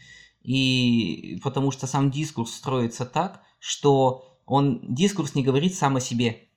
И 0.44 1.40
потому 1.44 1.72
что 1.72 1.88
сам 1.88 2.10
дискурс 2.10 2.54
строится 2.54 3.06
так, 3.06 3.42
что 3.60 4.40
он 4.46 4.82
дискурс 4.84 5.36
не 5.36 5.44
говорит 5.44 5.76
сам 5.76 5.98
о 5.98 6.02
себе. 6.02 6.48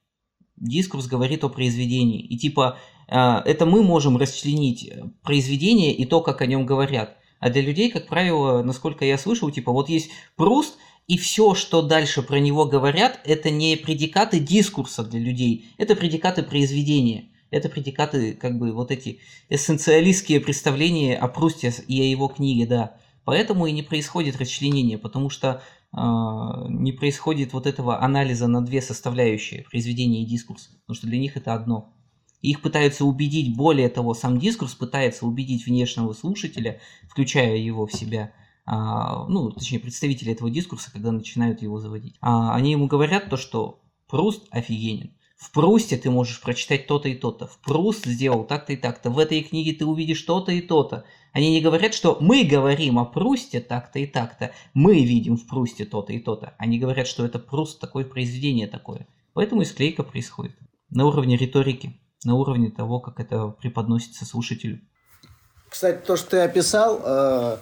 Дискурс 0.56 1.06
говорит 1.06 1.44
о 1.44 1.48
произведении. 1.48 2.20
И 2.20 2.38
типа 2.38 2.78
а, 3.08 3.42
это 3.44 3.66
мы 3.66 3.82
можем 3.82 4.16
расчленить 4.16 4.90
произведение 5.22 5.92
и 5.92 6.04
то, 6.04 6.20
как 6.20 6.40
о 6.40 6.46
нем 6.46 6.64
говорят. 6.64 7.16
А 7.40 7.50
для 7.50 7.60
людей, 7.60 7.90
как 7.90 8.06
правило, 8.06 8.62
насколько 8.62 9.04
я 9.04 9.18
слышал, 9.18 9.50
типа 9.50 9.72
вот 9.72 9.88
есть 9.88 10.10
Пруст, 10.36 10.78
и 11.06 11.18
все, 11.18 11.54
что 11.54 11.82
дальше 11.82 12.22
про 12.22 12.38
него 12.38 12.64
говорят, 12.64 13.20
это 13.24 13.50
не 13.50 13.76
предикаты 13.76 14.40
дискурса 14.40 15.04
для 15.04 15.20
людей, 15.20 15.68
это 15.76 15.96
предикаты 15.96 16.42
произведения 16.42 17.28
это 17.54 17.68
предикаты, 17.68 18.34
как 18.34 18.58
бы, 18.58 18.72
вот 18.72 18.90
эти 18.90 19.20
эссенциалистские 19.48 20.40
представления 20.40 21.16
о 21.16 21.28
Прусте 21.28 21.72
и 21.86 22.00
о 22.00 22.04
его 22.04 22.28
книге, 22.28 22.66
да. 22.66 22.96
Поэтому 23.24 23.66
и 23.66 23.72
не 23.72 23.82
происходит 23.82 24.36
расчленение, 24.36 24.98
потому 24.98 25.30
что 25.30 25.62
э, 25.96 25.96
не 26.68 26.92
происходит 26.92 27.52
вот 27.52 27.66
этого 27.66 28.02
анализа 28.02 28.48
на 28.48 28.64
две 28.64 28.82
составляющие, 28.82 29.62
произведение 29.70 30.22
и 30.22 30.26
дискурс, 30.26 30.70
потому 30.82 30.96
что 30.96 31.06
для 31.06 31.18
них 31.18 31.36
это 31.36 31.54
одно. 31.54 31.94
их 32.42 32.60
пытаются 32.60 33.04
убедить, 33.04 33.56
более 33.56 33.88
того, 33.88 34.12
сам 34.14 34.38
дискурс 34.38 34.74
пытается 34.74 35.24
убедить 35.24 35.64
внешнего 35.64 36.12
слушателя, 36.12 36.80
включая 37.08 37.56
его 37.56 37.86
в 37.86 37.92
себя, 37.92 38.32
а, 38.66 39.26
ну, 39.28 39.50
точнее, 39.50 39.78
представители 39.78 40.32
этого 40.32 40.50
дискурса, 40.50 40.90
когда 40.92 41.12
начинают 41.12 41.62
его 41.62 41.78
заводить. 41.78 42.16
А, 42.20 42.54
они 42.54 42.72
ему 42.72 42.86
говорят 42.86 43.30
то, 43.30 43.36
что 43.36 43.80
Пруст 44.08 44.46
офигенен. 44.50 45.12
В 45.44 45.50
Прусте 45.50 45.98
ты 45.98 46.10
можешь 46.10 46.40
прочитать 46.40 46.86
то-то 46.86 47.10
и 47.10 47.14
то-то. 47.14 47.46
В 47.46 47.58
Пруст 47.58 48.06
сделал 48.06 48.44
так-то 48.44 48.72
и 48.72 48.76
так-то. 48.76 49.10
В 49.10 49.18
этой 49.18 49.42
книге 49.42 49.74
ты 49.74 49.84
увидишь 49.84 50.22
то-то 50.22 50.52
и 50.52 50.62
то-то. 50.62 51.04
Они 51.34 51.50
не 51.50 51.60
говорят, 51.60 51.92
что 51.92 52.16
мы 52.18 52.44
говорим 52.44 52.98
о 52.98 53.04
Прусте 53.04 53.60
так-то 53.60 53.98
и 53.98 54.06
так-то. 54.06 54.52
Мы 54.72 55.04
видим 55.04 55.36
в 55.36 55.46
Прусте 55.46 55.84
то-то 55.84 56.14
и 56.14 56.18
то-то. 56.18 56.54
Они 56.56 56.78
говорят, 56.78 57.06
что 57.06 57.26
это 57.26 57.38
Пруст 57.38 57.78
такое 57.78 58.06
произведение 58.06 58.66
такое. 58.66 59.06
Поэтому 59.34 59.60
и 59.60 59.66
склейка 59.66 60.02
происходит. 60.02 60.56
На 60.88 61.04
уровне 61.04 61.36
риторики. 61.36 62.00
На 62.24 62.36
уровне 62.36 62.70
того, 62.70 63.00
как 63.00 63.20
это 63.20 63.48
преподносится 63.48 64.24
слушателю. 64.24 64.80
Кстати, 65.68 66.06
то, 66.06 66.16
что 66.16 66.30
ты 66.30 66.38
описал, 66.38 67.02
э, 67.04 67.58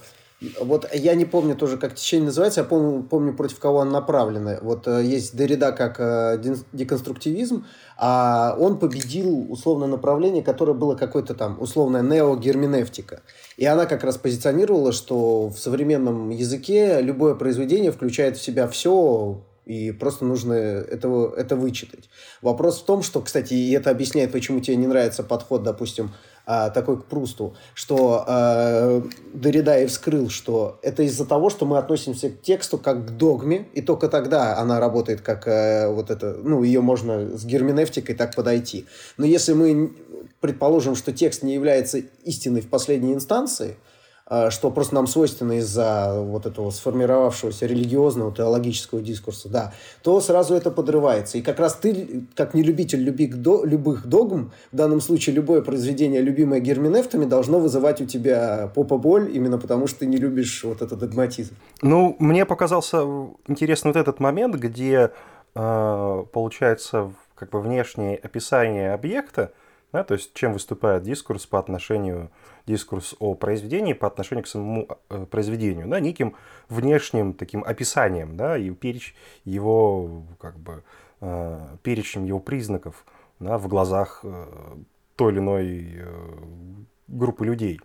вот 0.60 0.88
я 0.92 1.14
не 1.14 1.24
помню 1.24 1.56
тоже, 1.56 1.76
как 1.76 1.94
течение 1.94 2.26
называется, 2.26 2.60
я 2.60 2.64
помню, 2.64 3.02
помню 3.02 3.34
против 3.34 3.58
кого 3.58 3.78
он 3.78 3.90
направлено. 3.90 4.58
Вот 4.62 4.86
э, 4.88 5.02
есть 5.04 5.36
Дорида 5.36 5.72
как 5.72 5.96
э, 5.98 6.42
деконструктивизм, 6.72 7.66
а 7.96 8.56
он 8.58 8.78
победил 8.78 9.50
условное 9.50 9.88
направление, 9.88 10.42
которое 10.42 10.74
было 10.74 10.94
какое-то 10.94 11.34
там 11.34 11.60
условная 11.60 12.02
неогерменевтика. 12.02 13.22
И 13.56 13.64
она 13.66 13.86
как 13.86 14.04
раз 14.04 14.16
позиционировала, 14.16 14.92
что 14.92 15.48
в 15.48 15.58
современном 15.58 16.30
языке 16.30 17.00
любое 17.00 17.34
произведение 17.34 17.92
включает 17.92 18.36
в 18.36 18.42
себя 18.42 18.66
все, 18.68 19.42
и 19.64 19.92
просто 19.92 20.24
нужно 20.24 20.54
этого, 20.54 21.34
это 21.36 21.54
вычитать. 21.54 22.08
Вопрос 22.40 22.80
в 22.80 22.84
том, 22.84 23.02
что, 23.02 23.20
кстати, 23.20 23.54
и 23.54 23.72
это 23.72 23.90
объясняет, 23.90 24.32
почему 24.32 24.60
тебе 24.60 24.76
не 24.76 24.86
нравится 24.86 25.22
подход, 25.22 25.62
допустим, 25.62 26.10
а, 26.44 26.70
такой 26.70 27.00
к 27.00 27.04
Прусту, 27.04 27.54
что 27.74 28.24
э, 28.26 29.02
Дорида 29.32 29.86
вскрыл, 29.86 30.28
что 30.28 30.78
это 30.82 31.04
из-за 31.04 31.24
того, 31.24 31.50
что 31.50 31.66
мы 31.66 31.78
относимся 31.78 32.30
к 32.30 32.42
тексту 32.42 32.78
как 32.78 33.06
к 33.06 33.10
догме, 33.10 33.68
и 33.74 33.80
только 33.80 34.08
тогда 34.08 34.58
она 34.58 34.80
работает 34.80 35.20
как 35.20 35.46
э, 35.46 35.88
вот 35.88 36.10
это, 36.10 36.36
ну, 36.42 36.62
ее 36.62 36.80
можно 36.80 37.36
с 37.36 37.44
герменевтикой 37.44 38.14
так 38.14 38.34
подойти. 38.34 38.86
Но 39.16 39.24
если 39.24 39.52
мы 39.52 39.92
предположим, 40.40 40.96
что 40.96 41.12
текст 41.12 41.42
не 41.42 41.54
является 41.54 41.98
истиной 42.24 42.60
в 42.60 42.68
последней 42.68 43.14
инстанции, 43.14 43.70
а, 43.70 43.91
что 44.50 44.70
просто 44.70 44.94
нам 44.94 45.06
свойственно 45.06 45.58
из-за 45.58 46.14
вот 46.20 46.46
этого 46.46 46.70
сформировавшегося 46.70 47.66
религиозного 47.66 48.34
теологического 48.34 49.02
дискурса, 49.02 49.48
да, 49.48 49.74
то 50.02 50.20
сразу 50.20 50.54
это 50.54 50.70
подрывается. 50.70 51.38
И 51.38 51.42
как 51.42 51.58
раз 51.58 51.74
ты, 51.74 52.24
как 52.34 52.54
не 52.54 52.62
любитель 52.62 53.00
любик 53.00 53.36
до, 53.36 53.64
любых 53.64 54.06
догм, 54.06 54.52
в 54.72 54.76
данном 54.76 55.00
случае 55.00 55.34
любое 55.36 55.60
произведение, 55.60 56.22
любимое 56.22 56.60
герменевтами, 56.60 57.26
должно 57.26 57.58
вызывать 57.58 58.00
у 58.00 58.06
тебя 58.06 58.70
попа-боль, 58.74 59.30
именно 59.34 59.58
потому 59.58 59.86
что 59.86 60.00
ты 60.00 60.06
не 60.06 60.16
любишь 60.16 60.64
вот 60.64 60.80
этот 60.80 60.98
догматизм. 60.98 61.54
Ну, 61.82 62.16
мне 62.18 62.46
показался 62.46 63.02
интересный 63.46 63.88
вот 63.88 63.96
этот 63.96 64.20
момент, 64.20 64.54
где 64.54 65.10
э, 65.54 66.24
получается 66.32 67.12
как 67.34 67.50
бы 67.50 67.60
внешнее 67.60 68.16
описание 68.16 68.94
объекта, 68.94 69.52
да, 69.92 70.04
то 70.04 70.14
есть 70.14 70.32
чем 70.32 70.54
выступает 70.54 71.02
дискурс 71.02 71.44
по 71.44 71.58
отношению 71.58 72.30
дискурс 72.66 73.14
о 73.18 73.34
произведении 73.34 73.92
по 73.92 74.06
отношению 74.06 74.44
к 74.44 74.48
самому 74.48 74.88
э, 75.08 75.26
произведению, 75.26 75.88
да, 75.88 76.00
неким 76.00 76.34
внешним 76.68 77.34
таким 77.34 77.64
описанием, 77.64 78.36
да, 78.36 78.56
и 78.56 78.70
переч 78.70 79.14
его, 79.44 80.24
как 80.38 80.58
бы, 80.58 80.82
э, 81.20 81.76
перечнем 81.82 82.24
его 82.24 82.40
признаков 82.40 83.04
да, 83.40 83.58
в 83.58 83.68
глазах 83.68 84.20
э, 84.22 84.46
той 85.16 85.32
или 85.32 85.38
иной 85.38 86.02
группы 87.08 87.44
людей. 87.44 87.80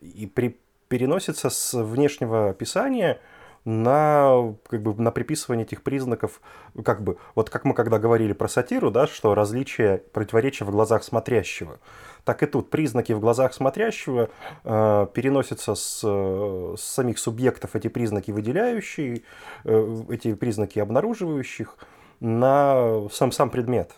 И 0.00 0.26
при, 0.26 0.58
переносится 0.88 1.50
с 1.50 1.74
внешнего 1.74 2.50
описания 2.50 3.20
на, 3.64 4.54
как 4.68 4.82
бы, 4.82 4.94
на 5.00 5.10
приписывание 5.10 5.64
этих 5.64 5.82
признаков, 5.82 6.40
как 6.84 7.02
бы, 7.02 7.16
вот 7.34 7.50
как 7.50 7.64
мы 7.64 7.74
когда 7.74 7.98
говорили 7.98 8.32
про 8.32 8.48
сатиру, 8.48 8.90
да, 8.90 9.06
что 9.06 9.34
различие, 9.34 9.98
противоречия 10.12 10.64
в 10.64 10.70
глазах 10.70 11.02
смотрящего, 11.02 11.78
так 12.24 12.42
и 12.42 12.46
тут 12.46 12.70
признаки 12.70 13.12
в 13.12 13.20
глазах 13.20 13.52
смотрящего 13.54 14.30
э, 14.64 15.06
переносятся 15.12 15.74
с, 15.74 16.00
с 16.00 16.80
самих 16.80 17.18
субъектов, 17.18 17.76
эти 17.76 17.88
признаки 17.88 18.30
выделяющие, 18.30 19.22
э, 19.64 20.02
эти 20.10 20.34
признаки 20.34 20.78
обнаруживающих, 20.78 21.76
на 22.20 23.08
сам, 23.10 23.32
сам 23.32 23.50
предмет. 23.50 23.90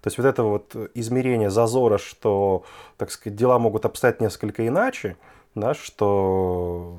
То 0.00 0.08
есть 0.08 0.18
вот 0.18 0.26
это 0.26 0.42
вот 0.44 0.76
измерение 0.94 1.50
зазора, 1.50 1.98
что, 1.98 2.64
так 2.96 3.10
сказать, 3.10 3.36
дела 3.36 3.58
могут 3.58 3.84
обстоять 3.84 4.20
несколько 4.20 4.66
иначе, 4.66 5.16
да, 5.54 5.74
что 5.74 6.96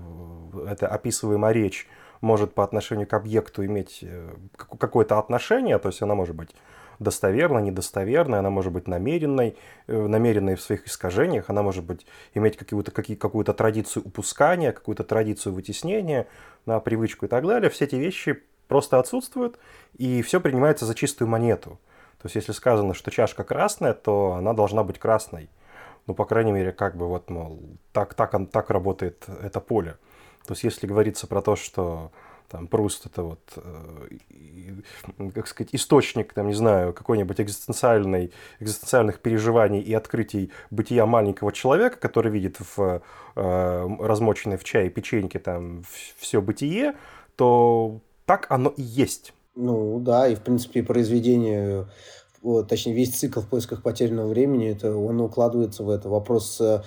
это 0.68 0.88
описываемая 0.88 1.54
речь 1.54 1.88
может 2.22 2.54
по 2.54 2.64
отношению 2.64 3.08
к 3.08 3.14
объекту 3.14 3.66
иметь 3.66 4.00
э, 4.02 4.30
какое-то 4.58 5.18
отношение, 5.18 5.80
то 5.80 5.88
есть 5.88 6.02
она 6.02 6.16
может 6.16 6.36
быть 6.36 6.54
достоверной, 7.00 7.64
недостоверной, 7.64 8.40
она 8.40 8.50
может 8.50 8.72
быть 8.74 8.88
намеренной, 8.88 9.58
э, 9.88 10.08
намеренной 10.08 10.56
в 10.56 10.62
своих 10.62 10.88
искажениях, 10.88 11.50
она 11.50 11.64
может 11.64 11.84
быть, 11.84 12.06
иметь 12.34 12.58
какую-то, 12.58 12.92
какую-то 12.92 13.54
традицию 13.54 14.04
упускания, 14.06 14.72
какую-то 14.72 15.04
традицию 15.04 15.54
вытеснения 15.54 16.28
на 16.66 16.80
привычку 16.80 17.26
и 17.26 17.30
так 17.30 17.46
далее. 17.46 17.70
Все 17.70 17.86
эти 17.86 17.96
вещи 17.96 18.44
просто 18.68 19.00
отсутствуют, 19.00 19.58
и 19.98 20.22
все 20.22 20.40
принимается 20.40 20.86
за 20.86 20.94
чистую 20.94 21.28
монету. 21.28 21.80
То 22.22 22.26
есть, 22.26 22.36
если 22.36 22.52
сказано, 22.52 22.94
что 22.94 23.12
чашка 23.12 23.44
красная, 23.44 23.94
то 23.94 24.34
она 24.34 24.54
должна 24.54 24.84
быть 24.84 25.00
красной. 25.00 25.50
Ну, 26.06 26.14
по 26.14 26.26
крайней 26.26 26.52
мере, 26.52 26.72
как 26.72 26.98
бы 26.98 27.08
вот, 27.08 27.30
мол, 27.30 27.60
так, 27.94 28.14
так, 28.14 28.36
так 28.52 28.70
работает 28.70 29.26
это 29.42 29.62
поле. 29.62 29.98
То 30.46 30.54
есть, 30.54 30.64
если 30.64 30.86
говорится 30.86 31.28
про 31.28 31.42
то, 31.42 31.56
что 31.56 32.12
там 32.50 32.68
Пруст 32.68 33.06
это 33.06 33.24
вот, 33.24 33.40
э, 33.56 35.32
как 35.34 35.48
сказать, 35.48 35.74
источник, 35.74 36.34
там, 36.34 36.48
не 36.48 36.54
знаю, 36.54 36.94
какой-нибудь 36.94 37.40
экзистенциальной, 37.40 38.32
экзистенциальных 38.60 39.20
переживаний 39.20 39.80
и 39.80 39.94
открытий 39.94 40.52
бытия 40.72 41.06
маленького 41.06 41.52
человека, 41.52 41.98
который 41.98 42.32
видит 42.32 42.58
в 42.60 43.02
э, 43.36 43.88
размоченной 44.00 44.58
в 44.58 44.64
чае 44.64 44.90
печеньке 44.90 45.40
там 45.40 45.84
все 46.18 46.42
бытие, 46.42 46.96
то 47.36 48.02
так 48.26 48.48
оно 48.50 48.70
и 48.70 48.82
есть. 48.82 49.34
Ну 49.56 50.00
да, 50.00 50.28
и 50.28 50.36
в 50.36 50.42
принципе 50.42 50.84
произведение 50.84 51.88
точнее, 52.68 52.94
весь 52.94 53.16
цикл 53.16 53.42
в 53.42 53.48
поисках 53.48 53.84
потерянного 53.84 54.28
времени, 54.28 54.70
это 54.70 54.96
он 54.96 55.20
укладывается 55.22 55.84
в 55.84 55.90
это. 55.90 56.10
Вопрос, 56.10 56.60
э, 56.62 56.82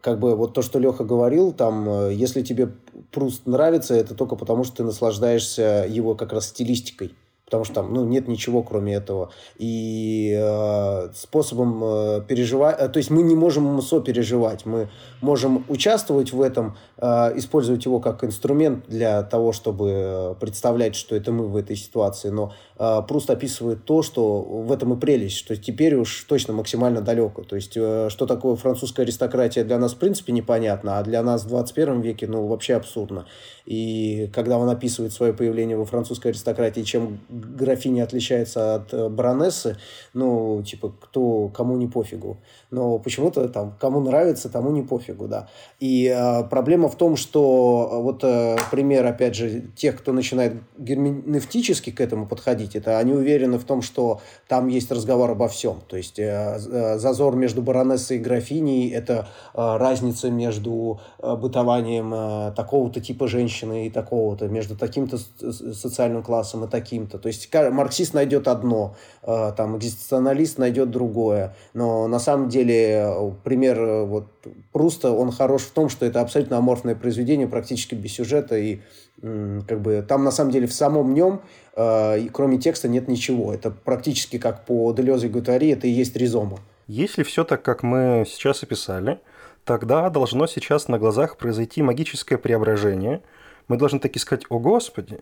как 0.00 0.18
бы, 0.18 0.36
вот 0.36 0.54
то, 0.54 0.62
что 0.62 0.78
Леха 0.78 1.04
говорил, 1.04 1.52
там, 1.52 1.88
э, 1.88 2.14
если 2.14 2.42
тебе 2.42 2.72
Пруст 3.10 3.46
нравится, 3.46 3.94
это 3.94 4.14
только 4.14 4.36
потому, 4.36 4.64
что 4.64 4.76
ты 4.76 4.84
наслаждаешься 4.84 5.86
его 5.88 6.14
как 6.14 6.32
раз 6.32 6.48
стилистикой 6.48 7.14
потому 7.54 7.64
что 7.64 7.74
там 7.74 7.94
ну, 7.94 8.04
нет 8.04 8.28
ничего 8.28 8.62
кроме 8.62 8.94
этого. 8.94 9.30
И 9.58 10.34
э, 10.36 11.08
способом 11.14 11.82
э, 11.84 12.22
переживать, 12.26 12.76
э, 12.80 12.88
то 12.88 12.98
есть 12.98 13.10
мы 13.10 13.22
не 13.22 13.34
можем 13.34 13.80
сопереживать, 13.80 14.66
мы 14.66 14.88
можем 15.20 15.64
участвовать 15.68 16.32
в 16.32 16.40
этом, 16.40 16.76
э, 16.98 17.38
использовать 17.38 17.84
его 17.84 18.00
как 18.00 18.24
инструмент 18.24 18.84
для 18.88 19.22
того, 19.22 19.52
чтобы 19.52 19.90
э, 19.90 20.34
представлять, 20.40 20.96
что 20.96 21.14
это 21.14 21.30
мы 21.30 21.46
в 21.46 21.56
этой 21.56 21.76
ситуации, 21.76 22.30
но 22.30 22.52
э, 22.78 23.02
Пруст 23.06 23.30
описывает 23.30 23.84
то, 23.84 24.02
что 24.02 24.42
в 24.42 24.72
этом 24.72 24.94
и 24.94 24.96
прелесть, 24.96 25.36
что 25.36 25.56
теперь 25.56 25.94
уж 25.94 26.24
точно 26.28 26.54
максимально 26.54 27.00
далеко. 27.00 27.42
То 27.44 27.56
есть 27.56 27.76
э, 27.76 28.08
что 28.10 28.26
такое 28.26 28.56
французская 28.56 29.02
аристократия 29.02 29.64
для 29.64 29.78
нас 29.78 29.94
в 29.94 29.98
принципе 29.98 30.32
непонятно, 30.32 30.98
а 30.98 31.02
для 31.04 31.22
нас 31.22 31.44
в 31.44 31.48
21 31.48 32.00
веке 32.00 32.26
ну 32.26 32.46
вообще 32.46 32.74
абсурдно. 32.74 33.26
И 33.64 34.28
когда 34.34 34.58
он 34.58 34.68
описывает 34.68 35.12
свое 35.12 35.32
появление 35.32 35.76
во 35.76 35.86
французской 35.86 36.28
аристократии, 36.28 36.82
чем 36.82 37.20
графиня 37.44 38.04
отличается 38.04 38.76
от 38.76 38.92
э, 38.92 39.08
баронессы, 39.08 39.76
ну, 40.12 40.62
типа, 40.62 40.92
кто, 41.00 41.48
кому 41.48 41.76
не 41.76 41.86
пофигу. 41.86 42.38
Но 42.70 42.98
почему-то 42.98 43.48
там, 43.48 43.76
кому 43.80 44.00
нравится, 44.00 44.48
тому 44.48 44.70
не 44.70 44.82
пофигу, 44.82 45.28
да. 45.28 45.48
И 45.80 46.06
э, 46.06 46.44
проблема 46.44 46.88
в 46.88 46.96
том, 46.96 47.16
что 47.16 47.90
э, 47.92 48.02
вот 48.02 48.24
э, 48.24 48.56
пример, 48.70 49.06
опять 49.06 49.34
же, 49.34 49.62
тех, 49.76 49.96
кто 49.98 50.12
начинает 50.12 50.54
герменевтически 50.78 51.90
к 51.90 52.00
этому 52.00 52.26
подходить, 52.26 52.76
это 52.76 52.98
они 52.98 53.12
уверены 53.12 53.58
в 53.58 53.64
том, 53.64 53.82
что 53.82 54.20
там 54.48 54.68
есть 54.68 54.90
разговор 54.90 55.30
обо 55.30 55.48
всем. 55.48 55.80
То 55.88 55.96
есть 55.96 56.18
э, 56.18 56.58
э 56.70 56.98
зазор 56.98 57.36
между 57.36 57.62
баронессой 57.62 58.16
и 58.16 58.20
графиней– 58.20 58.90
это 58.94 59.28
э, 59.54 59.76
разница 59.76 60.30
между 60.30 61.00
э, 61.18 61.36
бытованием 61.36 62.12
э, 62.14 62.52
такого-то 62.56 63.00
типа 63.00 63.28
женщины 63.28 63.86
и 63.86 63.90
такого-то, 63.90 64.48
между 64.48 64.76
таким-то 64.76 65.18
социальным 65.18 66.22
классом 66.22 66.64
и 66.64 66.68
таким-то. 66.68 67.18
То 67.18 67.28
есть 67.28 67.33
марксист 67.70 68.14
найдет 68.14 68.48
одно, 68.48 68.96
э, 69.22 69.52
там 69.56 69.76
экзистенциалист 69.76 70.58
найдет 70.58 70.90
другое. 70.90 71.54
Но 71.72 72.08
на 72.08 72.18
самом 72.18 72.48
деле 72.48 73.06
э, 73.06 73.32
пример 73.42 73.78
э, 73.78 74.04
вот 74.04 74.26
Пруста, 74.72 75.10
он 75.10 75.30
хорош 75.30 75.62
в 75.62 75.70
том, 75.70 75.88
что 75.88 76.06
это 76.06 76.20
абсолютно 76.20 76.58
аморфное 76.58 76.94
произведение, 76.94 77.46
практически 77.46 77.94
без 77.94 78.12
сюжета. 78.12 78.56
И 78.56 78.80
как 79.22 79.80
бы 79.80 80.04
там 80.06 80.24
на 80.24 80.30
самом 80.30 80.50
деле 80.50 80.66
в 80.66 80.72
самом 80.74 81.14
нем, 81.14 81.40
кроме 81.72 82.58
текста, 82.58 82.88
нет 82.88 83.08
ничего. 83.08 83.54
Это 83.54 83.70
практически 83.70 84.38
как 84.38 84.66
по 84.66 84.92
Делезе 84.92 85.28
и 85.28 85.30
Гутари, 85.30 85.68
это 85.68 85.86
и 85.86 85.90
есть 85.90 86.14
ризома. 86.16 86.58
Если 86.88 87.22
все 87.22 87.44
так, 87.44 87.62
как 87.62 87.82
мы 87.82 88.24
сейчас 88.26 88.62
описали, 88.64 89.20
тогда 89.64 90.10
должно 90.10 90.46
сейчас 90.46 90.88
на 90.88 90.98
глазах 90.98 91.38
произойти 91.38 91.80
магическое 91.80 92.36
преображение. 92.36 93.22
Мы 93.68 93.78
должны 93.78 93.98
таки 93.98 94.18
сказать 94.18 94.44
«О 94.50 94.58
Господи!» 94.58 95.20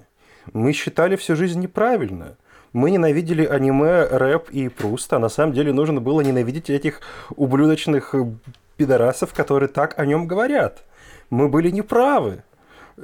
Мы 0.52 0.72
считали 0.72 1.16
всю 1.16 1.36
жизнь 1.36 1.60
неправильно. 1.60 2.36
Мы 2.72 2.90
ненавидели 2.90 3.44
аниме, 3.44 4.04
рэп 4.04 4.50
и 4.50 4.68
Пруста. 4.68 5.18
На 5.18 5.28
самом 5.28 5.52
деле 5.52 5.72
нужно 5.72 6.00
было 6.00 6.20
ненавидеть 6.20 6.70
этих 6.70 7.00
ублюдочных 7.36 8.14
пидорасов, 8.76 9.34
которые 9.34 9.68
так 9.68 9.98
о 9.98 10.06
нем 10.06 10.26
говорят. 10.26 10.84
Мы 11.30 11.48
были 11.48 11.70
неправы. 11.70 12.42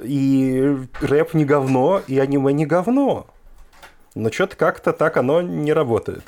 И 0.03 0.77
рэп 1.01 1.33
не 1.33 1.45
говно, 1.45 2.01
и 2.07 2.17
аниме 2.19 2.53
не 2.53 2.65
говно. 2.65 3.27
Но 4.15 4.31
что-то 4.31 4.55
как-то 4.55 4.91
так 4.91 5.17
оно 5.17 5.41
не 5.41 5.73
работает. 5.73 6.23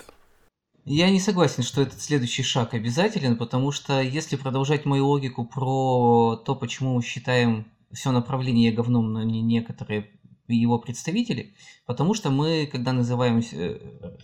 Я 0.86 1.12
не 1.12 1.20
согласен, 1.20 1.62
что 1.62 1.84
этот 1.84 2.02
следующий 2.02 2.42
шаг 2.42 2.74
обязателен, 2.74 3.38
потому 3.38 3.72
что 3.72 4.02
если 4.02 4.36
продолжать 4.36 4.86
мою 4.86 5.06
логику 5.08 5.46
про 5.46 6.38
то, 6.38 6.56
почему 6.56 6.96
мы 6.96 7.04
считаем 7.04 7.66
все 7.92 8.12
направление 8.12 8.72
говном, 8.72 9.14
но 9.14 9.22
не 9.22 9.42
некоторые 9.42 10.10
его 10.56 10.80
представители, 10.80 11.56
потому 11.86 12.14
что 12.14 12.30
мы, 12.30 12.68
когда 12.72 12.94
называем 12.94 13.42
э, 13.52 13.80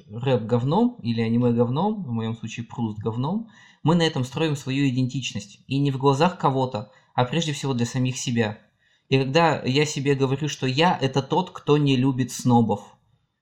рэп 0.10 0.44
говном 0.44 1.00
или 1.02 1.22
аниме 1.22 1.52
говном, 1.52 2.04
в 2.04 2.12
моем 2.12 2.36
случае 2.36 2.66
Пруст 2.66 3.00
говном, 3.00 3.50
мы 3.84 3.96
на 3.96 4.04
этом 4.04 4.24
строим 4.24 4.56
свою 4.56 4.88
идентичность. 4.90 5.60
И 5.68 5.80
не 5.80 5.92
в 5.92 5.98
глазах 5.98 6.38
кого-то, 6.38 6.92
а 7.14 7.26
прежде 7.26 7.54
всего 7.54 7.74
для 7.74 7.86
самих 7.86 8.18
себя. 8.18 8.60
И 9.10 9.18
когда 9.18 9.62
я 9.64 9.86
себе 9.86 10.16
говорю, 10.16 10.50
что 10.50 10.68
я 10.68 10.98
это 11.00 11.22
тот, 11.22 11.52
кто 11.52 11.78
не 11.78 11.96
любит 11.96 12.32
снобов. 12.32 12.82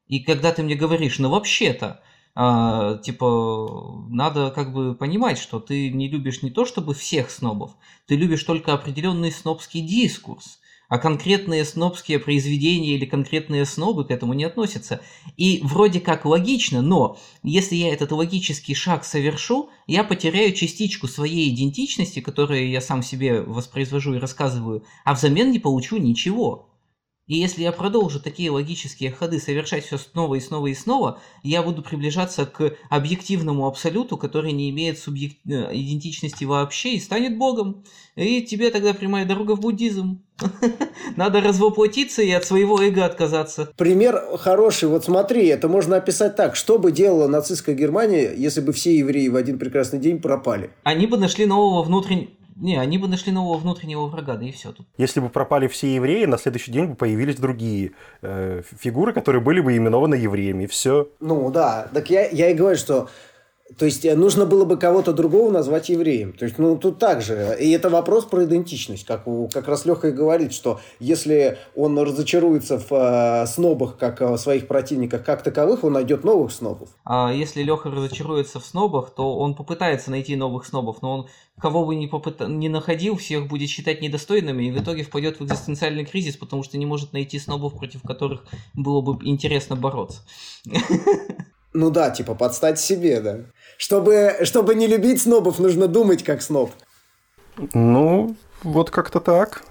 И 0.07 0.19
когда 0.19 0.51
ты 0.51 0.61
мне 0.61 0.75
говоришь, 0.75 1.17
ну 1.17 1.29
вообще-то, 1.29 2.01
а, 2.35 2.97
типа, 2.97 4.05
надо 4.09 4.51
как 4.51 4.73
бы 4.73 4.93
понимать, 4.93 5.37
что 5.37 5.59
ты 5.59 5.89
не 5.89 6.09
любишь 6.09 6.43
не 6.43 6.51
то 6.51 6.65
чтобы 6.65 6.93
всех 6.93 7.31
снобов, 7.31 7.71
ты 8.07 8.15
любишь 8.15 8.43
только 8.43 8.73
определенный 8.73 9.31
снобский 9.31 9.81
дискурс 9.81 10.59
а 10.89 10.97
конкретные 10.97 11.65
снобские 11.65 12.19
произведения 12.19 12.95
или 12.95 13.05
конкретные 13.05 13.65
снобы 13.65 14.05
к 14.05 14.11
этому 14.11 14.33
не 14.33 14.43
относятся. 14.43 15.01
И 15.37 15.59
вроде 15.63 15.99
как 15.99 16.25
логично, 16.25 16.81
но 16.81 17.17
если 17.43 17.75
я 17.75 17.93
этот 17.93 18.11
логический 18.11 18.75
шаг 18.75 19.05
совершу, 19.05 19.69
я 19.87 20.03
потеряю 20.03 20.53
частичку 20.53 21.07
своей 21.07 21.53
идентичности, 21.53 22.19
которую 22.19 22.69
я 22.69 22.81
сам 22.81 23.03
себе 23.03 23.41
воспроизвожу 23.41 24.15
и 24.15 24.19
рассказываю, 24.19 24.83
а 25.03 25.13
взамен 25.13 25.51
не 25.51 25.59
получу 25.59 25.97
ничего. 25.97 26.69
И 27.27 27.37
если 27.37 27.63
я 27.63 27.71
продолжу 27.71 28.19
такие 28.19 28.51
логические 28.51 29.11
ходы 29.11 29.39
совершать 29.39 29.83
все 29.83 29.97
снова 29.97 30.35
и 30.35 30.39
снова 30.39 30.67
и 30.67 30.75
снова, 30.75 31.19
я 31.41 31.63
буду 31.63 31.81
приближаться 31.81 32.45
к 32.45 32.73
объективному 32.91 33.65
абсолюту, 33.65 34.15
который 34.17 34.51
не 34.51 34.69
имеет 34.69 34.99
субъект... 34.99 35.37
Э, 35.47 35.69
идентичности 35.73 36.45
вообще 36.45 36.93
и 36.93 36.99
станет 36.99 37.37
богом. 37.37 37.83
И 38.15 38.43
тебе 38.43 38.69
тогда 38.69 38.93
прямая 38.93 39.25
дорога 39.25 39.55
в 39.55 39.59
буддизм. 39.59 40.21
Надо 41.15 41.41
развоплотиться 41.41 42.21
и 42.21 42.29
от 42.29 42.45
своего 42.45 42.79
эго 42.79 43.05
отказаться. 43.05 43.71
Пример 43.75 44.21
хороший. 44.37 44.87
Вот 44.87 45.05
смотри, 45.05 45.47
это 45.47 45.67
можно 45.67 45.95
описать 45.95 46.35
так. 46.35 46.55
Что 46.55 46.77
бы 46.77 46.91
делала 46.91 47.27
нацистская 47.27 47.73
Германия, 47.73 48.35
если 48.37 48.61
бы 48.61 48.71
все 48.71 48.95
евреи 48.95 49.29
в 49.29 49.35
один 49.35 49.57
прекрасный 49.57 49.99
день 49.99 50.21
пропали? 50.21 50.69
Они 50.83 51.07
бы 51.07 51.17
нашли 51.17 51.47
нового 51.47 51.83
внутреннего 51.83 52.29
не, 52.55 52.77
они 52.77 52.97
бы 52.97 53.07
нашли 53.07 53.33
нового 53.33 53.57
внутреннего 53.57 54.05
врага, 54.07 54.35
да 54.35 54.45
и 54.45 54.51
все 54.51 54.71
тут. 54.71 54.87
Если 54.97 55.19
бы 55.19 55.29
пропали 55.29 55.67
все 55.67 55.93
евреи, 55.93 56.25
на 56.25 56.37
следующий 56.37 56.71
день 56.71 56.85
бы 56.85 56.95
появились 56.95 57.35
другие 57.35 57.91
э, 58.21 58.61
фигуры, 58.79 59.11
которые 59.11 59.41
были 59.41 59.59
бы 59.59 59.75
именованы 59.75 60.15
евреями, 60.15 60.63
и 60.63 60.67
все. 60.67 61.09
Ну 61.19 61.51
да, 61.51 61.89
так 61.93 62.09
я, 62.09 62.29
я 62.29 62.49
и 62.49 62.53
говорю, 62.53 62.77
что 62.77 63.09
То 63.79 63.85
есть 63.85 64.05
э, 64.05 64.15
нужно 64.15 64.45
было 64.45 64.63
бы 64.63 64.77
кого-то 64.77 65.11
другого 65.11 65.51
назвать 65.51 65.89
евреем. 65.89 66.33
То 66.33 66.45
есть, 66.45 66.59
ну, 66.59 66.77
тут 66.77 66.99
так 66.99 67.23
же. 67.23 67.57
И 67.59 67.71
это 67.71 67.89
вопрос 67.89 68.25
про 68.25 68.45
идентичность. 68.45 69.05
Как, 69.05 69.25
как 69.51 69.67
раз 69.67 69.85
Леха 69.85 70.09
и 70.09 70.11
говорит, 70.11 70.53
что 70.53 70.79
если 70.99 71.57
он 71.75 71.97
разочаруется 71.97 72.77
в 72.77 72.91
э, 72.91 73.47
снобах, 73.47 73.97
как 73.97 74.21
в 74.21 74.37
своих 74.37 74.67
противниках, 74.67 75.25
как 75.25 75.41
таковых, 75.41 75.83
он 75.83 75.93
найдет 75.93 76.23
новых 76.23 76.51
снобов. 76.51 76.89
А 77.05 77.33
если 77.33 77.63
Леха 77.63 77.89
разочаруется 77.89 78.59
в 78.59 78.65
снобах, 78.65 79.09
то 79.15 79.35
он 79.35 79.55
попытается 79.55 80.11
найти 80.11 80.35
новых 80.35 80.67
снобов, 80.67 81.01
но 81.01 81.13
он 81.13 81.27
кого 81.59 81.85
бы 81.85 81.95
не, 81.95 82.07
попыт... 82.07 82.47
не 82.47 82.69
находил, 82.69 83.17
всех 83.17 83.47
будет 83.47 83.69
считать 83.69 83.99
недостойными, 83.99 84.65
и 84.65 84.71
в 84.71 84.79
итоге 84.79 85.03
впадет 85.03 85.39
в 85.39 85.45
экзистенциальный 85.45 86.05
кризис, 86.05 86.37
потому 86.37 86.61
что 86.61 86.77
не 86.77 86.85
может 86.85 87.13
найти 87.13 87.39
снобов, 87.39 87.73
против 87.73 88.03
которых 88.03 88.43
было 88.75 89.01
бы 89.01 89.17
интересно 89.25 89.75
бороться. 89.75 90.21
Ну 91.77 91.91
да, 91.91 92.09
типа 92.09 92.35
подстать 92.35 92.79
себе, 92.79 93.19
да. 93.19 93.39
Чтобы, 93.77 94.37
чтобы 94.43 94.75
не 94.75 94.87
любить 94.87 95.21
снобов, 95.21 95.59
нужно 95.59 95.87
думать 95.87 96.23
как 96.23 96.41
сноб. 96.41 96.71
Ну, 97.73 98.35
вот 98.63 98.89
как-то 98.89 99.19
так. 99.19 99.63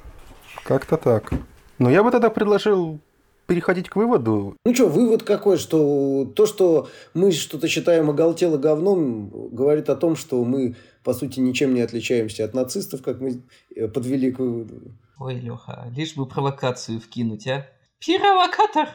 Как-то 0.65 0.97
так. 0.97 1.33
Но 1.79 1.91
я 1.91 2.03
бы 2.03 2.11
тогда 2.11 2.31
предложил 2.31 3.01
переходить 3.47 3.91
к 3.91 3.97
выводу. 3.97 4.57
Ну 4.65 4.75
что, 4.75 4.89
вывод 4.89 5.23
какой, 5.23 5.59
что 5.59 6.25
то, 6.35 6.47
что 6.47 6.89
мы 7.13 7.33
что-то 7.33 7.69
считаем 7.69 8.09
оголтело 8.09 8.57
говном, 8.57 9.29
говорит 9.51 9.91
о 9.91 9.97
том, 9.97 10.17
что 10.17 10.43
мы, 10.45 10.77
по 11.03 11.13
сути, 11.13 11.41
ничем 11.41 11.75
не 11.75 11.83
отличаемся 11.83 12.45
от 12.45 12.55
нацистов, 12.55 13.03
как 13.03 13.21
мы 13.21 13.43
э, 13.75 13.89
подвели 13.89 14.33
к 14.33 14.39
выводу. 14.39 14.81
Ой, 15.19 15.35
Леха, 15.35 15.87
лишь 15.95 16.15
бы 16.17 16.27
провокацию 16.27 17.01
вкинуть, 17.01 17.47
а? 17.47 17.67
Пировокатор! 17.99 18.89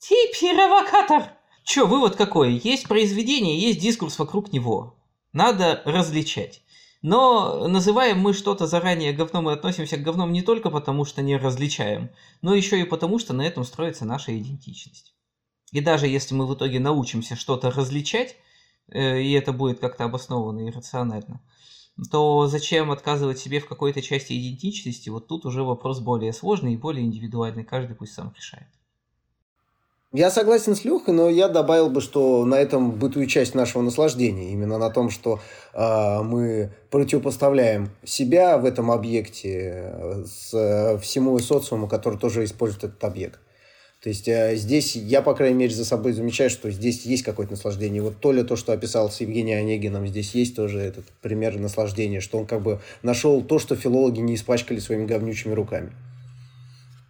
Ты 0.00 0.14
пировокатор! 0.38 1.32
Че, 1.64 1.86
вывод 1.86 2.16
какой? 2.16 2.60
Есть 2.64 2.88
произведение, 2.88 3.58
есть 3.58 3.80
дискурс 3.80 4.18
вокруг 4.18 4.52
него. 4.52 4.96
Надо 5.32 5.82
различать. 5.84 6.62
Но 7.02 7.66
называем 7.66 8.20
мы 8.20 8.32
что-то 8.32 8.66
заранее 8.66 9.12
говном 9.12 9.50
и 9.50 9.52
относимся 9.52 9.96
к 9.96 10.02
говном 10.02 10.32
не 10.32 10.42
только 10.42 10.70
потому, 10.70 11.04
что 11.04 11.20
не 11.20 11.36
различаем, 11.36 12.10
но 12.42 12.54
еще 12.54 12.80
и 12.80 12.84
потому, 12.84 13.18
что 13.18 13.32
на 13.32 13.42
этом 13.42 13.64
строится 13.64 14.04
наша 14.04 14.36
идентичность. 14.36 15.14
И 15.72 15.80
даже 15.80 16.06
если 16.06 16.34
мы 16.34 16.46
в 16.46 16.54
итоге 16.54 16.78
научимся 16.78 17.34
что-то 17.34 17.70
различать, 17.72 18.36
э, 18.88 19.20
и 19.20 19.32
это 19.32 19.52
будет 19.52 19.80
как-то 19.80 20.04
обоснованно 20.04 20.68
и 20.68 20.70
рационально, 20.70 21.40
то 22.10 22.46
зачем 22.46 22.90
отказывать 22.90 23.38
себе 23.38 23.58
в 23.58 23.66
какой-то 23.66 24.00
части 24.00 24.32
идентичности? 24.32 25.08
Вот 25.08 25.26
тут 25.26 25.44
уже 25.44 25.64
вопрос 25.64 26.00
более 26.00 26.32
сложный 26.32 26.74
и 26.74 26.76
более 26.76 27.04
индивидуальный. 27.04 27.64
Каждый 27.64 27.96
пусть 27.96 28.14
сам 28.14 28.32
решает. 28.36 28.68
Я 30.14 30.30
согласен 30.30 30.76
с 30.76 30.84
Лехой, 30.84 31.14
но 31.14 31.30
я 31.30 31.48
добавил 31.48 31.88
бы, 31.88 32.02
что 32.02 32.44
на 32.44 32.56
этом 32.56 32.90
бытую 32.90 33.26
часть 33.26 33.54
нашего 33.54 33.80
наслаждения. 33.80 34.52
Именно 34.52 34.76
на 34.76 34.90
том, 34.90 35.08
что 35.08 35.40
э, 35.72 36.22
мы 36.22 36.70
противопоставляем 36.90 37.88
себя 38.04 38.58
в 38.58 38.66
этом 38.66 38.90
объекте 38.90 39.72
э, 39.74 40.24
с 40.26 40.52
э, 40.52 40.98
всему 40.98 41.38
социуму, 41.38 41.88
который 41.88 42.18
тоже 42.18 42.44
использует 42.44 42.84
этот 42.84 43.02
объект. 43.04 43.40
То 44.02 44.10
есть 44.10 44.28
э, 44.28 44.54
здесь 44.56 44.96
я, 44.96 45.22
по 45.22 45.32
крайней 45.32 45.56
мере, 45.56 45.74
за 45.74 45.86
собой 45.86 46.12
замечаю, 46.12 46.50
что 46.50 46.70
здесь 46.70 47.06
есть 47.06 47.22
какое-то 47.22 47.52
наслаждение. 47.52 48.02
Вот 48.02 48.18
то 48.20 48.32
ли 48.32 48.42
то, 48.42 48.54
что 48.54 48.74
описал 48.74 49.10
с 49.10 49.18
Евгением 49.22 49.60
Онегиным, 49.60 50.06
здесь 50.06 50.34
есть 50.34 50.54
тоже 50.54 50.78
этот 50.78 51.06
пример 51.22 51.58
наслаждения, 51.58 52.20
что 52.20 52.36
он 52.36 52.44
как 52.44 52.60
бы 52.60 52.80
нашел 53.02 53.40
то, 53.40 53.58
что 53.58 53.76
филологи 53.76 54.20
не 54.20 54.34
испачкали 54.34 54.78
своими 54.78 55.06
говнючими 55.06 55.54
руками. 55.54 55.90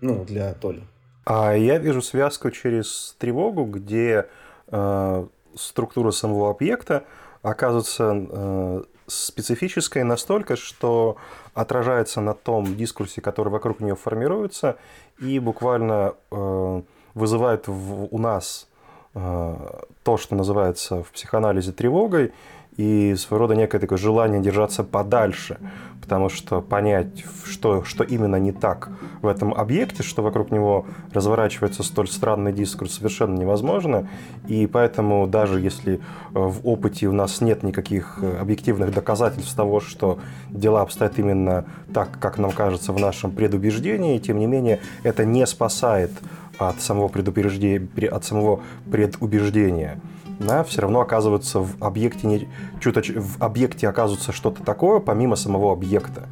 Ну, 0.01 0.25
для 0.25 0.55
Толи. 0.55 0.83
А 1.25 1.53
я 1.53 1.79
вижу 1.79 2.03
связку 2.03 2.51
через 2.51 3.15
тревогу, 3.19 3.65
где 3.65 4.27
э, 4.69 5.27
структура 5.55 6.11
самого 6.11 6.51
объекта 6.51 7.05
оказывается 7.43 8.13
э, 8.15 8.83
специфической 9.07 10.03
настолько, 10.05 10.57
что 10.57 11.17
отражается 11.55 12.21
на 12.21 12.35
том 12.35 12.77
дискурсе, 12.77 13.21
который 13.21 13.51
вокруг 13.51 13.81
нее 13.81 13.95
формируется, 13.97 14.79
и 15.21 15.39
буквально 15.39 16.15
э, 16.31 16.83
вызывает 17.15 17.69
в, 17.69 18.09
у 18.11 18.19
нас 18.19 18.69
э, 19.15 19.57
то, 20.03 20.17
что 20.17 20.35
называется 20.35 21.03
в 21.03 21.11
психоанализе 21.13 21.73
тревогой, 21.73 22.33
и 22.77 23.15
своего 23.17 23.43
рода 23.45 23.55
некое 23.55 23.79
такое 23.79 23.99
желание 23.99 24.41
держаться 24.41 24.83
подальше, 24.83 25.59
потому 26.01 26.29
что 26.29 26.63
понять, 26.63 27.25
что, 27.45 27.85
что 27.85 28.03
именно 28.03 28.37
не 28.37 28.53
так 28.53 28.91
в 29.21 29.27
этом 29.27 29.53
объекте, 29.53 30.03
что 30.03 30.23
вокруг 30.23 30.51
него 30.51 30.87
разворачивается 31.13 31.83
столь 31.83 32.09
странный 32.09 32.53
дискурс, 32.53 32.95
совершенно 32.95 33.39
невозможно, 33.39 34.09
и 34.49 34.67
поэтому 34.67 35.27
даже 35.27 35.61
если 35.61 35.95
э, 35.95 35.99
в 36.33 36.67
опыте 36.67 37.07
у 37.09 37.13
нас 37.13 37.41
нет 37.41 37.63
никаких 37.63 38.19
э, 38.23 38.39
объективных 38.39 38.93
доказательств 38.93 39.55
того, 39.55 39.81
что 39.81 40.19
дела 40.51 40.81
обстоят 40.81 41.19
именно 41.19 41.67
так, 41.93 42.19
как 42.19 42.39
нам 42.39 42.53
кажется 42.53 42.93
в 42.93 42.99
нашем 42.99 43.33
предубеждении, 43.33 44.19
тем 44.19 44.39
не 44.39 44.47
менее 44.47 44.81
это 45.03 45.25
не 45.25 45.47
спасает 45.47 46.11
от 46.59 46.81
самого 46.81 47.09
предупреждения, 47.09 48.09
от 48.09 48.25
самого 48.25 48.61
предубеждения 48.91 50.01
да, 50.39 50.65
все 50.65 50.83
равно 50.83 51.01
оказывается 51.01 51.61
в 51.61 51.77
объекте, 51.81 52.27
не, 52.27 52.49
чуточ, 52.81 53.11
в 53.11 53.43
объекте 53.43 53.89
оказывается 53.89 54.33
что-то 54.33 54.63
такое, 54.63 55.01
помимо 55.01 55.37
самого 55.37 55.73
объекта. 55.73 56.29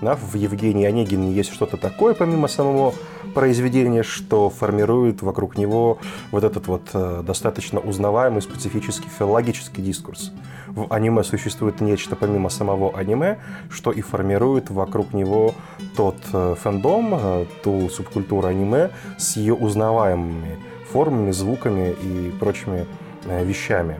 Да, 0.00 0.16
в 0.16 0.34
Евгении 0.34 0.84
Онегине 0.84 1.32
есть 1.32 1.52
что-то 1.52 1.76
такое, 1.76 2.14
помимо 2.14 2.48
самого 2.48 2.92
произведения, 3.34 4.02
что 4.02 4.50
формирует 4.50 5.22
вокруг 5.22 5.56
него 5.56 5.98
вот 6.32 6.42
этот 6.42 6.66
вот 6.66 6.90
э, 6.92 7.22
достаточно 7.24 7.78
узнаваемый 7.78 8.42
специфический 8.42 9.08
филологический 9.08 9.80
дискурс. 9.80 10.32
В 10.66 10.92
аниме 10.92 11.22
существует 11.22 11.80
нечто 11.80 12.16
помимо 12.16 12.48
самого 12.48 12.96
аниме, 12.98 13.38
что 13.70 13.92
и 13.92 14.00
формирует 14.00 14.70
вокруг 14.70 15.12
него 15.12 15.54
тот 15.96 16.16
э, 16.32 16.56
фэндом, 16.60 17.14
э, 17.14 17.46
ту 17.62 17.88
субкультуру 17.88 18.48
аниме 18.48 18.90
с 19.18 19.36
ее 19.36 19.54
узнаваемыми 19.54 20.58
формами, 20.92 21.30
звуками 21.30 21.94
и 22.02 22.32
прочими 22.38 22.86
вещами. 23.24 23.98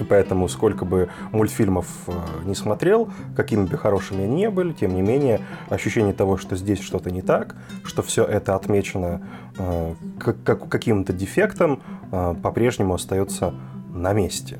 И 0.00 0.04
поэтому, 0.04 0.48
сколько 0.48 0.84
бы 0.84 1.08
мультфильмов 1.32 1.86
э, 2.06 2.12
не 2.44 2.54
смотрел, 2.54 3.10
какими 3.34 3.64
бы 3.64 3.76
хорошими 3.76 4.24
они 4.24 4.42
ни 4.42 4.46
были, 4.46 4.72
тем 4.72 4.94
не 4.94 5.02
менее, 5.02 5.40
ощущение 5.68 6.12
того, 6.12 6.36
что 6.36 6.54
здесь 6.54 6.80
что-то 6.80 7.10
не 7.10 7.20
так, 7.20 7.56
что 7.82 8.02
все 8.02 8.24
это 8.24 8.54
отмечено 8.54 9.22
э, 9.58 9.94
как, 10.20 10.68
каким-то 10.68 11.12
дефектом, 11.12 11.82
по-прежнему 12.10 12.94
остается 12.94 13.52
на 13.92 14.14
месте. 14.14 14.58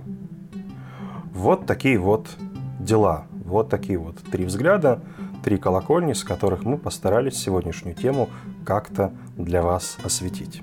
Вот 1.32 1.66
такие 1.66 1.98
вот 1.98 2.28
дела. 2.78 3.26
Вот 3.30 3.70
такие 3.70 3.98
вот 3.98 4.16
три 4.30 4.44
взгляда, 4.44 5.00
три 5.42 5.56
колокольни, 5.56 6.12
с 6.12 6.24
которых 6.24 6.64
мы 6.64 6.76
постарались 6.76 7.36
сегодняшнюю 7.36 7.94
тему 7.94 8.28
как-то 8.64 9.12
для 9.36 9.62
вас 9.62 9.98
осветить. 10.04 10.62